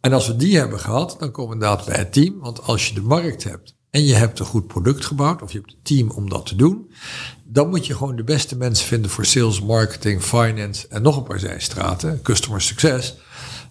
En 0.00 0.12
als 0.12 0.26
we 0.26 0.36
die 0.36 0.56
hebben 0.56 0.80
gehad, 0.80 1.16
dan 1.18 1.30
komen 1.30 1.58
we 1.58 1.64
inderdaad 1.64 1.86
bij 1.86 1.96
het 1.96 2.12
team. 2.12 2.38
Want 2.38 2.62
als 2.62 2.88
je 2.88 2.94
de 2.94 3.02
markt 3.02 3.44
hebt 3.44 3.74
en 3.90 4.04
je 4.04 4.14
hebt 4.14 4.38
een 4.38 4.46
goed 4.46 4.66
product 4.66 5.04
gebouwd, 5.04 5.42
of 5.42 5.52
je 5.52 5.58
hebt 5.58 5.72
een 5.72 5.82
team 5.82 6.10
om 6.10 6.28
dat 6.28 6.46
te 6.46 6.56
doen, 6.56 6.90
dan 7.44 7.68
moet 7.68 7.86
je 7.86 7.94
gewoon 7.94 8.16
de 8.16 8.24
beste 8.24 8.56
mensen 8.56 8.86
vinden 8.86 9.10
voor 9.10 9.24
sales, 9.24 9.60
marketing, 9.60 10.22
finance 10.22 10.88
en 10.88 11.02
nog 11.02 11.16
een 11.16 11.22
paar 11.22 11.40
zijstraten, 11.40 12.22
customer 12.22 12.60
success. 12.60 13.14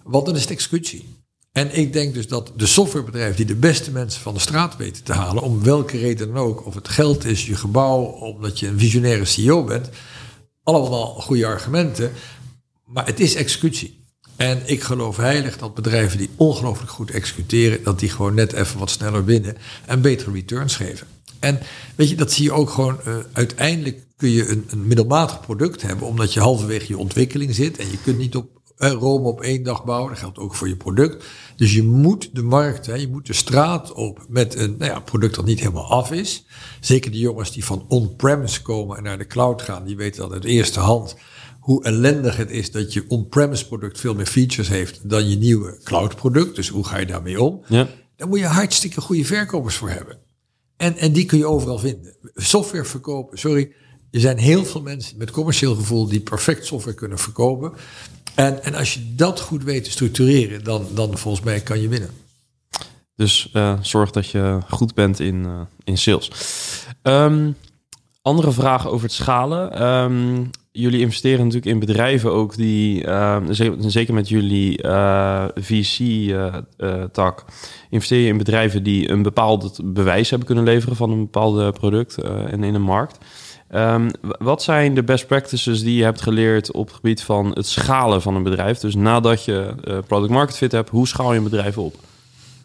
Want 0.04 0.26
dan 0.26 0.34
is 0.34 0.40
het 0.40 0.50
executie. 0.50 1.21
En 1.52 1.76
ik 1.76 1.92
denk 1.92 2.14
dus 2.14 2.28
dat 2.28 2.52
de 2.56 2.66
softwarebedrijven 2.66 3.36
die 3.36 3.46
de 3.46 3.54
beste 3.54 3.90
mensen 3.90 4.20
van 4.20 4.34
de 4.34 4.40
straat 4.40 4.76
weten 4.76 5.04
te 5.04 5.12
halen, 5.12 5.42
om 5.42 5.62
welke 5.62 5.98
reden 5.98 6.26
dan 6.26 6.36
ook, 6.36 6.66
of 6.66 6.74
het 6.74 6.88
geld 6.88 7.24
is, 7.24 7.46
je 7.46 7.54
gebouw, 7.54 8.02
omdat 8.02 8.58
je 8.58 8.66
een 8.66 8.78
visionaire 8.78 9.24
CEO 9.24 9.64
bent, 9.64 9.88
allemaal 10.62 11.06
goede 11.06 11.46
argumenten, 11.46 12.12
maar 12.84 13.06
het 13.06 13.20
is 13.20 13.34
executie. 13.34 14.00
En 14.36 14.62
ik 14.64 14.82
geloof 14.82 15.16
heilig 15.16 15.58
dat 15.58 15.74
bedrijven 15.74 16.18
die 16.18 16.30
ongelooflijk 16.36 16.90
goed 16.90 17.10
executeren, 17.10 17.82
dat 17.82 17.98
die 17.98 18.08
gewoon 18.08 18.34
net 18.34 18.52
even 18.52 18.78
wat 18.78 18.90
sneller 18.90 19.24
winnen 19.24 19.56
en 19.86 20.00
betere 20.00 20.32
returns 20.32 20.76
geven. 20.76 21.06
En 21.38 21.60
weet 21.94 22.08
je, 22.08 22.16
dat 22.16 22.32
zie 22.32 22.44
je 22.44 22.52
ook 22.52 22.70
gewoon. 22.70 23.00
Uh, 23.06 23.16
uiteindelijk 23.32 24.06
kun 24.16 24.30
je 24.30 24.48
een, 24.48 24.64
een 24.68 24.86
middelmatig 24.86 25.40
product 25.40 25.82
hebben, 25.82 26.06
omdat 26.06 26.32
je 26.32 26.40
halverwege 26.40 26.86
je 26.88 26.98
ontwikkeling 26.98 27.54
zit 27.54 27.78
en 27.78 27.90
je 27.90 27.98
kunt 28.02 28.18
niet 28.18 28.36
op 28.36 28.51
Rome 28.76 29.28
op 29.28 29.40
één 29.40 29.62
dag 29.62 29.84
bouwen. 29.84 30.10
Dat 30.10 30.18
geldt 30.18 30.38
ook 30.38 30.54
voor 30.54 30.68
je 30.68 30.76
product. 30.76 31.24
Dus 31.56 31.74
je 31.74 31.82
moet 31.82 32.30
de 32.32 32.42
markt, 32.42 32.86
hè, 32.86 32.94
je 32.94 33.08
moet 33.08 33.26
de 33.26 33.32
straat 33.32 33.92
op 33.92 34.24
met 34.28 34.54
een 34.54 34.74
nou 34.78 34.90
ja, 34.90 35.00
product 35.00 35.34
dat 35.34 35.44
niet 35.44 35.58
helemaal 35.58 35.90
af 35.90 36.12
is. 36.12 36.46
Zeker 36.80 37.10
de 37.10 37.18
jongens 37.18 37.52
die 37.52 37.64
van 37.64 37.84
on-premise 37.88 38.62
komen 38.62 38.96
en 38.96 39.02
naar 39.02 39.18
de 39.18 39.26
cloud 39.26 39.62
gaan, 39.62 39.84
die 39.84 39.96
weten 39.96 40.22
dat 40.22 40.32
uit 40.32 40.44
eerste 40.44 40.80
hand 40.80 41.16
hoe 41.62 41.84
ellendig 41.84 42.36
het 42.36 42.50
is 42.50 42.70
dat 42.70 42.92
je 42.92 43.04
on-premise 43.08 43.66
product 43.66 44.00
veel 44.00 44.14
meer 44.14 44.26
features 44.26 44.68
heeft 44.68 45.08
dan 45.08 45.28
je 45.28 45.36
nieuwe 45.36 45.80
cloud 45.82 46.16
product. 46.16 46.56
Dus 46.56 46.68
hoe 46.68 46.84
ga 46.84 46.98
je 46.98 47.06
daarmee 47.06 47.42
om? 47.42 47.62
Ja. 47.68 47.88
Daar 48.16 48.28
moet 48.28 48.38
je 48.38 48.46
hartstikke 48.46 49.00
goede 49.00 49.24
verkopers 49.24 49.76
voor 49.76 49.90
hebben. 49.90 50.18
En, 50.76 50.96
en 50.96 51.12
die 51.12 51.24
kun 51.24 51.38
je 51.38 51.46
overal 51.46 51.78
vinden. 51.78 52.16
Software 52.34 52.84
verkopen, 52.84 53.38
sorry. 53.38 53.72
Er 54.10 54.20
zijn 54.20 54.38
heel 54.38 54.64
veel 54.64 54.82
mensen 54.82 55.18
met 55.18 55.30
commercieel 55.30 55.74
gevoel 55.74 56.08
die 56.08 56.20
perfect 56.20 56.66
software 56.66 56.96
kunnen 56.96 57.18
verkopen. 57.18 57.72
En, 58.34 58.64
en 58.64 58.74
als 58.74 58.94
je 58.94 59.14
dat 59.14 59.40
goed 59.40 59.64
weet 59.64 59.84
te 59.84 59.90
structureren, 59.90 60.64
dan, 60.64 60.86
dan 60.94 61.18
volgens 61.18 61.44
mij 61.44 61.60
kan 61.60 61.80
je 61.80 61.88
winnen. 61.88 62.10
Dus 63.16 63.50
uh, 63.52 63.78
zorg 63.80 64.10
dat 64.10 64.28
je 64.28 64.58
goed 64.68 64.94
bent 64.94 65.20
in, 65.20 65.44
uh, 65.44 65.60
in 65.84 65.98
sales. 65.98 66.30
Um, 67.02 67.56
andere 68.22 68.52
vraag 68.52 68.88
over 68.88 69.02
het 69.02 69.12
schalen. 69.12 69.82
Um, 69.82 70.50
jullie 70.72 71.00
investeren 71.00 71.38
natuurlijk 71.38 71.72
in 71.72 71.78
bedrijven 71.78 72.32
ook 72.32 72.56
die, 72.56 73.06
uh, 73.06 73.36
zeker 73.78 74.14
met 74.14 74.28
jullie 74.28 74.82
uh, 74.82 75.44
VC-tak, 75.54 77.44
investeer 77.90 78.20
je 78.20 78.28
in 78.28 78.38
bedrijven 78.38 78.82
die 78.82 79.10
een 79.10 79.22
bepaald 79.22 79.80
bewijs 79.84 80.30
hebben 80.30 80.46
kunnen 80.46 80.64
leveren 80.64 80.96
van 80.96 81.10
een 81.10 81.20
bepaald 81.20 81.74
product 81.74 82.18
en 82.22 82.64
in 82.64 82.74
een 82.74 82.82
markt. 82.82 83.18
Um, 83.74 84.10
wat 84.38 84.62
zijn 84.62 84.94
de 84.94 85.02
best 85.02 85.26
practices 85.26 85.82
die 85.82 85.96
je 85.96 86.04
hebt 86.04 86.20
geleerd 86.20 86.72
op 86.72 86.86
het 86.86 86.94
gebied 86.94 87.22
van 87.22 87.50
het 87.50 87.66
schalen 87.66 88.22
van 88.22 88.34
een 88.34 88.42
bedrijf? 88.42 88.78
Dus 88.78 88.94
nadat 88.94 89.44
je 89.44 89.74
uh, 89.84 89.98
product 90.06 90.32
market 90.32 90.56
fit 90.56 90.72
hebt, 90.72 90.90
hoe 90.90 91.08
schaal 91.08 91.32
je 91.32 91.38
een 91.38 91.44
bedrijf 91.44 91.78
op? 91.78 91.96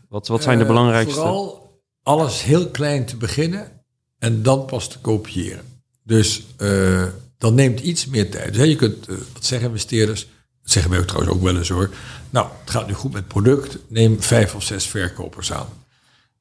Wat, 0.10 0.28
wat 0.28 0.44
zijn 0.44 0.58
de 0.58 0.64
uh, 0.64 0.70
belangrijkste? 0.70 1.20
Vooral 1.20 1.80
alles 2.04 2.44
heel 2.44 2.70
klein 2.70 3.06
te 3.06 3.18
beginnen 3.18 3.72
en 4.20 4.44
dan 4.44 4.66
pas 4.66 4.88
te 4.88 5.00
kopiëren. 5.00 5.82
Dus 6.04 6.44
uh, 6.58 7.04
dan 7.38 7.56
neemt 7.56 7.80
iets 7.80 8.06
meer 8.06 8.32
tijd. 8.32 8.54
Dus, 8.54 8.68
je 8.68 8.76
kunt, 8.76 9.06
wat 9.06 9.46
zeggen 9.46 9.68
investeerders, 9.68 10.28
dat 10.62 10.72
zeggen 10.72 10.92
wij 10.92 11.00
ook 11.00 11.08
trouwens 11.08 11.36
ook 11.36 11.44
wel 11.44 11.58
eens 11.58 11.70
hoor. 11.70 11.90
Nou, 12.30 12.48
het 12.62 12.70
gaat 12.70 12.88
nu 12.88 12.94
goed 12.94 13.12
met 13.12 13.24
het 13.24 13.32
product, 13.32 13.78
neem 13.88 14.22
vijf 14.22 14.56
of 14.56 14.64
zes 14.64 14.88
verkopers 14.88 15.54
aan. 15.54 15.68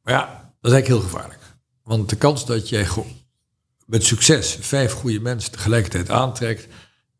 Maar 0.02 0.14
ja, 0.14 0.20
dat 0.60 0.72
is 0.72 0.72
eigenlijk 0.72 0.86
heel 0.86 1.10
gevaarlijk. 1.10 1.40
Want 1.82 2.08
de 2.08 2.16
kans 2.16 2.46
dat 2.46 2.68
jij 2.68 2.86
met 3.86 4.04
succes 4.04 4.58
vijf 4.60 4.92
goede 4.92 5.20
mensen 5.20 5.52
tegelijkertijd 5.52 6.10
aantrekt, 6.10 6.66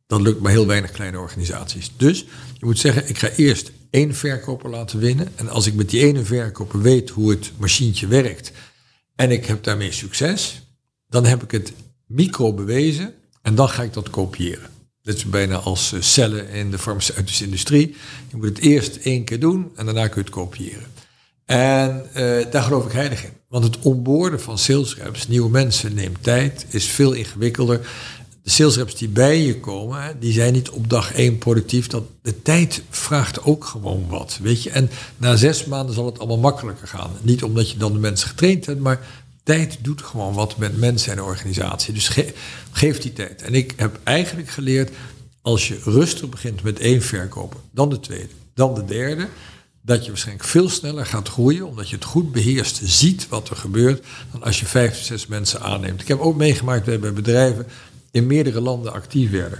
dat 0.06 0.20
lukt 0.20 0.40
bij 0.40 0.52
heel 0.52 0.66
weinig 0.66 0.90
kleine 0.90 1.18
organisaties. 1.18 1.92
Dus 1.96 2.18
je 2.58 2.66
moet 2.66 2.78
zeggen, 2.78 3.08
ik 3.08 3.18
ga 3.18 3.28
eerst 3.28 3.72
één 3.90 4.14
verkoper 4.14 4.70
laten 4.70 4.98
winnen. 4.98 5.28
En 5.36 5.48
als 5.48 5.66
ik 5.66 5.74
met 5.74 5.90
die 5.90 6.00
ene 6.00 6.24
verkoper 6.24 6.82
weet 6.82 7.10
hoe 7.10 7.30
het 7.30 7.52
machientje 7.56 8.06
werkt 8.06 8.52
en 9.14 9.30
ik 9.30 9.46
heb 9.46 9.62
daarmee 9.62 9.92
succes, 9.92 10.62
dan 11.08 11.24
heb 11.24 11.42
ik 11.42 11.50
het 11.50 11.72
micro 12.06 12.52
bewezen 12.52 13.14
en 13.42 13.54
dan 13.54 13.68
ga 13.68 13.82
ik 13.82 13.92
dat 13.92 14.10
kopiëren. 14.10 14.70
Dit 15.02 15.16
is 15.16 15.24
bijna 15.24 15.56
als 15.56 15.92
eh, 15.92 16.00
cellen 16.00 16.48
in 16.48 16.70
de 16.70 16.78
farmaceutische 16.78 17.44
industrie. 17.44 17.96
Je 18.30 18.36
moet 18.36 18.48
het 18.48 18.58
eerst 18.58 18.96
één 18.96 19.24
keer 19.24 19.40
doen 19.40 19.72
en 19.74 19.84
daarna 19.84 20.08
kun 20.08 20.16
je 20.16 20.26
het 20.26 20.30
kopiëren. 20.30 20.86
En 21.46 22.06
eh, 22.14 22.50
daar 22.50 22.62
geloof 22.62 22.86
ik 22.86 22.92
heilig 22.92 23.24
in. 23.24 23.30
Want 23.48 23.64
het 23.64 23.78
onboorden 23.78 24.40
van 24.40 24.58
sales 24.58 24.96
reps, 24.96 25.28
nieuwe 25.28 25.50
mensen, 25.50 25.94
neemt 25.94 26.22
tijd, 26.22 26.66
is 26.68 26.86
veel 26.86 27.12
ingewikkelder. 27.12 27.88
De 28.42 28.50
sales 28.50 28.76
reps 28.76 28.94
die 28.94 29.08
bij 29.08 29.40
je 29.42 29.60
komen, 29.60 30.16
die 30.20 30.32
zijn 30.32 30.52
niet 30.52 30.70
op 30.70 30.90
dag 30.90 31.12
één 31.14 31.38
productief. 31.38 31.86
Dat, 31.86 32.02
de 32.22 32.42
tijd 32.42 32.82
vraagt 32.90 33.42
ook 33.44 33.64
gewoon 33.64 34.04
wat, 34.08 34.38
weet 34.42 34.62
je. 34.62 34.70
En 34.70 34.90
na 35.16 35.36
zes 35.36 35.64
maanden 35.64 35.94
zal 35.94 36.06
het 36.06 36.18
allemaal 36.18 36.38
makkelijker 36.38 36.88
gaan. 36.88 37.10
Niet 37.20 37.42
omdat 37.42 37.70
je 37.70 37.76
dan 37.78 37.92
de 37.92 37.98
mensen 37.98 38.28
getraind 38.28 38.66
hebt, 38.66 38.80
maar 38.80 39.00
tijd 39.42 39.78
doet 39.80 40.02
gewoon 40.02 40.34
wat 40.34 40.56
met 40.56 40.78
mensen 40.78 41.12
en 41.12 41.22
organisatie. 41.22 41.94
Dus 41.94 42.08
ge- 42.08 42.32
geef 42.70 42.98
die 42.98 43.12
tijd. 43.12 43.42
En 43.42 43.54
ik 43.54 43.72
heb 43.76 43.98
eigenlijk 44.04 44.48
geleerd, 44.48 44.90
als 45.42 45.68
je 45.68 45.80
rustig 45.84 46.28
begint 46.28 46.62
met 46.62 46.78
één 46.78 47.02
verkoper, 47.02 47.60
dan 47.70 47.88
de 47.88 48.00
tweede, 48.00 48.28
dan 48.54 48.74
de 48.74 48.84
derde, 48.84 49.28
dat 49.86 50.02
je 50.04 50.10
waarschijnlijk 50.10 50.48
veel 50.48 50.68
sneller 50.68 51.06
gaat 51.06 51.28
groeien, 51.28 51.66
omdat 51.66 51.88
je 51.88 51.94
het 51.94 52.04
goed 52.04 52.32
beheerst, 52.32 52.80
ziet 52.82 53.28
wat 53.28 53.48
er 53.48 53.56
gebeurt, 53.56 54.04
dan 54.32 54.42
als 54.42 54.60
je 54.60 54.66
vijf, 54.66 55.02
zes 55.02 55.26
mensen 55.26 55.60
aanneemt. 55.60 56.00
Ik 56.00 56.08
heb 56.08 56.18
ook 56.18 56.36
meegemaakt 56.36 56.78
dat 56.78 56.88
wij 56.88 56.98
bij 57.00 57.12
bedrijven 57.12 57.66
in 58.10 58.26
meerdere 58.26 58.60
landen 58.60 58.92
actief 58.92 59.30
werden. 59.30 59.58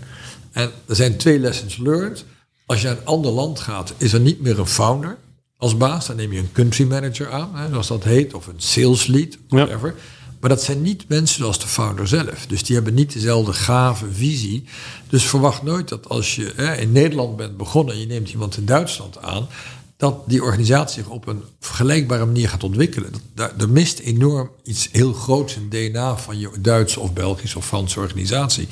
En 0.53 0.70
er 0.87 0.97
zijn 0.97 1.16
twee 1.16 1.39
lessons 1.39 1.77
learned. 1.77 2.24
Als 2.66 2.81
je 2.81 2.87
naar 2.87 2.97
een 2.97 3.07
ander 3.07 3.31
land 3.31 3.61
gaat, 3.61 3.95
is 3.97 4.12
er 4.12 4.20
niet 4.20 4.41
meer 4.41 4.59
een 4.59 4.66
founder 4.66 5.18
als 5.57 5.77
baas. 5.77 6.07
Dan 6.07 6.16
neem 6.16 6.33
je 6.33 6.39
een 6.39 6.53
country 6.53 6.87
manager 6.87 7.31
aan, 7.31 7.55
hè, 7.55 7.68
zoals 7.68 7.87
dat 7.87 8.05
heet, 8.05 8.35
of 8.35 8.47
een 8.47 8.61
sales 8.61 9.07
lead, 9.07 9.39
whatever. 9.49 9.95
Maar 10.41 10.51
dat 10.51 10.62
zijn 10.62 10.83
niet 10.83 11.09
mensen 11.09 11.39
zoals 11.39 11.61
de 11.61 11.66
founder 11.66 12.09
zelf. 12.09 12.47
Dus 12.47 12.62
die 12.62 12.74
hebben 12.74 12.95
niet 12.95 13.12
dezelfde 13.12 13.53
gave 13.53 14.12
visie. 14.12 14.64
Dus 15.09 15.24
verwacht 15.24 15.62
nooit 15.62 15.89
dat 15.89 16.09
als 16.09 16.35
je 16.35 16.53
hè, 16.57 16.77
in 16.77 16.93
Nederland 16.93 17.37
bent 17.37 17.57
begonnen 17.57 17.95
en 17.95 18.01
je 18.01 18.07
neemt 18.07 18.31
iemand 18.31 18.57
in 18.57 18.64
Duitsland 18.64 19.22
aan, 19.22 19.49
dat 19.97 20.28
die 20.28 20.42
organisatie 20.42 21.03
zich 21.03 21.12
op 21.12 21.26
een 21.26 21.42
vergelijkbare 21.61 22.24
manier 22.24 22.49
gaat 22.49 22.64
ontwikkelen. 22.64 23.12
Er 23.59 23.68
mist 23.68 23.99
enorm 23.99 24.51
iets 24.62 24.88
heel 24.92 25.12
groots 25.12 25.57
in 25.57 25.68
DNA 25.68 26.16
van 26.16 26.38
je 26.38 26.51
Duitse 26.61 27.01
of 27.01 27.12
Belgische 27.12 27.59
of 27.59 27.66
Franse 27.66 28.01
organisatie. 28.01 28.68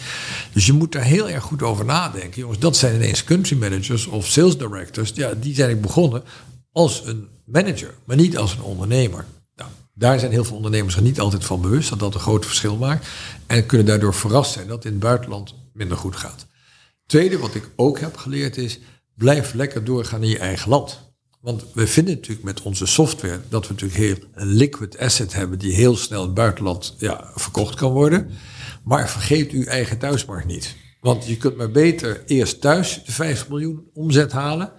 Dus 0.52 0.66
je 0.66 0.72
moet 0.72 0.92
daar 0.92 1.02
heel 1.02 1.28
erg 1.28 1.44
goed 1.44 1.62
over 1.62 1.84
nadenken. 1.84 2.40
Jongens, 2.40 2.58
dat 2.58 2.76
zijn 2.76 2.94
ineens 2.94 3.24
country 3.24 3.56
managers 3.56 4.06
of 4.06 4.26
sales 4.26 4.58
directors. 4.58 5.12
Ja, 5.14 5.34
die 5.34 5.54
zijn 5.54 5.70
ik 5.70 5.80
begonnen 5.80 6.22
als 6.72 7.02
een 7.06 7.28
manager, 7.44 7.94
maar 8.04 8.16
niet 8.16 8.36
als 8.36 8.52
een 8.52 8.62
ondernemer. 8.62 9.24
Nou, 9.56 9.70
daar 9.94 10.18
zijn 10.18 10.32
heel 10.32 10.44
veel 10.44 10.56
ondernemers 10.56 10.94
zich 10.94 11.02
niet 11.02 11.20
altijd 11.20 11.44
van 11.44 11.60
bewust 11.60 11.88
dat 11.88 11.98
dat 11.98 12.14
een 12.14 12.20
groot 12.20 12.46
verschil 12.46 12.76
maakt. 12.76 13.06
En 13.46 13.66
kunnen 13.66 13.86
daardoor 13.86 14.14
verrast 14.14 14.52
zijn 14.52 14.66
dat 14.66 14.76
het 14.76 14.84
in 14.84 14.92
het 14.92 15.00
buitenland 15.00 15.54
minder 15.72 15.96
goed 15.96 16.16
gaat. 16.16 16.46
Tweede 17.06 17.38
wat 17.38 17.54
ik 17.54 17.70
ook 17.76 18.00
heb 18.00 18.16
geleerd 18.16 18.56
is, 18.56 18.78
blijf 19.14 19.52
lekker 19.52 19.84
doorgaan 19.84 20.22
in 20.22 20.28
je 20.28 20.38
eigen 20.38 20.68
land. 20.68 21.13
Want 21.44 21.64
we 21.72 21.86
vinden 21.86 22.14
natuurlijk 22.14 22.44
met 22.44 22.62
onze 22.62 22.86
software 22.86 23.40
dat 23.48 23.66
we 23.66 23.72
natuurlijk 23.72 24.00
heel 24.00 24.16
een 24.34 24.46
liquid 24.46 24.98
asset 24.98 25.32
hebben 25.32 25.58
die 25.58 25.72
heel 25.72 25.96
snel 25.96 26.20
in 26.20 26.26
het 26.26 26.34
buitenland 26.34 26.94
ja, 26.98 27.30
verkocht 27.34 27.74
kan 27.74 27.92
worden. 27.92 28.30
Maar 28.84 29.10
vergeet 29.10 29.50
uw 29.50 29.64
eigen 29.64 29.98
thuismarkt 29.98 30.46
niet. 30.46 30.76
Want 31.00 31.26
je 31.26 31.36
kunt 31.36 31.56
maar 31.56 31.70
beter 31.70 32.22
eerst 32.26 32.60
thuis 32.60 33.02
de 33.04 33.12
50 33.12 33.48
miljoen 33.48 33.82
omzet 33.94 34.32
halen, 34.32 34.72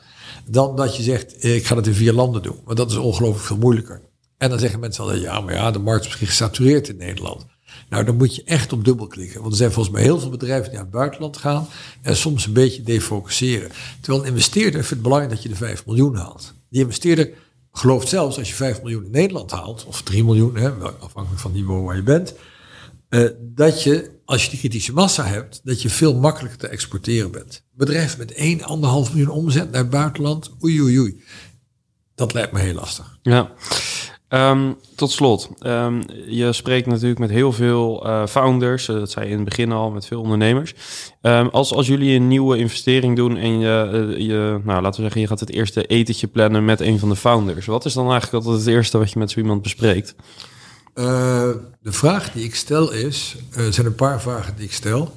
dan 0.48 0.76
dat 0.76 0.96
je 0.96 1.04
zegt, 1.04 1.44
ik 1.44 1.66
ga 1.66 1.76
het 1.76 1.88
in 1.88 1.94
vier 1.94 2.14
landen 2.14 2.42
doen. 2.42 2.60
Want 2.64 2.78
dat 2.78 2.92
is 2.92 2.98
ongelooflijk 2.98 3.46
veel 3.46 3.58
moeilijker. 3.58 4.02
En 4.38 4.50
dan 4.50 4.60
zeggen 4.60 4.80
mensen 4.80 5.04
altijd, 5.04 5.22
ja, 5.22 5.42
maar 5.42 5.54
ja, 5.54 5.72
de 5.72 5.80
markt 5.80 6.02
is 6.02 6.08
misschien 6.08 6.28
gesatureerd 6.28 6.90
in 6.90 6.98
Nederland. 6.98 7.46
Nou, 7.90 8.04
dan 8.04 8.18
moet 8.18 8.36
je 8.36 8.44
echt 8.44 8.74
op 8.74 8.86
dubbelklikken. 8.86 9.40
Want 9.40 9.52
er 9.52 9.58
zijn 9.58 9.72
volgens 9.72 9.96
mij 9.96 10.04
heel 10.04 10.20
veel 10.20 10.30
bedrijven 10.30 10.64
die 10.64 10.74
naar 10.74 10.82
het 10.82 10.92
buitenland 10.92 11.38
gaan 11.38 11.68
en 12.02 12.16
soms 12.16 12.46
een 12.46 12.54
beetje 12.54 12.84
defocuseren. 12.84 13.72
Terwijl 14.02 14.24
een 14.24 14.30
investeerder 14.30 14.72
vindt 14.72 14.90
het 14.90 15.02
belangrijk 15.02 15.34
dat 15.34 15.44
je 15.44 15.50
de 15.50 15.56
5 15.56 15.86
miljoen 15.86 16.16
haalt. 16.16 16.54
Die 16.70 16.82
investeerder 16.82 17.30
gelooft 17.72 18.08
zelfs 18.08 18.38
als 18.38 18.50
je 18.50 18.56
5 18.56 18.82
miljoen 18.82 19.06
in 19.06 19.12
Nederland 19.12 19.52
haalt, 19.52 19.86
of 19.86 20.02
3 20.02 20.24
miljoen, 20.24 20.56
hè, 20.56 20.70
afhankelijk 21.00 21.42
van 21.42 21.52
het 21.52 21.60
niveau 21.60 21.84
waar 21.84 21.96
je 21.96 22.04
bent, 22.04 22.34
eh, 23.10 23.30
dat 23.40 23.84
je, 23.84 24.12
als 24.26 24.44
je 24.44 24.50
die 24.50 24.60
kritische 24.60 24.94
massa 24.94 25.26
hebt, 25.26 25.62
dat 25.64 25.82
je 25.82 25.90
veel 25.90 26.16
makkelijker 26.16 26.60
te 26.60 26.68
exporteren 26.68 27.32
bent. 27.32 27.64
Bedrijven 27.72 28.20
met 28.20 28.34
1, 28.34 28.60
1,5 28.60 29.14
miljoen 29.14 29.30
omzet 29.30 29.72
naar 29.72 29.82
het 29.82 29.90
buitenland, 29.90 30.52
oei 30.64 30.82
oei 30.82 31.00
oei. 31.00 31.24
Dat 32.16 32.34
lijkt 32.34 32.52
me 32.52 32.60
heel 32.60 32.74
lastig. 32.74 33.18
Ja. 33.22 33.52
Ehm, 34.28 34.72
tot 34.96 35.12
slot, 35.12 35.50
Ehm, 35.60 36.02
je 36.28 36.54
spreekt 36.54 36.88
natuurlijk 36.88 37.20
met 37.20 37.30
heel 37.30 37.52
veel 37.52 38.06
eh, 38.06 38.26
founders, 38.28 38.88
eh, 38.88 38.96
dat 38.96 39.12
zei 39.12 39.26
je 39.26 39.32
in 39.32 39.38
het 39.38 39.50
begin 39.50 39.72
al, 39.72 39.92
met 39.92 40.06
veel 40.06 40.22
ondernemers. 40.22 40.74
Ehm, 41.22 41.48
als, 41.48 41.74
als 41.74 41.88
jullie 41.88 42.16
een 42.16 42.28
nieuwe 42.28 42.58
investering 42.58 43.16
doen 43.16 43.38
en 43.38 43.60
je, 43.60 43.90
eh, 43.92 44.20
je, 44.28 44.60
nou 44.64 44.82
laten 44.82 44.96
we 44.96 45.02
zeggen, 45.02 45.22
je 45.22 45.28
gaat 45.28 45.40
het 45.40 45.52
eerste 45.52 45.86
etentje 45.86 46.28
plannen 46.28 46.66
met 46.66 46.80
een 46.80 47.00
van 47.00 47.10
de 47.10 47.16
founders. 47.16 47.66
Wat 47.66 47.86
is 47.86 47.94
dan 47.94 48.12
eigenlijk 48.12 48.46
altijd 48.46 48.66
het 48.66 48.74
eerste 48.74 48.98
wat 48.98 49.12
je 49.12 49.20
met 49.20 49.32
zo 49.32 49.40
iemand 49.40 49.62
bespreekt? 49.62 50.16
De 50.94 51.92
vraag 51.92 52.32
die 52.32 52.44
ik 52.44 52.56
stel 52.56 52.92
is, 52.92 53.36
er 53.52 53.74
zijn 53.74 53.86
een 53.86 53.96
paar 53.96 54.22
vragen 54.22 54.56
die 54.56 54.66
ik 54.66 54.74
stel. 54.74 55.14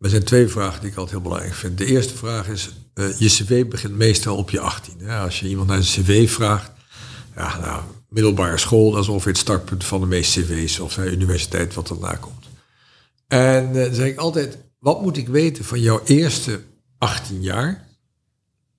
Er 0.00 0.10
zijn 0.10 0.24
twee 0.24 0.48
vragen 0.48 0.80
die 0.80 0.90
ik 0.90 0.96
altijd 0.96 1.14
heel 1.14 1.24
belangrijk 1.24 1.54
vind. 1.54 1.78
De 1.78 1.86
eerste 1.86 2.16
vraag 2.16 2.48
is, 2.48 2.70
je 2.94 3.28
cv 3.28 3.66
begint 3.66 3.96
meestal 3.96 4.36
op 4.36 4.50
je 4.50 4.60
18. 4.60 4.94
Ja, 4.98 5.24
als 5.24 5.40
je 5.40 5.48
iemand 5.48 5.68
naar 5.68 5.82
zijn 5.82 6.04
cv 6.04 6.30
vraagt, 6.30 6.70
ja, 7.38 7.58
nou, 7.58 7.82
middelbare 8.08 8.58
school, 8.58 8.90
dat 8.90 9.08
is 9.08 9.24
het 9.24 9.38
startpunt 9.38 9.84
van 9.84 10.00
de 10.00 10.06
meeste 10.06 10.40
cv's 10.40 10.78
of 10.78 10.96
uh, 10.96 11.12
universiteit 11.12 11.74
wat 11.74 11.88
daarna 11.88 12.14
komt. 12.14 12.46
En 13.26 13.72
dan 13.72 13.94
zeg 13.94 14.06
ik 14.06 14.18
altijd, 14.18 14.58
wat 14.78 15.02
moet 15.02 15.16
ik 15.16 15.28
weten 15.28 15.64
van 15.64 15.80
jouw 15.80 16.00
eerste 16.04 16.60
18 16.98 17.42
jaar 17.42 17.88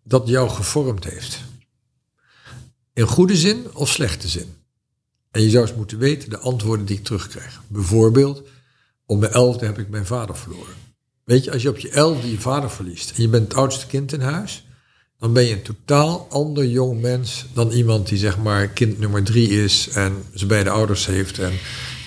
dat 0.04 0.28
jou 0.28 0.50
gevormd 0.50 1.04
heeft? 1.04 1.40
In 2.94 3.08
goede 3.08 3.36
zin 3.36 3.66
of 3.74 3.90
slechte 3.90 4.28
zin? 4.28 4.54
En 5.32 5.42
je 5.42 5.50
zou 5.50 5.68
eens 5.68 5.76
moeten 5.76 5.98
weten 5.98 6.30
de 6.30 6.40
antwoorden 6.40 6.86
die 6.86 6.98
ik 6.98 7.04
terugkrijg. 7.04 7.62
Bijvoorbeeld, 7.68 8.42
op 9.06 9.20
mijn 9.20 9.32
elfde 9.32 9.66
heb 9.66 9.80
ik 9.80 9.90
mijn 9.90 10.06
vader 10.06 10.38
verloren. 10.38 10.74
Weet 11.24 11.44
je, 11.44 11.52
als 11.52 11.62
je 11.62 11.70
op 11.70 11.78
je 11.78 11.90
elfde 11.90 12.32
je 12.32 12.40
vader 12.40 12.70
verliest 12.72 13.12
en 13.12 13.22
je 13.22 13.28
bent 13.28 13.48
het 13.48 13.58
oudste 13.58 13.88
kind 13.88 14.14
in 14.14 14.22
huis, 14.22 14.66
dan 15.20 15.34
ben 15.34 15.44
je 15.44 15.54
een 15.54 15.62
totaal 15.62 16.28
ander 16.30 16.66
jong 16.66 17.02
mens 17.02 17.46
dan 17.54 17.72
iemand 17.72 18.08
die 18.08 18.18
zeg 18.18 18.38
maar 18.38 18.68
kind 18.68 19.00
nummer 19.00 19.24
drie 19.24 19.64
is 19.64 19.90
en 19.90 20.24
zijn 20.34 20.50
beide 20.50 20.70
ouders 20.70 21.06
heeft 21.06 21.40
en 21.40 21.52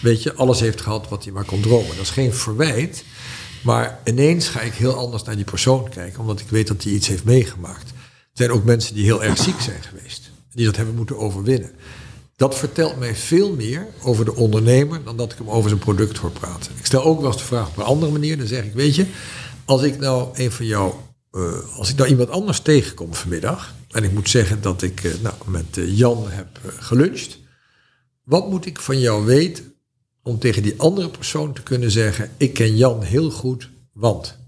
weet 0.03 0.23
je, 0.23 0.35
alles 0.35 0.61
heeft 0.61 0.81
gehad 0.81 1.09
wat 1.09 1.25
hij 1.25 1.33
maar 1.33 1.45
kon 1.45 1.61
dromen. 1.61 1.97
Dat 1.97 2.05
is 2.05 2.11
geen 2.11 2.35
verwijt, 2.35 3.05
maar 3.63 4.01
ineens 4.05 4.49
ga 4.49 4.61
ik 4.61 4.73
heel 4.73 4.95
anders 4.95 5.23
naar 5.23 5.37
die 5.37 5.45
persoon 5.45 5.89
kijken, 5.89 6.21
omdat 6.21 6.41
ik 6.41 6.49
weet 6.49 6.67
dat 6.67 6.83
hij 6.83 6.93
iets 6.93 7.09
heeft 7.09 7.25
meegemaakt. 7.25 7.91
Er 7.91 8.29
zijn 8.33 8.51
ook 8.51 8.65
mensen 8.65 8.95
die 8.95 9.05
heel 9.05 9.23
erg 9.23 9.39
ziek 9.39 9.61
zijn 9.61 9.83
geweest, 9.83 10.31
die 10.53 10.65
dat 10.65 10.77
hebben 10.77 10.95
moeten 10.95 11.19
overwinnen. 11.19 11.71
Dat 12.37 12.55
vertelt 12.55 12.99
mij 12.99 13.15
veel 13.15 13.55
meer 13.55 13.87
over 14.03 14.25
de 14.25 14.35
ondernemer 14.35 15.05
dan 15.05 15.17
dat 15.17 15.33
ik 15.33 15.39
hem 15.39 15.51
over 15.51 15.69
zijn 15.69 15.81
product 15.81 16.19
hoor 16.19 16.31
praten. 16.31 16.73
Ik 16.79 16.87
stel 16.87 17.05
ook 17.05 17.21
wel 17.21 17.33
eens 17.33 17.41
de 17.41 17.45
vraag 17.47 17.69
op 17.69 17.77
een 17.77 17.83
andere 17.83 18.13
manier. 18.13 18.39
Dan 18.39 18.47
zeg 18.47 18.65
ik, 18.65 18.73
weet 18.73 18.95
je, 18.95 19.07
als 19.65 19.83
ik 19.83 19.99
nou 19.99 20.29
een 20.33 20.53
van 20.53 20.67
jou, 20.67 20.93
uh, 21.33 21.79
als 21.79 21.91
ik 21.91 21.97
nou 21.97 22.09
iemand 22.09 22.31
anders 22.31 22.61
tegenkom 22.61 23.15
vanmiddag. 23.15 23.75
En 23.91 24.05
ik 24.05 24.13
moet 24.13 24.29
zeggen 24.29 24.63
dat 24.63 24.83
ik 24.83 25.05
uh, 25.05 25.13
nou, 25.23 25.35
met 25.47 25.77
uh, 25.77 25.99
Jan 25.99 26.31
heb 26.31 26.61
geluncht. 26.77 27.39
Wat 28.23 28.51
moet 28.51 28.67
ik 28.67 28.81
van 28.81 28.99
jou 28.99 29.25
weten 29.25 29.75
om 30.23 30.39
tegen 30.39 30.63
die 30.63 30.75
andere 30.77 31.09
persoon 31.09 31.53
te 31.53 31.63
kunnen 31.63 31.91
zeggen, 31.91 32.31
ik 32.37 32.55
ken 32.55 32.77
Jan 32.77 33.03
heel 33.03 33.31
goed, 33.31 33.71
want. 33.93 34.39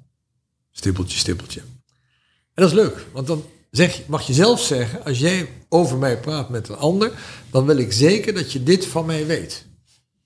Stippeltje, 0.71 1.19
stippeltje. 1.19 1.61
En 1.61 2.63
dat 2.63 2.69
is 2.69 2.77
leuk, 2.77 3.07
want 3.13 3.27
dan 3.27 3.45
zeg, 3.71 4.07
mag 4.07 4.27
je 4.27 4.33
zelf 4.33 4.61
zeggen, 4.61 5.05
als 5.05 5.19
jij 5.19 5.49
over 5.69 5.99
mij 5.99 6.21
praat 6.21 6.49
met 6.49 6.69
een 6.69 6.77
ander, 6.77 7.13
dan 7.51 7.67
wil 7.67 7.77
ik 7.77 7.93
zeker 7.93 8.35
dat 8.35 8.53
je 8.53 8.63
dit 8.63 8.87
van 8.87 9.07
mij 9.07 9.27
weet. 9.27 9.67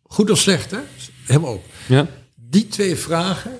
Goed 0.03 0.31
of 0.31 0.39
slecht, 0.39 0.71
hè? 0.71 0.79
Hem 1.25 1.47
ook. 1.47 1.63
Ja. 1.89 2.09
Die 2.35 2.67
twee 2.67 2.97
vragen 2.97 3.59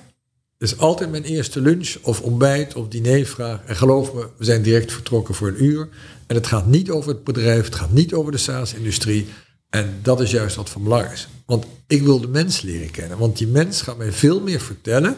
is 0.61 0.77
altijd 0.77 1.11
mijn 1.11 1.23
eerste 1.23 1.61
lunch 1.61 1.95
of 2.01 2.21
ontbijt 2.21 2.75
of 2.75 2.87
dinervraag. 2.87 3.63
En 3.65 3.75
geloof 3.75 4.13
me, 4.13 4.29
we 4.37 4.43
zijn 4.43 4.61
direct 4.61 4.91
vertrokken 4.91 5.35
voor 5.35 5.47
een 5.47 5.63
uur. 5.63 5.89
En 6.27 6.35
het 6.35 6.47
gaat 6.47 6.65
niet 6.65 6.89
over 6.89 7.09
het 7.09 7.23
bedrijf, 7.23 7.65
het 7.65 7.75
gaat 7.75 7.91
niet 7.91 8.13
over 8.13 8.31
de 8.31 8.37
SaaS-industrie. 8.37 9.27
En 9.69 9.99
dat 10.01 10.21
is 10.21 10.31
juist 10.31 10.55
wat 10.55 10.69
van 10.69 10.83
belang 10.83 11.11
is. 11.11 11.27
Want 11.45 11.65
ik 11.87 12.01
wil 12.01 12.19
de 12.19 12.27
mens 12.27 12.61
leren 12.61 12.91
kennen. 12.91 13.17
Want 13.17 13.37
die 13.37 13.47
mens 13.47 13.81
gaat 13.81 13.97
mij 13.97 14.11
veel 14.11 14.41
meer 14.41 14.59
vertellen 14.59 15.15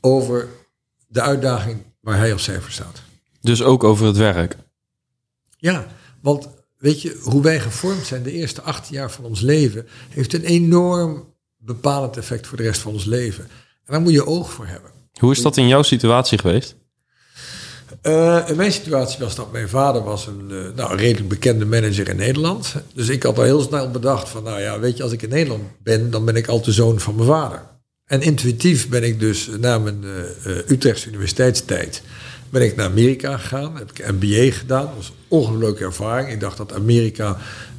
over 0.00 0.48
de 1.06 1.20
uitdaging 1.20 1.82
waar 2.00 2.18
hij 2.18 2.32
of 2.32 2.40
zij 2.40 2.60
voor 2.60 2.70
staat. 2.70 3.02
Dus 3.40 3.62
ook 3.62 3.84
over 3.84 4.06
het 4.06 4.16
werk. 4.16 4.56
Ja, 5.56 5.86
want 6.20 6.48
weet 6.76 7.02
je, 7.02 7.20
hoe 7.22 7.42
wij 7.42 7.60
gevormd 7.60 8.06
zijn 8.06 8.22
de 8.22 8.32
eerste 8.32 8.62
18 8.62 8.94
jaar 8.94 9.10
van 9.10 9.24
ons 9.24 9.40
leven, 9.40 9.86
heeft 10.08 10.32
een 10.32 10.44
enorm 10.44 11.34
bepalend 11.56 12.16
effect 12.16 12.46
voor 12.46 12.56
de 12.56 12.62
rest 12.62 12.80
van 12.80 12.92
ons 12.92 13.04
leven. 13.04 13.48
En 13.88 13.94
daar 13.94 14.02
moet 14.02 14.12
je 14.12 14.26
oog 14.26 14.50
voor 14.50 14.66
hebben. 14.66 14.90
Hoe 15.18 15.32
is 15.32 15.42
dat 15.42 15.56
in 15.56 15.68
jouw 15.68 15.82
situatie 15.82 16.38
geweest? 16.38 16.76
Uh, 18.02 18.38
in 18.46 18.56
mijn 18.56 18.72
situatie 18.72 19.18
was 19.18 19.34
dat 19.34 19.52
mijn 19.52 19.68
vader 19.68 20.02
was 20.02 20.26
een, 20.26 20.46
uh, 20.50 20.58
nou, 20.74 20.96
redelijk 20.96 21.28
bekende 21.28 21.64
manager 21.64 22.08
in 22.08 22.16
Nederland. 22.16 22.74
Dus 22.94 23.08
ik 23.08 23.22
had 23.22 23.38
al 23.38 23.44
heel 23.44 23.60
snel 23.60 23.90
bedacht 23.90 24.28
van, 24.28 24.42
nou 24.42 24.60
ja, 24.60 24.78
weet 24.78 24.96
je, 24.96 25.02
als 25.02 25.12
ik 25.12 25.22
in 25.22 25.28
Nederland 25.28 25.62
ben, 25.82 26.10
dan 26.10 26.24
ben 26.24 26.36
ik 26.36 26.46
altijd 26.46 26.66
de 26.66 26.72
zoon 26.72 27.00
van 27.00 27.14
mijn 27.14 27.26
vader. 27.26 27.62
En 28.06 28.20
intuïtief 28.20 28.88
ben 28.88 29.02
ik 29.02 29.20
dus 29.20 29.50
na 29.60 29.78
mijn 29.78 30.04
uh, 30.04 30.56
Utrechtse 30.56 31.08
universiteitstijd 31.08 32.02
ben 32.50 32.62
ik 32.62 32.76
naar 32.76 32.86
Amerika 32.86 33.36
gegaan. 33.36 33.76
Heb 33.76 33.90
ik 33.90 34.12
MBA 34.12 34.52
gedaan. 34.52 34.86
Dat 34.86 34.94
was 34.96 35.08
een 35.08 35.14
ongelooflijke 35.28 35.84
ervaring. 35.84 36.28
Ik 36.28 36.40
dacht 36.40 36.56
dat 36.56 36.72
Amerika 36.72 37.36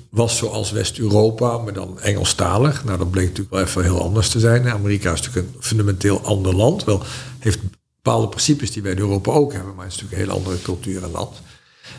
was 0.09 0.37
zoals 0.37 0.71
West-Europa, 0.71 1.57
maar 1.57 1.73
dan 1.73 1.99
Engelstalig. 1.99 2.85
Nou, 2.85 2.97
dat 2.97 3.11
bleek 3.11 3.27
natuurlijk 3.27 3.55
wel 3.55 3.63
even 3.63 3.83
heel 3.83 4.01
anders 4.01 4.29
te 4.29 4.39
zijn. 4.39 4.69
Amerika 4.69 5.13
is 5.13 5.21
natuurlijk 5.21 5.55
een 5.55 5.63
fundamenteel 5.63 6.21
ander 6.21 6.55
land. 6.55 6.83
Wel 6.83 7.03
heeft 7.39 7.59
bepaalde 7.95 8.27
principes 8.27 8.71
die 8.71 8.81
wij 8.81 8.91
in 8.91 8.97
Europa 8.97 9.31
ook 9.31 9.53
hebben, 9.53 9.75
maar 9.75 9.85
het 9.85 9.93
is 9.93 10.01
natuurlijk 10.01 10.21
een 10.21 10.27
hele 10.27 10.45
andere 10.45 10.61
cultuur 10.63 11.03
en 11.03 11.11
land. 11.11 11.41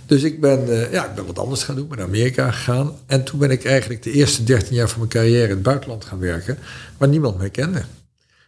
Dus 0.07 0.23
ik 0.23 0.41
ben, 0.41 0.69
uh, 0.69 0.93
ja, 0.93 1.07
ik 1.07 1.15
ben 1.15 1.27
wat 1.27 1.39
anders 1.39 1.63
gaan 1.63 1.75
doen, 1.75 1.89
ben 1.89 1.99
naar 1.99 2.07
Amerika 2.07 2.51
gegaan. 2.51 2.97
En 3.07 3.25
toen 3.25 3.39
ben 3.39 3.51
ik 3.51 3.65
eigenlijk 3.65 4.03
de 4.03 4.13
eerste 4.13 4.45
13 4.45 4.75
jaar 4.75 4.89
van 4.89 4.99
mijn 4.99 5.11
carrière 5.11 5.45
in 5.45 5.51
het 5.51 5.63
buitenland 5.63 6.05
gaan 6.05 6.19
werken, 6.19 6.59
waar 6.97 7.09
niemand 7.09 7.39
mij 7.39 7.51
kende. 7.51 7.79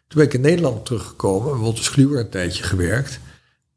Toen 0.08 0.20
ben 0.20 0.24
ik 0.24 0.34
in 0.34 0.40
Nederland 0.40 0.84
teruggekomen, 0.84 1.44
bijvoorbeeld 1.44 1.76
als 1.76 1.90
Kluwer 1.90 2.20
een 2.20 2.28
tijdje 2.28 2.62
gewerkt. 2.62 3.18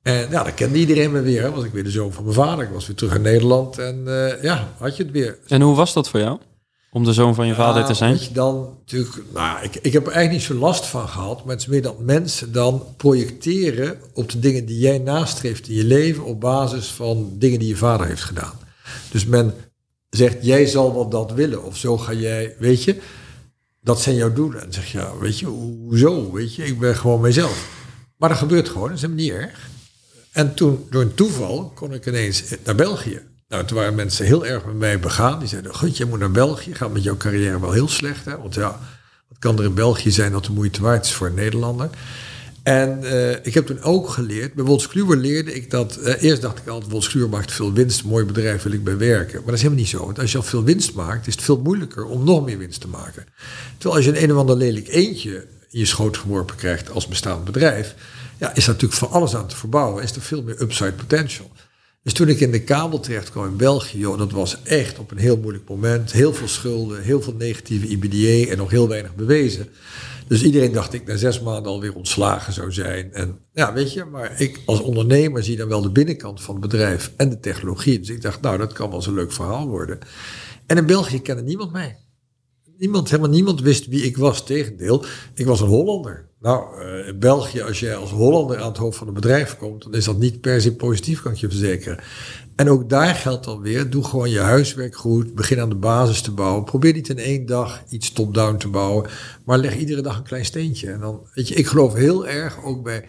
En 0.06 0.28
ja, 0.30 0.44
dan 0.44 0.54
kende 0.54 0.78
iedereen 0.78 1.12
me 1.12 1.22
weer. 1.22 1.52
Was 1.52 1.64
ik 1.64 1.72
weer 1.72 1.84
de 1.84 1.92
zoon 1.92 2.14
van 2.14 2.24
mijn 2.24 2.36
vader. 2.36 2.66
Ik 2.66 2.74
was 2.74 2.88
weer 2.88 2.96
terug 2.96 3.16
in 3.16 3.22
Nederland 3.22 3.78
en 3.78 4.04
uh, 4.06 4.44
ja, 4.44 4.68
had 4.78 4.98
je 4.98 5.04
het 5.04 5.12
weer. 5.12 5.38
En 5.48 5.62
hoe 5.62 5.76
was 5.76 5.94
dat 5.94 6.10
voor 6.10 6.20
jou? 6.20 6.40
Om 6.92 7.04
de 7.04 7.14
zoon 7.14 7.36
van 7.36 7.48
je 7.48 7.54
vader 7.54 7.86
te 7.86 7.94
zijn? 7.94 8.18
Je 8.20 8.32
dan 8.32 8.78
natuurlijk, 8.80 9.24
nou, 9.34 9.64
ik, 9.64 9.76
ik 9.76 9.94
heb 9.94 10.08
er 10.08 10.12
eigenlijk 10.12 10.32
niet 10.32 10.58
zo 10.58 10.66
last 10.66 10.86
van 10.86 11.08
gehad. 11.08 11.46
Maar 11.46 11.54
het 11.54 11.62
is 11.62 11.68
meer 11.68 11.82
dat 11.82 12.00
mensen 12.00 12.52
dan 12.52 12.84
projecteren 12.98 13.98
op 14.14 14.32
de 14.32 14.40
dingen 14.40 14.66
die 14.66 14.80
jij 14.80 14.98
nastreeft 14.98 15.68
in 15.68 15.76
je 15.76 15.84
leven. 15.84 16.24
op 16.24 16.40
basis 16.40 16.88
van 16.88 17.32
dingen 17.34 17.60
die 17.60 17.68
je 17.68 17.76
vader 17.76 18.08
heeft 18.08 18.24
gedaan. 18.24 18.60
Dus 19.12 19.26
men 19.26 19.54
zegt, 20.10 20.38
jij 20.42 20.66
zal 20.66 20.94
wel 20.94 21.10
dat 21.10 21.32
willen. 21.32 21.64
Of 21.64 21.78
zo 21.78 21.98
ga 21.98 22.14
jij, 22.14 22.56
weet 22.60 22.84
je. 22.84 22.96
Dat 23.82 24.02
zijn 24.02 24.16
jouw 24.16 24.34
doelen. 24.34 24.58
En 24.58 24.64
dan 24.64 24.74
zeg 24.74 24.92
je, 24.92 24.98
ja, 24.98 25.18
weet 25.20 25.40
je, 25.40 25.46
hoezo? 25.46 26.32
Weet 26.32 26.56
je, 26.56 26.66
ik 26.66 26.80
ben 26.80 26.96
gewoon 26.96 27.22
mijzelf. 27.22 27.70
Maar 28.18 28.30
dat 28.30 28.38
gebeurt 28.38 28.70
gewoon, 28.70 28.88
dat 28.88 28.96
is 28.96 29.02
helemaal 29.02 29.24
niet 29.24 29.34
erg. 29.34 29.74
En 30.36 30.54
toen, 30.54 30.86
door 30.90 31.02
een 31.02 31.14
toeval, 31.14 31.72
kon 31.76 31.94
ik 31.94 32.06
ineens 32.06 32.44
naar 32.64 32.76
België. 32.76 33.22
Nou, 33.48 33.66
toen 33.66 33.78
waren 33.78 33.96
mensen 33.96 34.26
heel 34.26 34.46
erg 34.46 34.66
met 34.66 34.76
mij 34.76 35.00
begaan. 35.00 35.40
Die 35.40 35.48
zeiden, 35.48 35.76
goed, 35.76 35.98
je 35.98 36.06
moet 36.06 36.20
naar 36.20 36.32
België. 36.32 36.76
Gaat 36.76 36.94
met 36.94 37.04
jouw 37.04 37.18
carrière 37.18 37.60
wel 37.60 37.72
heel 37.72 37.88
slecht. 37.88 38.26
Hè? 38.26 38.38
Want 38.38 38.56
ja, 38.56 38.80
wat 39.28 39.40
kan 39.40 39.58
er 39.58 39.64
in 39.64 39.74
België 39.74 40.12
zijn 40.12 40.32
dat 40.32 40.46
de 40.46 40.52
moeite 40.52 40.82
waard 40.82 41.06
is 41.06 41.14
voor 41.14 41.28
een 41.28 41.34
Nederlander? 41.34 41.90
En 42.64 43.00
uh, 43.04 43.32
ik 43.32 43.54
heb 43.54 43.66
toen 43.66 43.82
ook 43.82 44.10
geleerd, 44.10 44.54
bij 44.54 44.66
Wolfskluwer 44.66 45.18
leerde 45.18 45.54
ik 45.54 45.72
dat, 45.72 46.00
uh, 46.04 46.24
eerst 46.24 46.42
dacht 46.42 46.58
ik 46.58 46.68
altijd, 46.68 46.92
Wolfskluwer 46.92 47.30
maakt 47.30 47.52
veel 47.52 47.74
winst, 47.74 48.04
mooi 48.04 48.26
bedrijf 48.26 48.64
wil 48.64 48.72
ik 48.72 48.84
bij 48.84 48.98
werken. 48.98 49.36
Maar 49.36 49.46
dat 49.46 49.56
is 49.56 49.62
helemaal 49.62 49.84
niet 49.84 49.92
zo, 49.92 50.06
want 50.06 50.20
als 50.20 50.32
je 50.32 50.38
al 50.38 50.44
veel 50.44 50.64
winst 50.64 50.94
maakt, 50.94 51.28
is 51.28 51.34
het 51.34 51.44
veel 51.44 51.62
moeilijker 51.62 52.06
om 52.06 52.24
nog 52.24 52.46
meer 52.46 52.58
winst 52.58 52.82
te 52.82 52.88
maken. 52.88 53.26
Terwijl 53.78 53.96
als 53.96 54.06
je 54.06 54.12
een 54.12 54.24
een 54.24 54.32
of 54.32 54.38
ander 54.38 54.56
lelijk 54.56 54.88
eentje 54.88 55.48
in 55.70 55.80
je 55.80 55.86
schoot 55.86 56.18
geworpen 56.18 56.56
krijgt 56.56 56.92
als 56.92 57.08
bestaand 57.08 57.44
bedrijf, 57.44 57.96
ja, 58.38 58.56
is 58.56 58.68
natuurlijk 58.68 58.94
voor 58.94 59.08
alles 59.08 59.36
aan 59.36 59.48
te 59.48 59.56
verbouwen, 59.56 60.04
is 60.04 60.16
er 60.16 60.22
veel 60.22 60.44
meer 60.44 60.62
upside 60.62 60.94
potential. 60.94 61.52
Dus 62.04 62.14
toen 62.14 62.28
ik 62.28 62.40
in 62.40 62.52
de 62.52 62.64
kabel 62.64 63.00
terecht 63.00 63.32
kwam 63.32 63.46
in 63.46 63.58
België, 63.58 63.98
joh, 63.98 64.18
dat 64.18 64.32
was 64.32 64.62
echt 64.64 65.00
op 65.00 65.12
een 65.12 65.18
heel 65.18 65.38
moeilijk 65.38 65.70
moment. 65.70 66.12
Heel 66.12 66.34
veel 66.34 66.48
schulden, 66.48 67.02
heel 67.02 67.22
veel 67.22 67.34
negatieve 67.34 67.88
IBDA 67.88 68.52
en 68.52 68.58
nog 68.58 68.70
heel 68.70 68.88
weinig 68.88 69.16
bewezen. 69.16 69.70
Dus 70.28 70.44
iedereen 70.44 70.72
dacht 70.72 70.94
ik 70.94 71.06
na 71.06 71.16
zes 71.16 71.42
maanden 71.42 71.72
alweer 71.72 71.96
ontslagen 71.96 72.54
zou 72.54 72.72
zijn. 72.72 73.14
En 73.14 73.40
ja, 73.54 73.74
weet 73.74 73.94
je, 73.94 74.04
maar 74.04 74.42
ik 74.42 74.60
als 74.66 74.80
ondernemer 74.80 75.44
zie 75.44 75.58
dan 75.58 75.68
wel 75.68 75.82
de 75.82 75.92
binnenkant 75.92 76.42
van 76.42 76.56
het 76.56 76.64
bedrijf 76.64 77.12
en 77.18 77.30
de 77.30 77.40
technologie. 77.40 78.00
Dus 78.00 78.10
ik 78.10 78.22
dacht, 78.22 78.42
nou, 78.42 78.58
dat 78.58 78.74
kan 78.74 78.88
wel 78.88 78.96
eens 78.96 79.08
een 79.08 79.14
leuk 79.14 79.32
verhaal 79.32 79.68
worden. 79.68 80.00
En 80.66 80.78
in 80.78 80.86
België 80.86 81.22
kende 81.22 81.44
niemand 81.44 81.72
mij. 81.72 81.98
Niemand, 82.78 83.10
helemaal 83.10 83.32
niemand 83.32 83.62
wist 83.62 83.88
wie 83.88 84.04
ik 84.04 84.18
was. 84.18 84.46
Tegendeel, 84.46 85.06
ik 85.34 85.46
was 85.46 85.62
een 85.62 85.68
Hollander. 85.68 86.30
Nou, 86.46 86.80
uh, 86.80 87.08
in 87.08 87.20
België, 87.20 87.62
als 87.62 87.80
jij 87.80 87.96
als 87.96 88.12
Hollander 88.12 88.58
aan 88.58 88.68
het 88.68 88.78
hoofd 88.78 88.98
van 88.98 89.08
een 89.08 89.14
bedrijf 89.14 89.58
komt, 89.58 89.84
dan 89.84 89.94
is 89.94 90.06
dat 90.06 90.18
niet 90.18 90.42
per 90.42 90.62
se 90.62 90.76
positief, 90.76 91.22
kan 91.22 91.32
ik 91.32 91.38
je 91.38 91.50
verzekeren. 91.50 92.00
En 92.56 92.70
ook 92.70 92.90
daar 92.90 93.16
geldt 93.16 93.46
dan 93.46 93.62
weer, 93.62 93.90
doe 93.90 94.04
gewoon 94.04 94.30
je 94.30 94.40
huiswerk 94.40 94.96
goed, 94.96 95.36
begin 95.36 95.60
aan 95.60 95.70
de 95.70 95.76
basis 95.76 96.22
te 96.22 96.32
bouwen. 96.32 96.64
Probeer 96.64 96.94
niet 96.94 97.10
in 97.10 97.18
één 97.18 97.46
dag 97.46 97.84
iets 97.90 98.12
top-down 98.12 98.58
te 98.58 98.68
bouwen, 98.68 99.10
maar 99.46 99.58
leg 99.58 99.78
iedere 99.78 100.02
dag 100.02 100.18
een 100.18 100.24
klein 100.24 100.46
steentje. 100.46 100.92
En 100.92 101.00
dan, 101.00 101.28
weet 101.34 101.48
je, 101.48 101.56
ik 101.56 101.68
geloof 101.68 101.94
heel 101.94 102.28
erg 102.28 102.64
ook 102.64 102.84
bij 102.84 103.06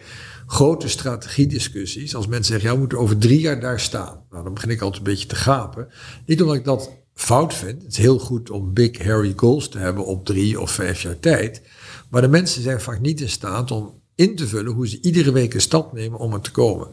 grote 0.47 0.89
strategiediscussies. 0.89 2.15
Als 2.15 2.27
mensen 2.27 2.51
zeggen, 2.51 2.67
ja, 2.67 2.73
we 2.73 2.79
moeten 2.79 2.99
over 2.99 3.17
drie 3.17 3.39
jaar 3.39 3.59
daar 3.59 3.79
staan. 3.79 4.23
Nou, 4.29 4.43
dan 4.43 4.53
begin 4.53 4.69
ik 4.69 4.81
altijd 4.81 5.05
een 5.05 5.11
beetje 5.11 5.27
te 5.27 5.35
gapen. 5.35 5.87
Niet 6.25 6.41
omdat 6.41 6.55
ik 6.55 6.65
dat 6.65 6.91
fout 7.13 7.53
vind. 7.53 7.81
Het 7.81 7.91
is 7.91 7.97
heel 7.97 8.19
goed 8.19 8.49
om 8.49 8.73
big 8.73 9.03
hairy 9.03 9.33
goals 9.35 9.69
te 9.69 9.77
hebben 9.77 10.05
op 10.05 10.25
drie 10.25 10.61
of 10.61 10.71
vijf 10.71 11.01
jaar 11.01 11.19
tijd. 11.19 11.61
Maar 12.09 12.21
de 12.21 12.27
mensen 12.27 12.61
zijn 12.61 12.81
vaak 12.81 12.99
niet 12.99 13.21
in 13.21 13.29
staat 13.29 13.71
om 13.71 14.01
in 14.15 14.35
te 14.35 14.47
vullen 14.47 14.73
hoe 14.73 14.87
ze 14.87 15.01
iedere 15.01 15.31
week 15.31 15.53
een 15.53 15.61
stap 15.61 15.93
nemen 15.93 16.19
om 16.19 16.33
er 16.33 16.41
te 16.41 16.51
komen. 16.51 16.87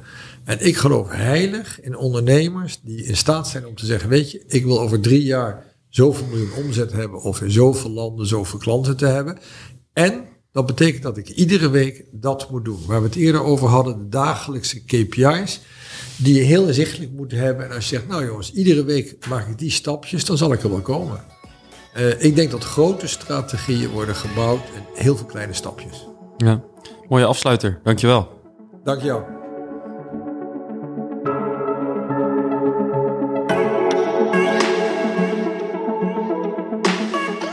En 0.44 0.66
ik 0.66 0.76
geloof 0.76 1.10
heilig 1.10 1.80
in 1.80 1.96
ondernemers 1.96 2.80
die 2.82 3.04
in 3.04 3.16
staat 3.16 3.48
zijn 3.48 3.66
om 3.66 3.74
te 3.74 3.86
zeggen, 3.86 4.08
weet 4.08 4.30
je, 4.30 4.44
ik 4.46 4.64
wil 4.64 4.80
over 4.80 5.00
drie 5.00 5.22
jaar 5.22 5.64
zoveel 5.88 6.26
miljoen 6.26 6.64
omzet 6.64 6.92
hebben 6.92 7.22
of 7.22 7.40
in 7.40 7.50
zoveel 7.50 7.90
landen 7.90 8.26
zoveel 8.26 8.58
klanten 8.58 8.96
te 8.96 9.06
hebben. 9.06 9.38
En 9.92 10.24
dat 10.52 10.66
betekent 10.66 11.02
dat 11.02 11.16
ik 11.16 11.28
iedere 11.28 11.68
week 11.68 12.04
dat 12.12 12.50
moet 12.50 12.64
doen. 12.64 12.80
Waar 12.86 13.00
we 13.00 13.06
het 13.06 13.16
eerder 13.16 13.42
over 13.42 13.68
hadden, 13.68 13.98
de 13.98 14.08
dagelijkse 14.08 14.84
KPI's, 14.84 15.60
die 16.16 16.34
je 16.34 16.42
heel 16.42 16.66
inzichtelijk 16.66 17.12
moet 17.12 17.32
hebben. 17.32 17.64
En 17.64 17.74
als 17.74 17.88
je 17.88 17.96
zegt, 17.96 18.08
nou 18.08 18.26
jongens, 18.26 18.52
iedere 18.52 18.84
week 18.84 19.26
maak 19.28 19.48
ik 19.48 19.58
die 19.58 19.70
stapjes, 19.70 20.24
dan 20.24 20.36
zal 20.36 20.52
ik 20.52 20.62
er 20.62 20.70
wel 20.70 20.80
komen. 20.80 21.24
Uh, 21.96 22.22
ik 22.22 22.36
denk 22.36 22.50
dat 22.50 22.64
grote 22.64 23.06
strategieën 23.06 23.90
worden 23.90 24.14
gebouwd 24.14 24.60
in 24.74 25.02
heel 25.02 25.16
veel 25.16 25.26
kleine 25.26 25.52
stapjes. 25.52 26.08
Ja, 26.36 26.60
mooie 27.08 27.24
afsluiter. 27.24 27.80
Dankjewel. 27.82 28.28
Dank 28.84 29.02
jou. 29.02 29.22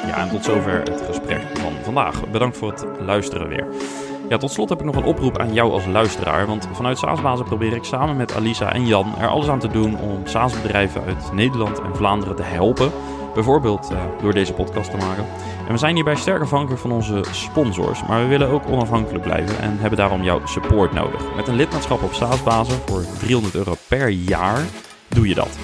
Ja, 0.08 0.18
en 0.18 0.30
tot 0.30 0.44
zover 0.44 0.82
het 0.82 1.02
gesprek 1.02 1.42
van 1.54 1.74
vandaag. 1.84 2.30
Bedankt 2.30 2.58
voor 2.58 2.72
het 2.72 2.86
luisteren 3.00 3.48
weer. 3.48 3.68
Ja, 4.30 4.38
tot 4.38 4.52
slot 4.52 4.70
heb 4.70 4.80
ik 4.80 4.86
nog 4.86 4.96
een 4.96 5.04
oproep 5.04 5.38
aan 5.38 5.54
jou 5.54 5.72
als 5.72 5.86
luisteraar. 5.86 6.48
Want 6.48 6.68
vanuit 6.72 6.98
SaaSbazen 6.98 7.46
probeer 7.46 7.74
ik 7.74 7.84
samen 7.84 8.18
met 8.18 8.36
Alisa 8.36 8.74
en 8.74 8.88
Jan 8.88 9.16
er 9.20 9.28
alles 9.28 9.48
aan 9.48 9.60
te 9.60 9.68
doen 9.68 10.00
om 10.00 10.28
SaaS-bedrijven 10.28 11.04
uit 11.04 11.34
Nederland 11.34 11.82
en 11.82 11.96
Vlaanderen 11.96 12.36
te 12.36 12.44
helpen 12.44 12.92
Bijvoorbeeld 13.34 13.92
uh, 13.92 14.04
door 14.22 14.34
deze 14.34 14.54
podcast 14.54 14.92
te 14.92 14.98
maken. 14.98 15.26
En 15.68 15.72
we 15.72 15.78
zijn 15.78 15.96
hierbij 15.96 16.16
sterk 16.16 16.42
afhankelijk 16.42 16.82
van 16.82 16.92
onze 16.92 17.24
sponsors. 17.32 18.06
Maar 18.08 18.22
we 18.22 18.28
willen 18.28 18.48
ook 18.48 18.68
onafhankelijk 18.68 19.24
blijven 19.24 19.60
en 19.60 19.78
hebben 19.80 19.98
daarom 19.98 20.24
jouw 20.24 20.46
support 20.46 20.94
nodig. 20.94 21.36
Met 21.36 21.48
een 21.48 21.56
lidmaatschap 21.56 22.04
op 22.04 22.14
SaaS-basis 22.14 22.76
voor 22.86 23.04
300 23.20 23.56
euro 23.56 23.76
per 23.88 24.10
jaar 24.10 24.66
doe 25.08 25.28
je 25.28 25.36
dat. 25.36 25.58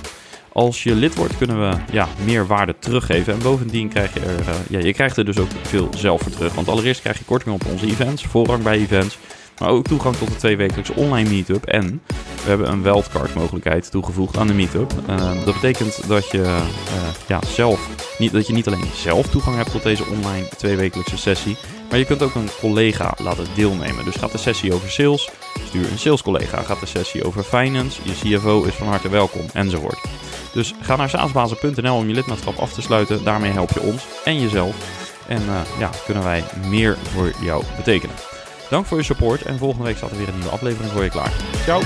Als 0.52 0.84
je 0.84 0.96
lid 0.96 1.16
wordt, 1.16 1.38
kunnen 1.38 1.70
we 1.70 1.78
ja, 1.92 2.08
meer 2.26 2.48
waarde 2.48 2.76
teruggeven. 2.80 3.34
En 3.34 3.40
bovendien 3.40 3.90
krijg 3.90 4.14
je 4.14 4.20
er, 4.20 4.40
uh, 4.40 4.56
ja, 4.70 4.80
je 4.80 4.94
krijgt 4.94 5.18
er 5.18 5.26
dus 5.26 5.40
ook 5.40 5.48
veel 5.62 5.90
zelf 5.96 6.22
voor 6.22 6.32
terug. 6.32 6.54
Want 6.54 6.68
allereerst 6.68 7.02
krijg 7.02 7.18
je 7.18 7.26
korting 7.26 7.56
op 7.56 7.66
onze 7.72 7.86
events, 7.86 8.24
voorrang 8.24 8.64
bij 8.64 8.78
events. 8.78 9.18
Maar 9.60 9.70
ook 9.70 9.86
toegang 9.88 10.16
tot 10.16 10.28
de 10.28 10.36
tweewekelijkse 10.36 10.94
online 10.94 11.30
meetup. 11.30 11.66
En 11.66 12.02
we 12.48 12.54
hebben 12.54 12.72
een 12.72 12.84
wildcard 12.84 13.34
mogelijkheid 13.34 13.92
toegevoegd 13.92 14.38
aan 14.38 14.48
de 14.48 14.54
meetup. 14.54 14.94
Uh, 15.10 15.46
dat 15.46 15.54
betekent 15.54 16.08
dat 16.08 16.32
je, 16.32 16.38
uh, 16.38 16.62
ja, 17.28 17.40
zelf, 17.48 17.90
niet, 18.18 18.32
dat 18.32 18.48
je 18.48 18.54
niet 18.54 18.68
alleen 18.68 18.90
zelf 18.96 19.28
toegang 19.28 19.56
hebt 19.56 19.72
tot 19.72 19.84
deze 19.84 20.06
online 20.06 20.48
tweewekelijkse 20.58 21.18
sessie. 21.18 21.58
Maar 21.90 22.00
je 22.00 22.06
kunt 22.06 22.22
ook 22.22 22.36
een 22.36 22.50
collega 22.60 23.14
laten 23.22 23.46
deelnemen. 23.56 24.06
Dus 24.06 24.16
gaat 24.16 24.32
de 24.32 24.38
sessie 24.38 24.74
over 24.74 24.92
sales, 24.92 25.30
stuur 25.68 25.92
een 25.92 25.98
salescollega. 26.00 26.62
Gaat 26.62 26.80
de 26.80 26.86
sessie 26.86 27.24
over 27.24 27.44
finance, 27.44 28.02
je 28.04 28.38
CFO 28.38 28.64
is 28.64 28.74
van 28.74 28.88
harte 28.88 29.10
welkom, 29.10 29.46
enzovoort. 29.54 30.00
Dus 30.54 30.74
ga 30.82 30.96
naar 30.96 31.10
saasbazen.nl 31.10 31.96
om 31.96 32.08
je 32.08 32.14
lidmaatschap 32.14 32.58
af 32.58 32.74
te 32.74 32.82
sluiten. 32.82 33.24
Daarmee 33.24 33.52
help 33.52 33.72
je 33.72 33.82
ons 33.82 34.06
en 34.24 34.42
jezelf. 34.42 34.76
En 35.28 35.42
uh, 35.42 35.62
ja, 35.80 35.90
kunnen 36.06 36.24
wij 36.24 36.44
meer 36.70 36.98
voor 37.14 37.32
jou 37.42 37.64
betekenen. 37.78 38.16
Dank 38.70 38.86
voor 38.86 38.98
je 38.98 39.04
support 39.04 39.42
en 39.42 39.58
volgende 39.58 39.86
week 39.86 39.98
staat 39.98 40.12
er 40.12 40.18
weer 40.18 40.28
een 40.28 40.36
nieuwe 40.36 40.52
aflevering 40.52 40.92
voor 40.92 41.04
je 41.04 41.10
klaar. 41.10 41.34
Ciao! 41.64 41.82